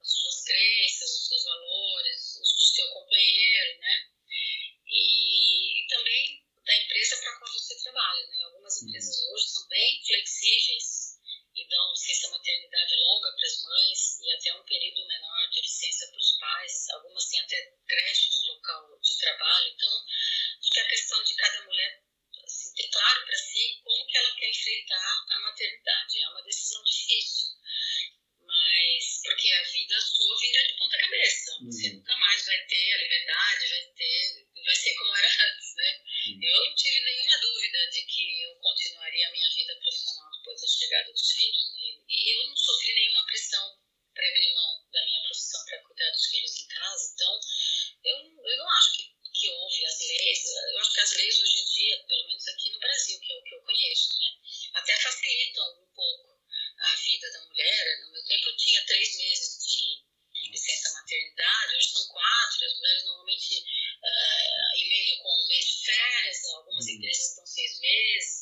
as 0.00 0.08
suas 0.08 0.44
crenças, 0.44 1.10
os 1.10 1.28
seus 1.28 1.44
valores, 1.44 2.40
seu 2.80 2.88
companheiro, 2.88 3.78
né? 3.80 4.08
E, 4.86 5.80
e 5.80 5.86
também 5.88 6.42
da 6.64 6.76
empresa 6.76 7.16
para 7.18 7.38
qual 7.38 7.52
você 7.52 7.82
trabalha, 7.82 8.26
né? 8.28 8.42
Algumas 8.44 8.80
uhum. 8.80 8.88
empresas 8.88 9.20
hoje 9.28 9.48
são 9.48 9.68
bem 9.68 10.02
flexíveis 10.06 11.20
e 11.54 11.68
dão 11.68 11.92
licença 11.92 12.30
maternidade 12.30 12.96
longa 12.96 13.32
para 13.32 13.46
as 13.46 13.62
mães 13.62 14.20
e 14.20 14.32
até 14.32 14.54
um 14.54 14.64
período 14.64 15.06
menor 15.06 15.50
de 15.50 15.60
licença 15.60 16.06
para 16.08 16.18
os 16.18 16.32
pais. 16.38 16.88
Algumas 16.90 17.28
têm 17.28 17.40
até 17.40 17.76
creche 17.86 18.30
no 18.30 18.54
local 18.54 18.98
de 19.00 19.18
trabalho. 19.18 19.68
Então, 19.68 20.04
acho 20.60 20.70
que 20.70 20.80
a 20.80 20.88
questão 20.88 21.24
de 21.24 21.34
cada 21.34 21.62
mulher 21.64 22.09
ter 22.74 22.88
claro 22.88 23.26
para 23.26 23.36
si 23.36 23.80
como 23.82 24.06
que 24.06 24.18
ela 24.18 24.36
quer 24.36 24.50
enfrentar 24.50 25.24
a 25.30 25.40
maternidade. 25.40 26.22
É 26.22 26.28
uma 26.28 26.42
decisão 26.42 26.82
difícil 26.84 27.60
mas 28.50 29.20
porque 29.22 29.52
a 29.52 29.62
vida 29.62 30.00
sua 30.00 30.38
vira 30.38 30.66
de 30.66 30.74
ponta 30.74 30.98
cabeça. 30.98 31.50
Uhum. 31.60 31.70
Você 31.70 31.90
nunca 31.90 32.16
mais 32.16 32.44
vai 32.44 32.58
ter 32.66 32.92
a 32.92 32.98
liberdade, 32.98 33.68
vai 33.68 33.82
ter, 33.94 34.48
vai 34.64 34.74
ser 34.74 34.94
como 34.94 35.16
era 35.16 35.28
antes, 35.46 35.74
né? 35.76 36.02
Uhum. 36.26 36.40
Eu 36.42 36.64
não 36.66 36.74
tive 36.74 37.00
nenhuma 37.00 37.38
dúvida 37.38 37.90
de 37.90 38.02
que 38.02 38.42
eu 38.42 38.54
continuaria 38.56 39.28
a 39.28 39.32
minha 39.32 39.50
vida 39.50 39.76
profissional 39.76 40.30
depois 40.38 40.60
da 40.60 40.66
chegada 40.66 41.12
dos 41.12 41.30
filhos, 41.30 41.72
né? 41.74 42.04
E 42.08 42.34
eu 42.34 42.48
não 42.48 42.56
sofri 42.56 42.94
nenhuma 42.94 43.26
pressão 43.26 43.78
para 44.14 44.28
abrir 44.28 44.54
mão 44.54 44.90
da 44.90 45.04
minha 45.04 45.22
profissão 45.22 45.64
para 45.66 45.82
cuidar 45.84 46.10
dos 46.10 46.26
filhos 46.26 46.60
em 46.60 46.66
casa, 46.66 47.12
então 47.14 47.40
eu, 48.04 48.16
eu 48.16 48.56
não 48.58 48.68
acho 48.70 48.96
que 48.96 49.20
pelo 52.08 52.26
menos 52.28 52.48
aqui 52.48 52.70
no 52.70 52.78
Brasil, 52.78 53.20
que 53.20 53.32
é 53.32 53.36
o 53.36 53.42
que 53.42 53.54
eu 53.54 53.62
conheço, 53.62 54.08
né? 54.18 54.26
Até 54.74 54.96
facilitam 55.00 55.82
um 55.82 55.94
pouco 55.94 56.40
a 56.78 56.96
vida 56.96 57.30
da 57.32 57.40
mulher. 57.46 57.84
Né? 57.84 58.04
No 58.04 58.12
meu 58.12 58.24
tempo 58.24 58.56
tinha 58.56 58.84
três 58.86 59.16
meses 59.16 59.64
de 59.64 60.50
licença 60.50 60.92
maternidade, 60.92 61.76
hoje 61.76 61.92
são 61.92 62.06
quatro, 62.08 62.66
as 62.66 62.74
mulheres 62.74 63.04
normalmente 63.04 63.54
eh, 64.02 64.06
uh, 64.08 64.80
emendam 64.80 65.16
com 65.22 65.28
um 65.28 65.46
mês 65.48 65.66
de 65.66 65.84
férias, 65.84 66.44
algumas 66.44 66.86
uhum. 66.86 66.92
empresas 66.92 67.28
estão 67.28 67.46
seis 67.46 67.78
meses, 67.78 68.39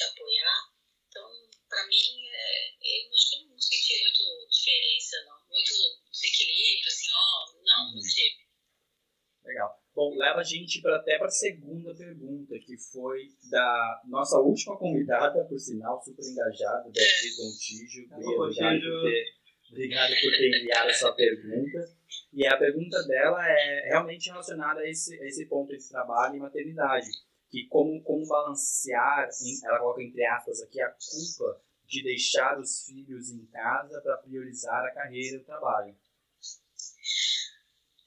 te, 0.00 0.04
apoiar. 0.04 0.60
Então, 1.08 1.28
para 1.68 1.86
mim, 1.86 2.24
é, 2.32 2.70
eu 2.72 3.12
acho 3.12 3.30
que 3.30 3.36
eu 3.36 3.48
não 3.50 3.60
senti 3.60 4.00
muito 4.00 4.48
diferença, 4.48 5.16
não. 5.26 5.38
Muito 5.50 5.74
desequilíbrio, 6.10 6.88
assim, 6.88 7.10
ó, 7.12 7.52
não, 7.52 7.84
não 7.86 7.94
uhum. 7.94 8.00
tive. 8.00 8.50
Legal. 9.44 9.80
Bom, 9.94 10.16
leva 10.16 10.40
a 10.40 10.44
gente 10.44 10.80
pra, 10.80 10.96
até 10.96 11.18
para 11.18 11.26
a 11.26 11.30
segunda 11.30 11.94
pergunta, 11.94 12.58
que 12.58 12.76
foi 12.92 13.28
da 13.50 14.02
nossa 14.04 14.38
última 14.38 14.78
convidada, 14.78 15.44
por 15.44 15.58
sinal, 15.58 16.00
super 16.00 16.24
engajada, 16.24 16.90
Beatriz 16.90 17.36
Gontijo. 17.36 18.06
Obrigado 18.12 18.80
por 18.80 19.02
ter, 19.02 19.24
obrigado 19.70 20.10
por 20.10 20.30
ter 20.30 20.60
enviado 20.60 20.90
essa 20.90 21.12
pergunta. 21.12 22.00
E 22.32 22.46
a 22.46 22.56
pergunta 22.56 23.02
dela 23.02 23.44
é 23.44 23.88
realmente 23.88 24.30
relacionada 24.30 24.80
a 24.80 24.88
esse, 24.88 25.20
a 25.20 25.26
esse 25.26 25.46
ponto 25.46 25.76
de 25.76 25.88
trabalho 25.88 26.36
e 26.36 26.38
maternidade 26.38 27.08
que 27.50 27.66
como, 27.66 28.02
como 28.04 28.26
balancear, 28.26 29.28
ela 29.64 29.78
coloca 29.78 30.02
entre 30.02 30.24
aspas 30.24 30.62
aqui, 30.62 30.80
a 30.80 30.90
culpa 30.90 31.60
de 31.84 32.02
deixar 32.04 32.58
os 32.58 32.86
filhos 32.86 33.30
em 33.30 33.44
casa 33.46 34.00
para 34.00 34.18
priorizar 34.18 34.84
a 34.86 34.94
carreira 34.94 35.36
e 35.36 35.40
o 35.40 35.44
trabalho. 35.44 35.98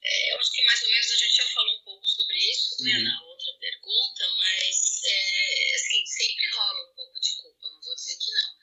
É, 0.02 0.32
eu 0.32 0.38
acho 0.38 0.52
que 0.52 0.64
mais 0.64 0.82
ou 0.82 0.88
menos 0.88 1.10
a 1.10 1.16
gente 1.16 1.36
já 1.36 1.46
falou 1.46 1.74
um 1.76 1.84
pouco 1.84 2.06
sobre 2.06 2.36
isso 2.36 2.82
né, 2.82 2.90
uhum. 2.90 3.04
né, 3.04 3.04
na 3.04 3.22
outra 3.24 3.52
pergunta, 3.60 4.24
mas 4.36 5.02
é, 5.04 5.74
assim, 5.76 6.06
sempre 6.06 6.50
rola 6.56 6.90
um 6.90 6.94
pouco 6.94 7.20
de 7.20 7.36
culpa, 7.36 7.68
não 7.70 7.82
vou 7.82 7.94
dizer 7.94 8.16
que 8.16 8.30
não. 8.32 8.54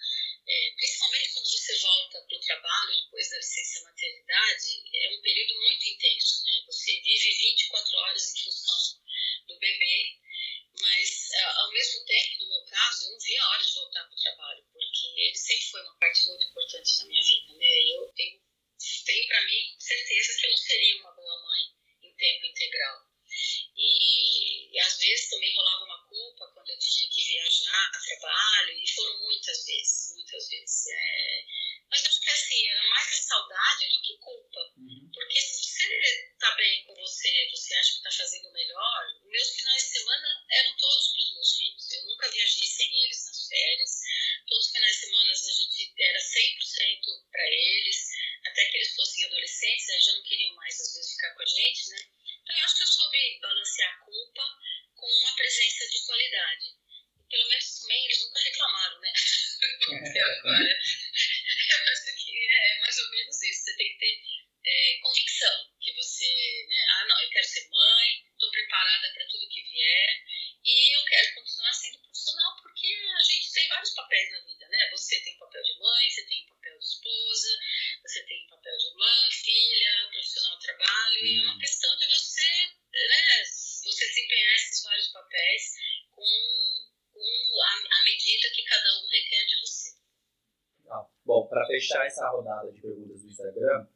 É, 0.47 0.71
principalmente 0.75 1.33
quando 1.33 1.49
você 1.51 1.79
volta 1.79 2.21
para 2.21 2.37
o 2.37 2.41
trabalho 2.41 3.03
depois 3.03 3.29
da 3.29 3.37
licença 3.37 3.83
maternidade, 3.83 4.83
é 4.93 5.17
um 5.17 5.21
período 5.21 5.53
muito 5.61 5.89
intenso, 5.89 6.43
né? 6.45 6.63
Você 6.65 6.99
vive 7.01 7.29
24 7.29 7.97
horas 7.97 8.29
em 8.29 8.43
função 8.43 9.01
do 9.47 9.59
bebê 9.59 10.20
mas, 10.81 11.31
é, 11.31 11.43
ao 11.43 11.71
mesmo 11.71 12.05
tempo, 12.05 12.43
no 12.43 12.49
meu 12.49 12.65
caso, 12.65 13.05
eu 13.05 13.11
não 13.11 13.19
via 13.19 13.43
a 13.43 13.49
hora 13.49 13.65
de 13.65 13.73
voltar 13.73 14.03
para 14.03 14.13
o 14.13 14.21
trabalho, 14.21 14.65
porque 14.71 15.07
ele 15.17 15.35
sempre 15.37 15.65
foi 15.65 15.81
uma 15.81 15.97
parte 15.99 16.27
muito 16.27 16.45
importante 16.47 16.97
da 16.97 17.05
minha 17.05 17.23
vida. 17.23 17.53
Né? 17.53 17.81
Eu 17.95 18.11
tenho, 18.15 18.41
tenho 19.05 19.27
para 19.27 19.45
mim 19.45 19.75
certeza 19.79 20.39
que 20.39 20.45
eu 20.45 20.49
não 20.49 20.57
seria 20.57 20.97
uma 20.97 21.11
boa 21.11 21.41
mãe 21.43 21.61
em 22.03 22.13
tempo 22.15 22.45
integral. 22.47 23.11
E, 23.77 24.75
e, 24.75 24.79
às 24.79 24.97
vezes 24.97 25.29
também 25.29 25.55
rolava 25.55 25.85
uma 25.85 26.07
culpa 26.07 26.51
quando 26.53 26.69
eu 26.69 26.79
tinha 26.79 27.09
que 27.09 27.23
viajar 27.23 27.91
a 27.93 27.99
trabalho, 27.99 28.73
e 28.73 28.87
foram 28.89 29.19
muitas 29.19 29.65
vezes, 29.65 30.13
muitas 30.15 30.49
vezes. 30.49 30.87
É, 30.87 31.45
mas 31.91 32.05
acho 32.05 32.21
que 32.21 32.31
assim, 32.31 32.67
era 32.69 32.83
mais 32.89 33.15
saudade 33.31 33.89
do 33.89 34.01
que 34.01 34.17
culpa. 34.17 34.59
Uhum. 34.77 35.11
Porque 35.13 35.39
se 35.41 35.65
você 35.65 35.83
está 36.31 36.55
bem 36.55 36.85
com 36.85 36.95
você, 36.95 37.49
você 37.51 37.75
acha 37.75 37.91
que 37.91 37.97
está 37.97 38.11
fazendo 38.11 38.51
melhor, 38.53 39.05
meus 39.23 39.49
finais 39.55 39.83
de 39.83 39.89
semana 39.89 40.45
eram 40.51 40.77
todos 40.77 41.11
para 41.11 41.21
os 41.21 41.33
meus 41.33 41.57
filhos. 41.57 41.91
Eu 41.91 42.03
nunca 42.05 42.31
viajei 42.31 42.67
sem 42.67 43.03
eles 43.03 43.25
nas 43.25 43.47
férias. 43.47 43.91
Todos 44.47 44.65
os 44.65 44.71
finais 44.71 44.95
de 44.95 45.01
semana 45.01 45.31
a 45.31 45.35
gente 45.35 45.93
era 45.99 46.19
100% 46.19 47.29
para 47.29 47.47
eles, 47.47 48.07
até 48.45 48.65
que 48.65 48.77
eles 48.77 48.95
fossem 48.95 49.25
adolescentes, 49.25 49.89
aí 49.89 50.01
já 50.01 50.13
não 50.13 50.23
queriam 50.23 50.55
mais 50.55 50.79
às 50.79 50.93
vezes 50.93 51.11
ficar 51.11 51.33
com 51.35 51.43
a 51.43 51.45
gente, 51.45 51.89
né? 51.89 52.05
Então 52.43 52.57
eu 52.57 52.65
acho 52.65 52.77
que 52.77 52.83
eu 52.83 52.87
soube 52.87 53.39
balancear 53.41 53.93
a 53.93 54.05
culpa 54.05 54.43
com 54.95 55.07
uma 55.07 55.35
presença 55.35 55.89
de 55.89 56.05
qualidade. 56.05 56.65
E, 56.65 57.23
pelo 57.29 57.49
menos 57.49 57.79
também 57.79 58.05
eles 58.05 58.21
nunca 58.21 58.39
reclamaram, 58.39 58.99
né? 58.99 59.13
agora 59.91 60.71
eu 61.71 61.93
acho 61.93 62.15
que 62.15 62.47
é, 62.47 62.71
é 62.71 62.80
mais 62.91 62.99
ou 62.99 63.09
menos 63.09 63.41
isso. 63.41 63.63
Você 63.63 63.77
tem 63.77 63.87
que 63.93 63.99
ter 63.99 64.19
é, 64.65 64.99
convicção 65.01 65.71
que 65.79 65.93
você, 65.93 66.65
né, 66.67 66.85
ah, 66.89 67.05
não, 67.07 67.21
eu 67.21 67.29
quero 67.29 67.47
ser 67.47 67.69
mãe, 67.69 68.09
estou 68.33 68.51
preparada 68.51 69.13
para 69.13 69.27
tudo 69.27 69.47
que 69.47 69.63
vier 69.63 70.09
e 70.65 70.95
eu 70.95 71.03
quero 71.05 71.35
continuar 71.35 71.73
sendo 71.73 71.99
profissional 71.99 72.57
porque 72.61 72.93
a 73.17 73.23
gente 73.23 73.51
tem 73.53 73.67
vários 73.69 73.93
papéis 73.93 74.31
na 74.31 74.41
vida, 74.41 74.67
né? 74.67 74.89
Você 74.91 75.19
tem 75.23 75.35
o 75.35 75.39
papel 75.39 75.63
de 75.63 75.79
mãe, 75.79 76.09
você 76.09 76.25
tem 76.27 76.43
o 76.43 76.47
papel 76.49 76.77
de 76.77 76.85
esposa, 76.85 77.59
você 78.03 78.25
tem 78.25 78.45
o 78.45 78.49
papel 78.49 78.77
de 78.77 78.87
irmã, 78.87 79.31
filha, 79.31 80.09
profissional 80.11 80.59
de 80.59 80.65
trabalho, 80.65 81.25
e 81.25 81.39
é 81.39 81.41
uma 81.43 81.53
uhum. 81.53 81.59
questão 81.59 81.97
de 81.97 82.07
você, 82.07 82.67
né, 82.91 83.43
você 83.45 84.07
desempenhar 84.07 84.53
esses 84.53 84.83
vários 84.83 85.07
papéis 85.07 85.63
com, 86.11 86.91
com 87.13 87.61
a, 87.63 87.97
a 87.97 88.03
medida 88.03 88.51
que 88.53 88.63
cada 88.63 88.99
um 88.99 89.07
requer 89.07 89.45
de 89.45 89.59
você. 89.61 90.01
Bom, 91.23 91.47
para 91.47 91.60
fechar 91.71 92.05
essa 92.05 92.27
rodada 92.29 92.71
de 92.71 92.81
perguntas 92.81 93.21
do 93.21 93.27
Instagram, 93.27 93.87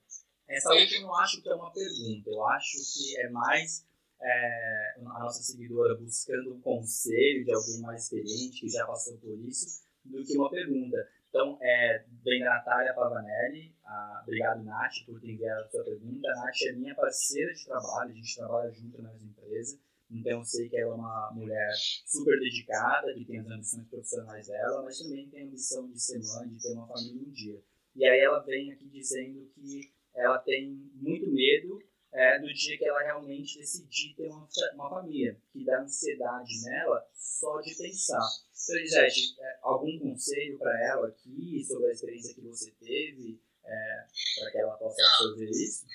essa 0.47 0.69
última 0.69 0.97
eu 0.97 1.07
não 1.07 1.15
acho 1.15 1.41
que 1.41 1.49
é 1.49 1.55
uma 1.55 1.71
pergunta, 1.71 2.29
eu 2.29 2.45
acho 2.47 2.77
que 2.93 3.19
é 3.19 3.29
mais 3.29 3.85
é, 4.21 4.95
a 4.99 5.19
nossa 5.19 5.41
seguidora 5.41 5.95
buscando 5.95 6.53
um 6.53 6.61
conselho 6.61 7.43
de 7.43 7.53
alguém 7.53 7.81
mais 7.81 8.03
experiente 8.03 8.61
que 8.61 8.69
já 8.69 8.85
passou 8.85 9.17
por 9.17 9.37
isso, 9.39 9.83
do 10.03 10.23
que 10.23 10.37
uma 10.37 10.49
pergunta. 10.49 10.97
Então, 11.29 11.57
é, 11.61 12.05
vem 12.23 12.39
da 12.39 12.51
Natália 12.51 12.93
Pavanelli, 12.93 13.75
a, 13.83 14.21
obrigado 14.23 14.63
Nath 14.63 15.05
por 15.05 15.19
ter 15.19 15.31
enviado 15.31 15.65
a 15.65 15.67
sua 15.67 15.83
pergunta. 15.83 16.29
A 16.29 16.35
Nath 16.35 16.61
é 16.67 16.71
minha 16.73 16.95
parceira 16.95 17.53
de 17.53 17.65
trabalho, 17.65 18.11
a 18.11 18.15
gente 18.15 18.35
trabalha 18.35 18.71
junto 18.71 19.01
na 19.01 19.11
mesma 19.11 19.27
empresa, 19.27 19.79
então 20.09 20.39
eu 20.39 20.45
sei 20.45 20.69
que 20.69 20.77
ela 20.77 20.93
é 20.93 20.95
uma 20.95 21.31
mulher 21.33 21.71
super 22.05 22.39
dedicada, 22.39 23.13
que 23.13 23.25
tem 23.25 23.39
as 23.39 23.47
ambições 23.47 23.87
profissionais 23.87 24.47
dela, 24.47 24.83
mas 24.83 24.99
também 24.99 25.29
tem 25.29 25.43
a 25.43 25.45
ambição 25.45 25.89
de 25.89 25.99
ser 25.99 26.19
mãe, 26.19 26.49
de 26.49 26.61
ter 26.61 26.73
uma 26.73 26.87
família 26.87 27.21
um 27.21 27.31
dia. 27.31 27.61
E 27.95 28.05
aí 28.05 28.19
ela 28.19 28.39
vem 28.39 28.71
aqui 28.71 28.87
dizendo 28.89 29.49
que 29.55 29.91
ela 30.13 30.37
tem 30.39 30.71
muito 30.95 31.29
medo 31.31 31.81
é, 32.15 32.39
do 32.39 32.53
dia 32.53 32.77
que 32.77 32.85
ela 32.85 33.01
realmente 33.03 33.59
decidir 33.59 34.15
ter 34.15 34.29
uma, 34.29 34.47
uma 34.73 34.89
família, 34.89 35.37
que 35.51 35.65
dá 35.65 35.81
ansiedade 35.81 36.63
nela 36.63 37.05
só 37.13 37.59
de 37.59 37.75
pensar. 37.75 38.25
Então, 38.51 38.75
Elisete, 38.77 39.35
é, 39.39 39.59
algum 39.61 39.99
conselho 39.99 40.57
para 40.57 40.87
ela 40.87 41.07
aqui 41.09 41.63
sobre 41.65 41.87
a 41.87 41.91
experiência 41.91 42.33
que 42.33 42.41
você 42.41 42.71
teve, 42.79 43.39
é, 43.65 44.05
para 44.39 44.51
que 44.51 44.57
ela 44.57 44.77
possa 44.77 45.01
fazer 45.17 45.49
isso? 45.49 45.85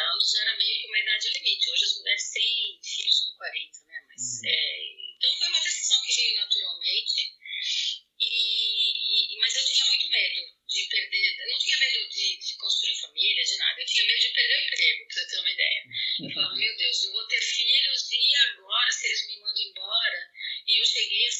anos 0.00 0.34
era 0.34 0.56
meio 0.56 0.80
que 0.80 0.86
uma 0.86 0.98
idade 0.98 1.28
limite. 1.30 1.70
Hoje 1.70 1.84
as 1.84 1.96
mulheres 1.98 2.30
têm 2.32 2.80
filhos 2.82 3.20
com 3.20 3.36
40, 3.36 3.78
né? 3.86 4.04
Mas, 4.08 4.22
uhum. 4.22 4.48
é, 4.48 5.00
então 5.16 5.36
foi 5.36 5.48
uma 5.48 5.60
decisão 5.60 6.02
que 6.02 6.14
veio 6.14 6.36
naturalmente. 6.36 7.40
E, 8.20 9.34
e, 9.34 9.38
mas 9.40 9.54
eu 9.54 9.64
tinha 9.64 9.84
muito 9.86 10.08
medo 10.08 10.60
de 10.68 10.84
perder. 10.88 11.40
Eu 11.40 11.52
não 11.52 11.58
tinha 11.58 11.76
medo 11.78 12.08
de, 12.08 12.38
de, 12.38 12.56
construir 12.56 12.94
família, 13.00 13.44
de 13.44 13.56
nada. 13.56 13.80
Eu 13.80 13.86
tinha 13.86 14.04
medo 14.04 14.20
de 14.20 14.28
perder 14.28 14.56
o 14.56 14.66
emprego, 14.66 15.08
pra 15.08 15.26
ter 15.26 15.38
uma 15.40 15.50
ideia. 15.50 15.82
Eu 16.20 16.34
falava, 16.34 16.52
uhum. 16.52 16.60
meu 16.60 16.76
Deus, 16.76 17.02
eu 17.04 17.12
vou 17.12 17.26
ter 17.26 17.40
filhos 17.40 18.12
e 18.12 18.36
agora, 18.36 18.92
se 18.92 19.06
eles 19.06 19.26
me 19.26 19.40
mandam 19.40 19.62
embora? 19.62 20.30
E 20.66 20.80
eu 20.80 20.84
cheguei 20.84 21.26
a 21.26 21.32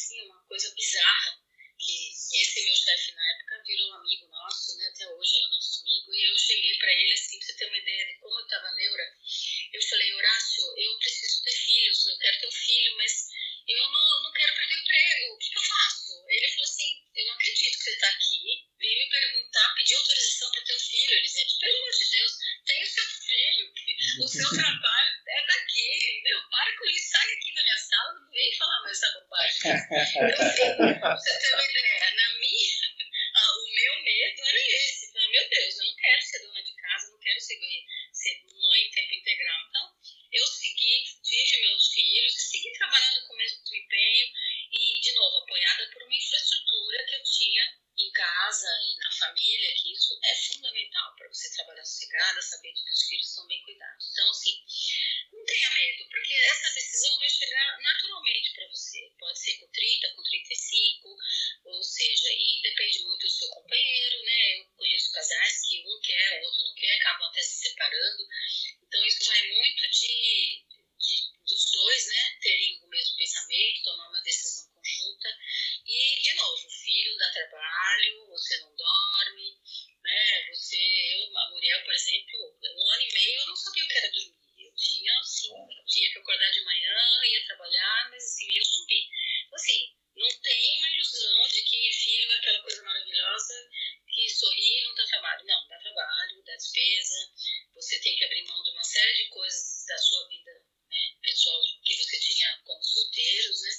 que 94.09 94.29
sorri 94.29 94.85
não 94.85 94.95
dá 94.95 95.07
trabalho. 95.07 95.47
Não, 95.47 95.69
dá 95.69 95.79
trabalho, 95.79 96.43
dá 96.45 96.57
despesa, 96.57 97.31
você 97.75 97.99
tem 98.01 98.17
que 98.17 98.25
abrir 98.25 98.45
mão 98.47 98.63
de 98.63 98.71
uma 98.71 98.85
série 98.85 99.25
de 99.25 99.29
coisas 99.31 99.85
da 99.87 99.99
sua 99.99 100.29
vida 100.29 100.71
né, 100.91 100.99
pessoal 101.23 101.61
que 101.85 101.95
você 101.97 102.19
tinha 102.19 102.61
como 102.65 102.83
solteiros, 102.83 103.63
né? 103.63 103.71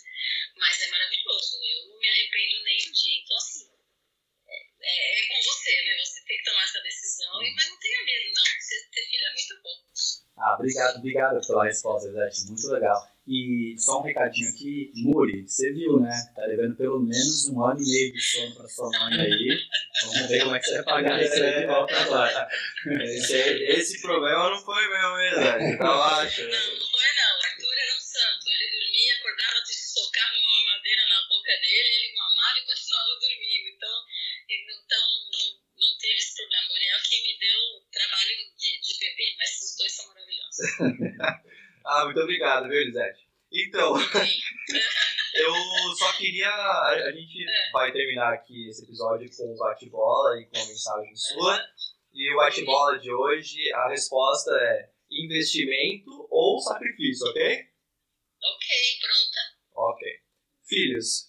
Mas 0.57 0.81
é 0.81 0.87
maravilhoso, 0.89 1.59
eu 1.63 1.87
não 1.87 1.99
me 1.99 2.09
arrependo 2.09 2.63
nem 2.63 2.89
um 2.89 2.91
dia. 2.91 3.21
Então, 3.21 3.37
assim, 3.37 3.69
é, 4.81 5.19
é, 5.19 5.27
com 5.27 5.41
você, 5.43 5.81
né? 5.83 5.97
Você 5.99 6.23
tem 6.25 6.37
que 6.37 6.43
tomar 6.43 6.63
essa 6.63 6.81
decisão, 6.81 7.33
mas 7.55 7.69
não 7.69 7.79
tenha 7.79 8.03
medo, 8.03 8.33
não. 8.33 8.43
Você 8.43 8.89
ter 8.91 9.05
filho 9.05 9.25
é 9.25 9.33
muito 9.33 9.61
bom. 9.61 9.83
Ah, 10.37 10.55
obrigado, 10.55 10.97
obrigado 10.97 11.47
pela 11.47 11.65
resposta, 11.65 12.11
Zé. 12.11 12.29
Muito 12.47 12.67
legal. 12.67 13.11
E 13.27 13.75
só 13.77 13.99
um 13.99 14.03
recadinho 14.03 14.49
aqui, 14.49 14.91
Muri, 14.95 15.47
você 15.47 15.71
viu, 15.73 15.99
né? 15.99 16.09
Tá 16.35 16.41
devendo 16.47 16.75
pelo 16.75 16.99
menos 16.99 17.47
um 17.49 17.63
ano 17.63 17.79
e 17.79 17.85
meio 17.85 18.13
de 18.13 18.21
sono 18.21 18.55
pra 18.55 18.67
sua 18.67 18.89
mãe 18.89 19.21
aí. 19.21 19.61
Vamos 20.01 20.27
ver 20.27 20.41
como 20.41 20.55
é 20.55 20.59
que 20.59 20.65
você 20.65 20.81
vai 20.81 20.83
pagar 20.83 21.21
isso 21.21 21.43
aí 21.43 21.59
de 21.61 21.67
volta 21.67 22.01
agora. 22.01 22.47
Esse, 23.05 23.37
esse 23.37 24.01
problema 24.01 24.49
não 24.49 24.57
foi 24.57 24.87
meu, 24.89 25.21
hein, 25.21 25.35
Zé? 25.35 25.77
Eu 25.77 26.01
acho. 26.01 26.41
Não, 26.41 26.49
não 26.49 26.87
foi 26.89 27.09
não. 27.13 27.31
O 27.37 27.43
Arthur 27.45 27.75
era 27.77 27.93
um 27.93 28.01
santo. 28.01 28.43
Ele 28.49 28.67
dormia, 28.73 29.13
acordava, 29.21 29.61
socava 29.69 30.33
uma 30.33 30.73
madeira 30.73 31.03
na 31.05 31.21
boca 31.29 31.53
dele, 31.61 31.89
ele 32.01 32.17
mamava 32.17 32.57
e 32.57 32.65
continuava 32.65 33.13
dormindo. 33.21 33.67
Então, 33.69 33.97
então 34.49 35.05
não, 35.29 35.45
não 35.77 35.97
teve 36.01 36.17
esse 36.17 36.35
problema. 36.41 36.67
Muriel 36.73 36.99
que 37.05 37.21
me 37.21 37.37
deu 37.37 37.59
trabalho 37.93 38.33
de, 38.57 38.81
de 38.81 38.93
bebê, 38.97 39.27
mas 39.37 39.61
os 39.61 39.77
dois 39.77 39.91
são 39.93 40.07
maravilhosos. 40.09 40.57
Ah, 42.01 42.05
muito 42.05 42.19
obrigado, 42.19 42.67
viu, 42.67 42.81
Elisete? 42.81 43.29
Então, 43.51 43.93
eu 45.35 45.95
só 45.95 46.11
queria. 46.17 46.49
A, 46.49 46.89
a 46.93 47.11
gente 47.11 47.47
é. 47.47 47.71
vai 47.71 47.91
terminar 47.91 48.33
aqui 48.33 48.69
esse 48.69 48.83
episódio 48.83 49.29
com 49.37 49.53
o 49.53 49.57
bate-bola 49.57 50.41
e 50.41 50.47
com 50.47 50.57
uma 50.57 50.67
mensagem 50.67 51.15
sua. 51.15 51.61
E 52.11 52.33
o 52.33 52.37
bate-bola 52.37 52.97
de 52.97 53.13
hoje, 53.13 53.71
a 53.73 53.89
resposta 53.89 54.49
é 54.51 54.89
investimento 55.11 56.27
ou 56.31 56.59
sacrifício, 56.59 57.27
ok? 57.27 57.43
Ok, 57.53 58.67
pronta. 58.99 59.93
Ok. 59.93 60.07
Filhos? 60.67 61.27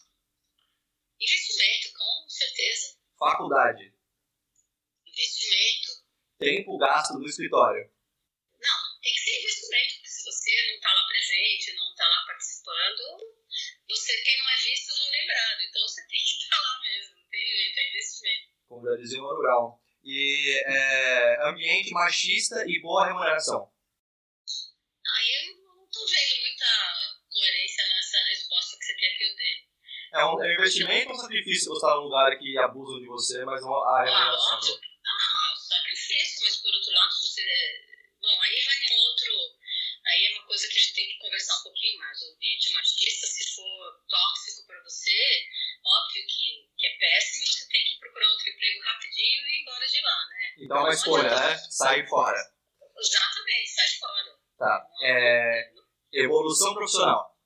Investimento, 1.20 1.92
com 1.98 2.28
certeza. 2.30 2.96
Faculdade? 3.18 3.92
Investimento. 5.06 6.02
Tempo 6.38 6.78
gasto 6.78 7.18
no 7.18 7.26
escritório? 7.26 7.90
Não, 8.54 9.00
tem 9.02 9.12
que 9.12 9.20
ser 9.20 9.38
investimento 9.38 10.02
você 10.52 10.66
não 10.66 10.74
está 10.74 10.92
lá 10.92 11.06
presente, 11.06 11.74
não 11.74 11.90
está 11.90 12.08
lá 12.08 12.24
participando, 12.26 13.02
você 13.88 14.22
quem 14.22 14.38
não 14.38 14.50
é 14.50 14.56
visto 14.56 14.88
não 14.94 15.08
é 15.08 15.18
lembrado. 15.18 15.60
Então 15.62 15.82
você 15.82 16.00
tem 16.02 16.18
que 16.18 16.24
estar 16.24 16.56
tá 16.56 16.62
lá 16.62 16.80
mesmo, 16.82 17.16
não 17.16 17.28
tem 17.28 17.40
jeito, 17.40 17.78
é 17.78 17.88
investimento. 17.88 18.48
Como 18.68 18.86
já 18.86 18.96
dizia 18.96 19.22
o 19.22 19.38
Brown. 19.38 19.78
E 20.04 20.62
é, 20.66 21.48
ambiente 21.48 21.90
machista 21.92 22.64
e 22.66 22.80
boa 22.82 23.06
remuneração. 23.06 23.70
Aí 25.14 25.34
eu 25.36 25.56
não 25.56 25.84
estou 25.84 26.06
vendo 26.06 26.40
muita 26.40 26.66
coerência 27.30 27.88
nessa 27.88 28.18
resposta 28.28 28.78
que 28.78 28.84
você 28.84 28.94
quer 28.94 29.16
que 29.16 29.24
eu 29.24 29.36
dê. 29.36 29.72
É 30.14 30.24
um, 30.26 30.44
é 30.44 30.48
um 30.48 30.54
investimento 30.54 31.08
ou 31.08 31.14
um 31.14 31.18
sacrifício 31.18 31.72
você 31.72 31.76
estar 31.76 31.96
num 31.96 32.02
lugar 32.02 32.38
que 32.38 32.58
abusam 32.58 33.00
de 33.00 33.06
você, 33.06 33.44
mas 33.44 33.62
não 33.62 33.72
a 33.72 34.04
remuneração? 34.04 34.80
Ah, 35.06 35.52
ah, 35.52 35.56
sacrifício, 35.56 36.42
mas 36.42 36.56
por 36.58 36.74
outro 36.74 36.92
lado, 36.92 37.12
se 37.12 37.26
você. 37.26 37.42
Bom, 38.20 38.42
aí 38.42 38.64
vai 38.64 38.76
num 38.90 39.02
outro 39.02 39.62
Aí 40.06 40.26
é 40.26 40.30
uma 40.34 40.46
coisa 40.46 40.66
que 40.68 40.78
a 40.78 40.82
gente 40.82 40.94
tem 40.94 41.06
que 41.06 41.18
conversar 41.18 41.51
um 41.62 41.70
pouquinho 41.70 41.98
mais. 41.98 42.20
O 42.22 42.34
ambiente 42.34 42.72
machista, 42.72 43.26
se 43.26 43.54
for 43.54 44.04
tóxico 44.08 44.66
para 44.66 44.82
você, 44.82 45.46
óbvio 45.84 46.26
que, 46.26 46.68
que 46.76 46.86
é 46.86 46.98
péssimo, 46.98 47.46
você 47.46 47.68
tem 47.68 47.84
que 47.84 48.00
procurar 48.00 48.28
outro 48.30 48.50
emprego 48.50 48.82
rapidinho 48.82 49.46
e 49.46 49.58
ir 49.58 49.62
embora 49.62 49.86
de 49.86 50.00
lá, 50.02 50.26
né? 50.28 50.54
Então 50.58 50.76
é 50.76 50.80
uma 50.80 50.92
escolha, 50.92 51.30
né? 51.30 51.58
Sair 51.70 52.08
fora. 52.08 52.38
Exatamente, 52.98 53.70
sai 53.70 53.88
fora. 53.88 54.38
Tá. 54.58 54.88
É... 55.02 55.72
Evolução 56.12 56.74
profissional. 56.74 57.38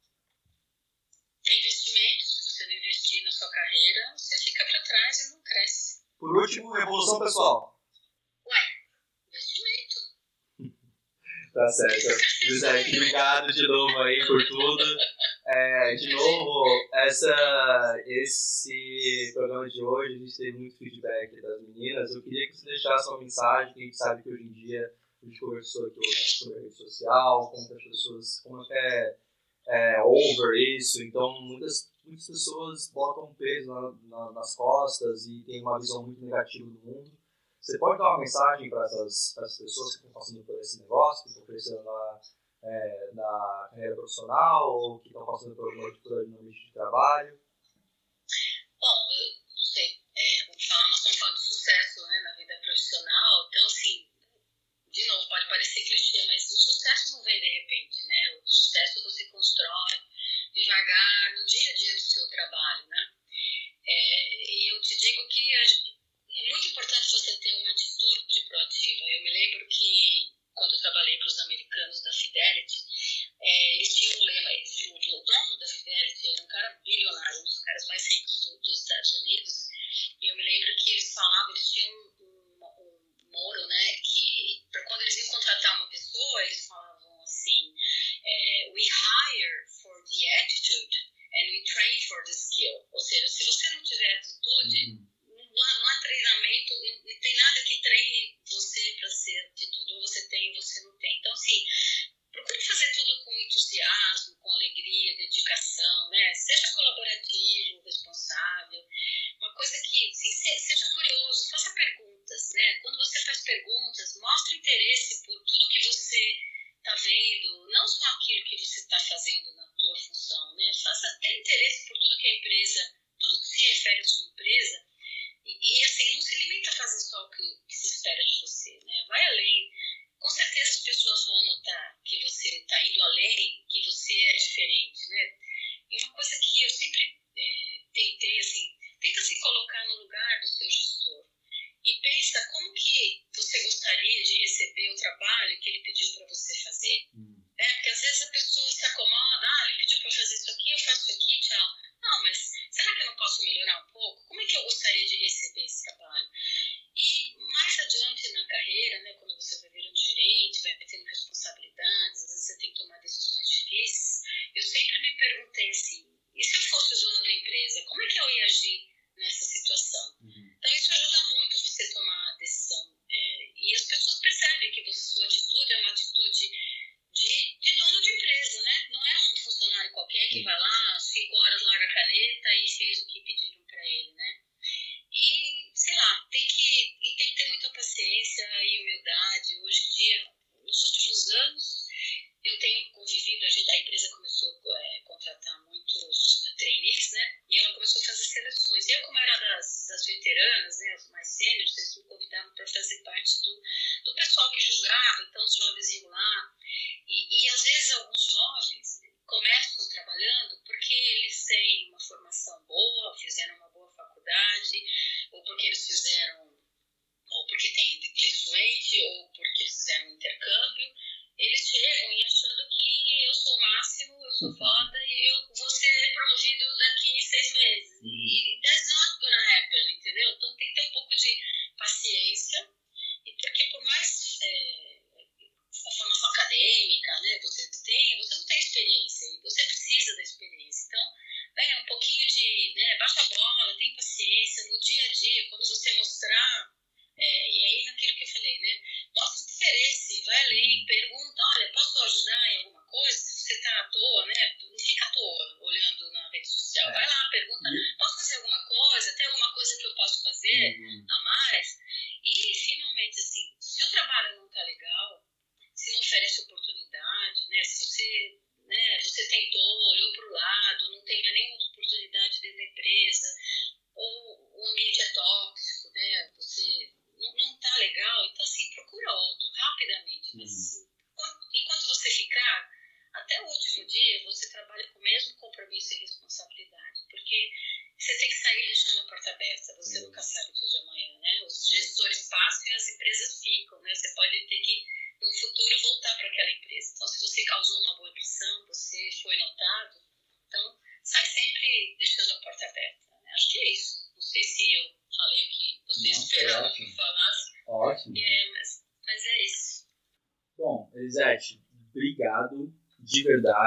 Investimento. 1.47 2.25
Se 2.25 2.51
você 2.51 2.67
não 2.67 2.73
investir 2.73 3.25
na 3.25 3.31
sua 3.31 3.51
carreira, 3.51 4.15
você 4.17 4.37
fica 4.39 4.65
para 4.65 4.83
trás 4.83 5.19
e 5.19 5.31
não 5.33 5.43
cresce. 5.43 6.05
Por 6.19 6.37
último, 6.37 6.73
revolução 6.73 7.19
pessoal. 7.21 7.76
Tá 11.57 11.67
certo. 11.69 12.23
José, 12.43 12.81
obrigado 12.83 13.51
de 13.51 13.67
novo 13.67 13.99
aí 14.01 14.27
por 14.27 14.47
tudo. 14.47 14.85
É, 15.47 15.95
de 15.95 16.13
novo, 16.13 16.67
essa, 16.93 17.97
esse 18.05 19.31
programa 19.33 19.67
de 19.67 19.83
hoje, 19.83 20.17
a 20.17 20.19
gente 20.19 20.37
teve 20.37 20.59
muito 20.59 20.77
feedback 20.77 21.41
das 21.41 21.63
meninas. 21.63 22.15
Eu 22.15 22.23
queria 22.23 22.47
que 22.47 22.59
você 22.59 22.67
deixasse 22.67 23.09
uma 23.09 23.21
mensagem, 23.21 23.73
que 23.73 23.81
a 23.81 23.85
gente 23.85 23.97
sabe 23.97 24.23
que 24.23 24.29
hoje 24.29 24.43
em 24.43 24.53
dia 24.53 24.93
a 25.23 25.27
gente 25.27 25.41
conversou 25.41 25.87
aqui 25.87 26.07
sobre 26.15 26.59
a 26.59 26.61
rede 26.61 26.77
social, 26.77 27.51
como 27.51 27.75
as 27.75 27.85
pessoas, 27.85 28.41
como 28.45 28.63
é, 28.71 29.17
é 29.69 30.03
over 30.03 30.55
isso. 30.77 31.03
Então, 31.03 31.41
muitas, 31.41 31.91
muitas 32.05 32.27
pessoas 32.27 32.91
botam 32.93 33.35
peso 33.39 33.69
na, 33.69 33.95
na, 34.11 34.33
nas 34.33 34.55
costas 34.55 35.25
e 35.25 35.43
tem 35.47 35.63
uma 35.63 35.79
visão 35.79 36.03
muito 36.03 36.23
negativa 36.23 36.67
do 36.67 36.81
mundo. 36.85 37.11
Você 37.67 37.79
pode 37.79 37.99
dar 37.99 38.11
uma 38.11 38.21
mensagem 38.21 38.71
para 38.71 38.85
essas, 38.85 39.37
essas 39.39 39.59
pessoas 39.59 39.97
que 39.97 40.07
estão 40.07 40.13
passando 40.13 40.45
por 40.45 40.55
esse 40.55 40.81
negócio, 40.81 41.25
que 41.25 41.31
estão 41.31 41.47
crescendo 41.47 41.83
na, 41.83 42.21
é, 42.63 43.11
na 43.13 43.69
carreira 43.73 43.97
profissional 43.97 44.73
ou 44.73 45.01
que 45.01 45.09
estão 45.09 45.27
passando 45.27 45.57
por 45.57 45.65
alguma 45.65 45.91
dificuldade 45.91 46.31
no 46.31 46.39
ambiente 46.39 46.67
de 46.67 46.73
trabalho? 46.73 47.41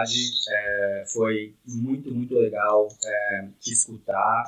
verdade. 0.09 0.31
É, 0.49 1.05
foi 1.13 1.55
muito, 1.65 2.13
muito 2.13 2.33
legal 2.35 2.87
é, 3.03 3.49
te 3.59 3.71
escutar, 3.71 4.43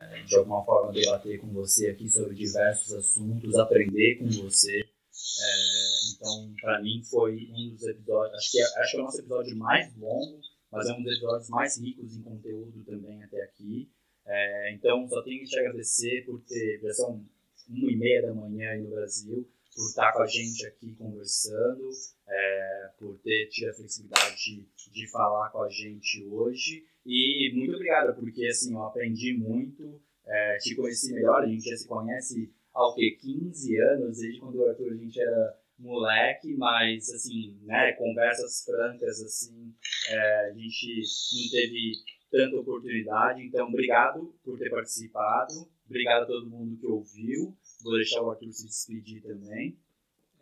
é, 0.00 0.22
de 0.22 0.36
alguma 0.36 0.64
forma 0.64 0.92
debater 0.92 1.40
com 1.40 1.48
você 1.48 1.90
aqui 1.90 2.08
sobre 2.08 2.34
diversos 2.34 2.92
assuntos, 2.92 3.56
aprender 3.56 4.16
com 4.18 4.26
você. 4.26 4.80
É, 4.80 6.14
então, 6.14 6.54
para 6.60 6.80
mim, 6.82 7.02
foi 7.04 7.48
um 7.52 7.70
dos 7.70 7.82
episódios, 7.86 8.34
acho 8.36 8.50
que, 8.50 8.60
é, 8.60 8.64
acho 8.64 8.90
que 8.90 8.96
é 8.96 9.00
o 9.00 9.04
nosso 9.04 9.20
episódio 9.20 9.56
mais 9.56 9.96
longo, 9.96 10.40
mas 10.70 10.88
é 10.88 10.92
um 10.92 11.02
dos 11.02 11.12
episódios 11.12 11.48
mais 11.48 11.78
ricos 11.78 12.16
em 12.16 12.22
conteúdo 12.22 12.84
também 12.84 13.22
até 13.22 13.42
aqui. 13.42 13.90
É, 14.26 14.72
então, 14.74 15.08
só 15.08 15.22
tenho 15.22 15.40
que 15.40 15.46
te 15.46 15.58
agradecer 15.58 16.24
por 16.24 16.40
ter, 16.42 16.80
já 16.82 16.92
são 16.94 17.24
uma 17.68 17.90
e 17.90 17.96
meia 17.96 18.22
da 18.22 18.34
manhã 18.34 18.70
aí 18.70 18.82
no 18.82 18.90
Brasil, 18.90 19.48
por 19.74 19.86
estar 19.88 20.12
com 20.12 20.22
a 20.22 20.26
gente 20.26 20.66
aqui 20.66 20.94
conversando, 20.94 21.88
é, 22.28 22.90
por 22.98 23.18
ter 23.18 23.48
tido 23.48 23.70
a 23.70 23.74
flexibilidade 23.74 24.36
de, 24.36 24.90
de, 24.92 25.10
falar 25.10 25.50
com 25.50 25.62
a 25.62 25.68
gente 25.68 26.24
hoje. 26.24 26.84
E 27.06 27.52
muito 27.54 27.74
obrigado, 27.74 28.14
porque 28.14 28.46
assim, 28.46 28.72
eu 28.72 28.82
aprendi 28.82 29.34
muito, 29.34 30.00
é, 30.26 30.58
te 30.58 30.74
conheci 30.74 31.12
melhor, 31.12 31.42
a 31.42 31.46
gente 31.46 31.68
já 31.68 31.76
se 31.76 31.86
conhece 31.86 32.52
há 32.74 32.86
o 32.86 32.94
quê? 32.94 33.16
15 33.20 33.80
anos, 33.80 34.18
desde 34.18 34.40
quando 34.40 34.56
o 34.56 34.68
Arthur 34.68 34.92
a 34.92 34.96
gente 34.96 35.20
era 35.20 35.60
moleque, 35.78 36.54
mas 36.56 37.08
assim, 37.10 37.58
né, 37.62 37.92
conversas 37.92 38.64
francas, 38.64 39.22
assim, 39.22 39.74
é, 40.08 40.50
a 40.50 40.52
gente 40.52 41.02
não 41.32 41.50
teve 41.50 41.92
tanta 42.30 42.56
oportunidade, 42.56 43.42
então 43.42 43.68
obrigado 43.68 44.32
por 44.44 44.58
ter 44.58 44.70
participado, 44.70 45.52
obrigado 45.86 46.24
a 46.24 46.26
todo 46.26 46.48
mundo 46.48 46.76
que 46.76 46.86
ouviu, 46.86 47.56
Vou 47.82 47.96
deixar 47.96 48.22
o 48.22 48.30
Arthur 48.30 48.52
se 48.52 48.66
despedir 48.66 49.22
também. 49.22 49.78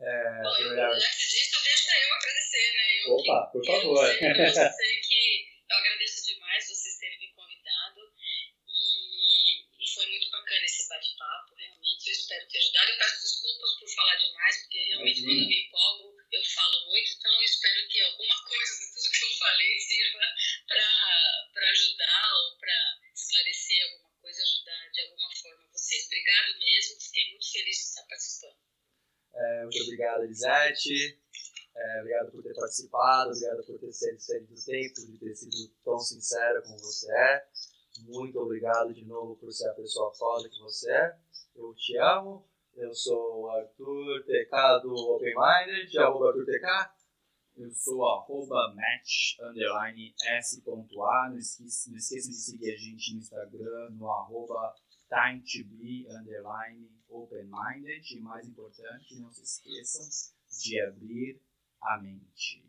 É, 0.01 0.43
Bom, 0.43 0.49
eu, 0.49 0.51
então, 0.51 0.55
primeira... 0.55 0.95
antes 0.95 1.29
disso, 1.31 1.63
deixa 1.63 1.91
eu 1.91 2.15
agradecer, 2.15 2.73
né? 2.75 3.05
Eu 3.05 3.15
Opa, 3.15 3.47
que, 3.47 3.53
por 3.53 3.67
favor. 3.67 4.07
Eu 4.07 4.51
sei 4.53 5.01
que 5.01 5.49
eu 5.69 5.77
agradeço 5.77 6.27
demais 6.27 6.69
vocês 6.69 6.99
terem 6.99 7.19
me 7.19 7.29
convidado 7.35 8.01
e, 8.67 9.85
e 9.85 9.95
foi 9.95 10.07
muito 10.07 10.31
bacana 10.31 10.65
esse 10.65 10.89
bate-papo, 10.89 11.55
realmente. 11.55 12.07
Eu 12.07 12.13
espero 12.13 12.49
ter 12.49 12.59
ajudado. 12.59 12.91
Eu 12.91 12.99
peço 12.99 13.23
desculpas 13.23 13.75
por 13.79 13.89
falar 13.95 14.17
demais, 14.17 14.63
porque 14.63 14.79
realmente 14.85 15.21
Imagina. 15.21 15.41
quando 15.41 15.49
me 15.49 15.67
empolgo, 15.67 16.17
eu 16.33 16.45
falo 16.45 16.87
muito. 16.87 17.11
Então, 17.19 17.35
eu 17.35 17.43
espero 17.43 17.89
que 17.89 18.01
alguma 18.01 18.45
coisa 18.45 18.79
de 18.79 18.95
tudo 18.95 19.11
que 19.11 19.25
eu 19.25 19.39
falei 19.39 19.79
sirva 19.81 20.25
Obrigado 26.19 26.59
mesmo, 26.59 27.01
fiquei 27.01 27.31
muito 27.31 27.53
feliz 27.53 27.77
de 27.77 27.83
estar 27.83 28.03
participando. 28.09 28.57
É, 29.35 29.63
muito 29.63 29.83
obrigado, 29.85 30.25
Elisete. 30.25 31.21
É, 31.77 32.01
obrigado 32.01 32.33
por 32.33 32.43
ter 32.43 32.55
participado, 32.55 33.31
obrigado 33.31 33.65
por 33.65 33.79
ter 33.79 33.93
cedido 33.93 34.53
o 34.53 34.65
tempo, 34.65 35.07
de 35.07 35.19
ter 35.19 35.35
sido 35.37 35.75
tão 35.85 35.99
sincera 36.01 36.61
como 36.63 36.77
você 36.79 37.09
é. 37.13 37.47
Muito 38.01 38.39
obrigado 38.41 38.93
de 38.93 39.05
novo 39.05 39.37
por 39.37 39.53
ser 39.53 39.69
a 39.69 39.75
pessoa 39.75 40.13
foda 40.13 40.49
que 40.49 40.59
você 40.59 40.91
é. 40.91 41.17
Eu 41.55 41.73
te 41.75 41.97
amo. 41.99 42.49
Eu 42.75 42.93
sou 42.95 43.43
o 43.43 43.51
Arthur 43.51 44.25
TK 44.25 44.83
do 44.83 44.95
Open 44.95 45.35
Minded, 45.35 45.99
arroba 45.99 46.29
Arthur 46.29 46.47
TK. 46.47 46.99
Eu 47.57 47.71
sou 47.73 48.05
arroba 48.07 48.75
match 48.75 49.39
underline 49.41 50.15
s.a. 50.25 51.29
Não 51.29 51.39
esqueçam, 51.39 51.93
não 51.93 51.99
esqueçam 51.99 52.31
de 52.31 52.37
seguir 52.37 52.73
a 52.73 52.77
gente 52.77 53.15
no 53.15 53.19
Instagram, 53.19 53.91
no 53.91 54.09
arroba 54.09 54.75
time 55.09 55.43
to 55.43 55.65
be 55.65 56.07
underline 56.11 56.87
open 57.09 57.51
minded. 57.51 58.05
E 58.11 58.21
mais 58.21 58.47
importante, 58.47 59.19
não 59.19 59.31
se 59.33 59.43
esqueçam 59.43 60.07
de 60.63 60.81
abrir 60.81 61.41
a 61.83 62.01
mente. 62.01 62.65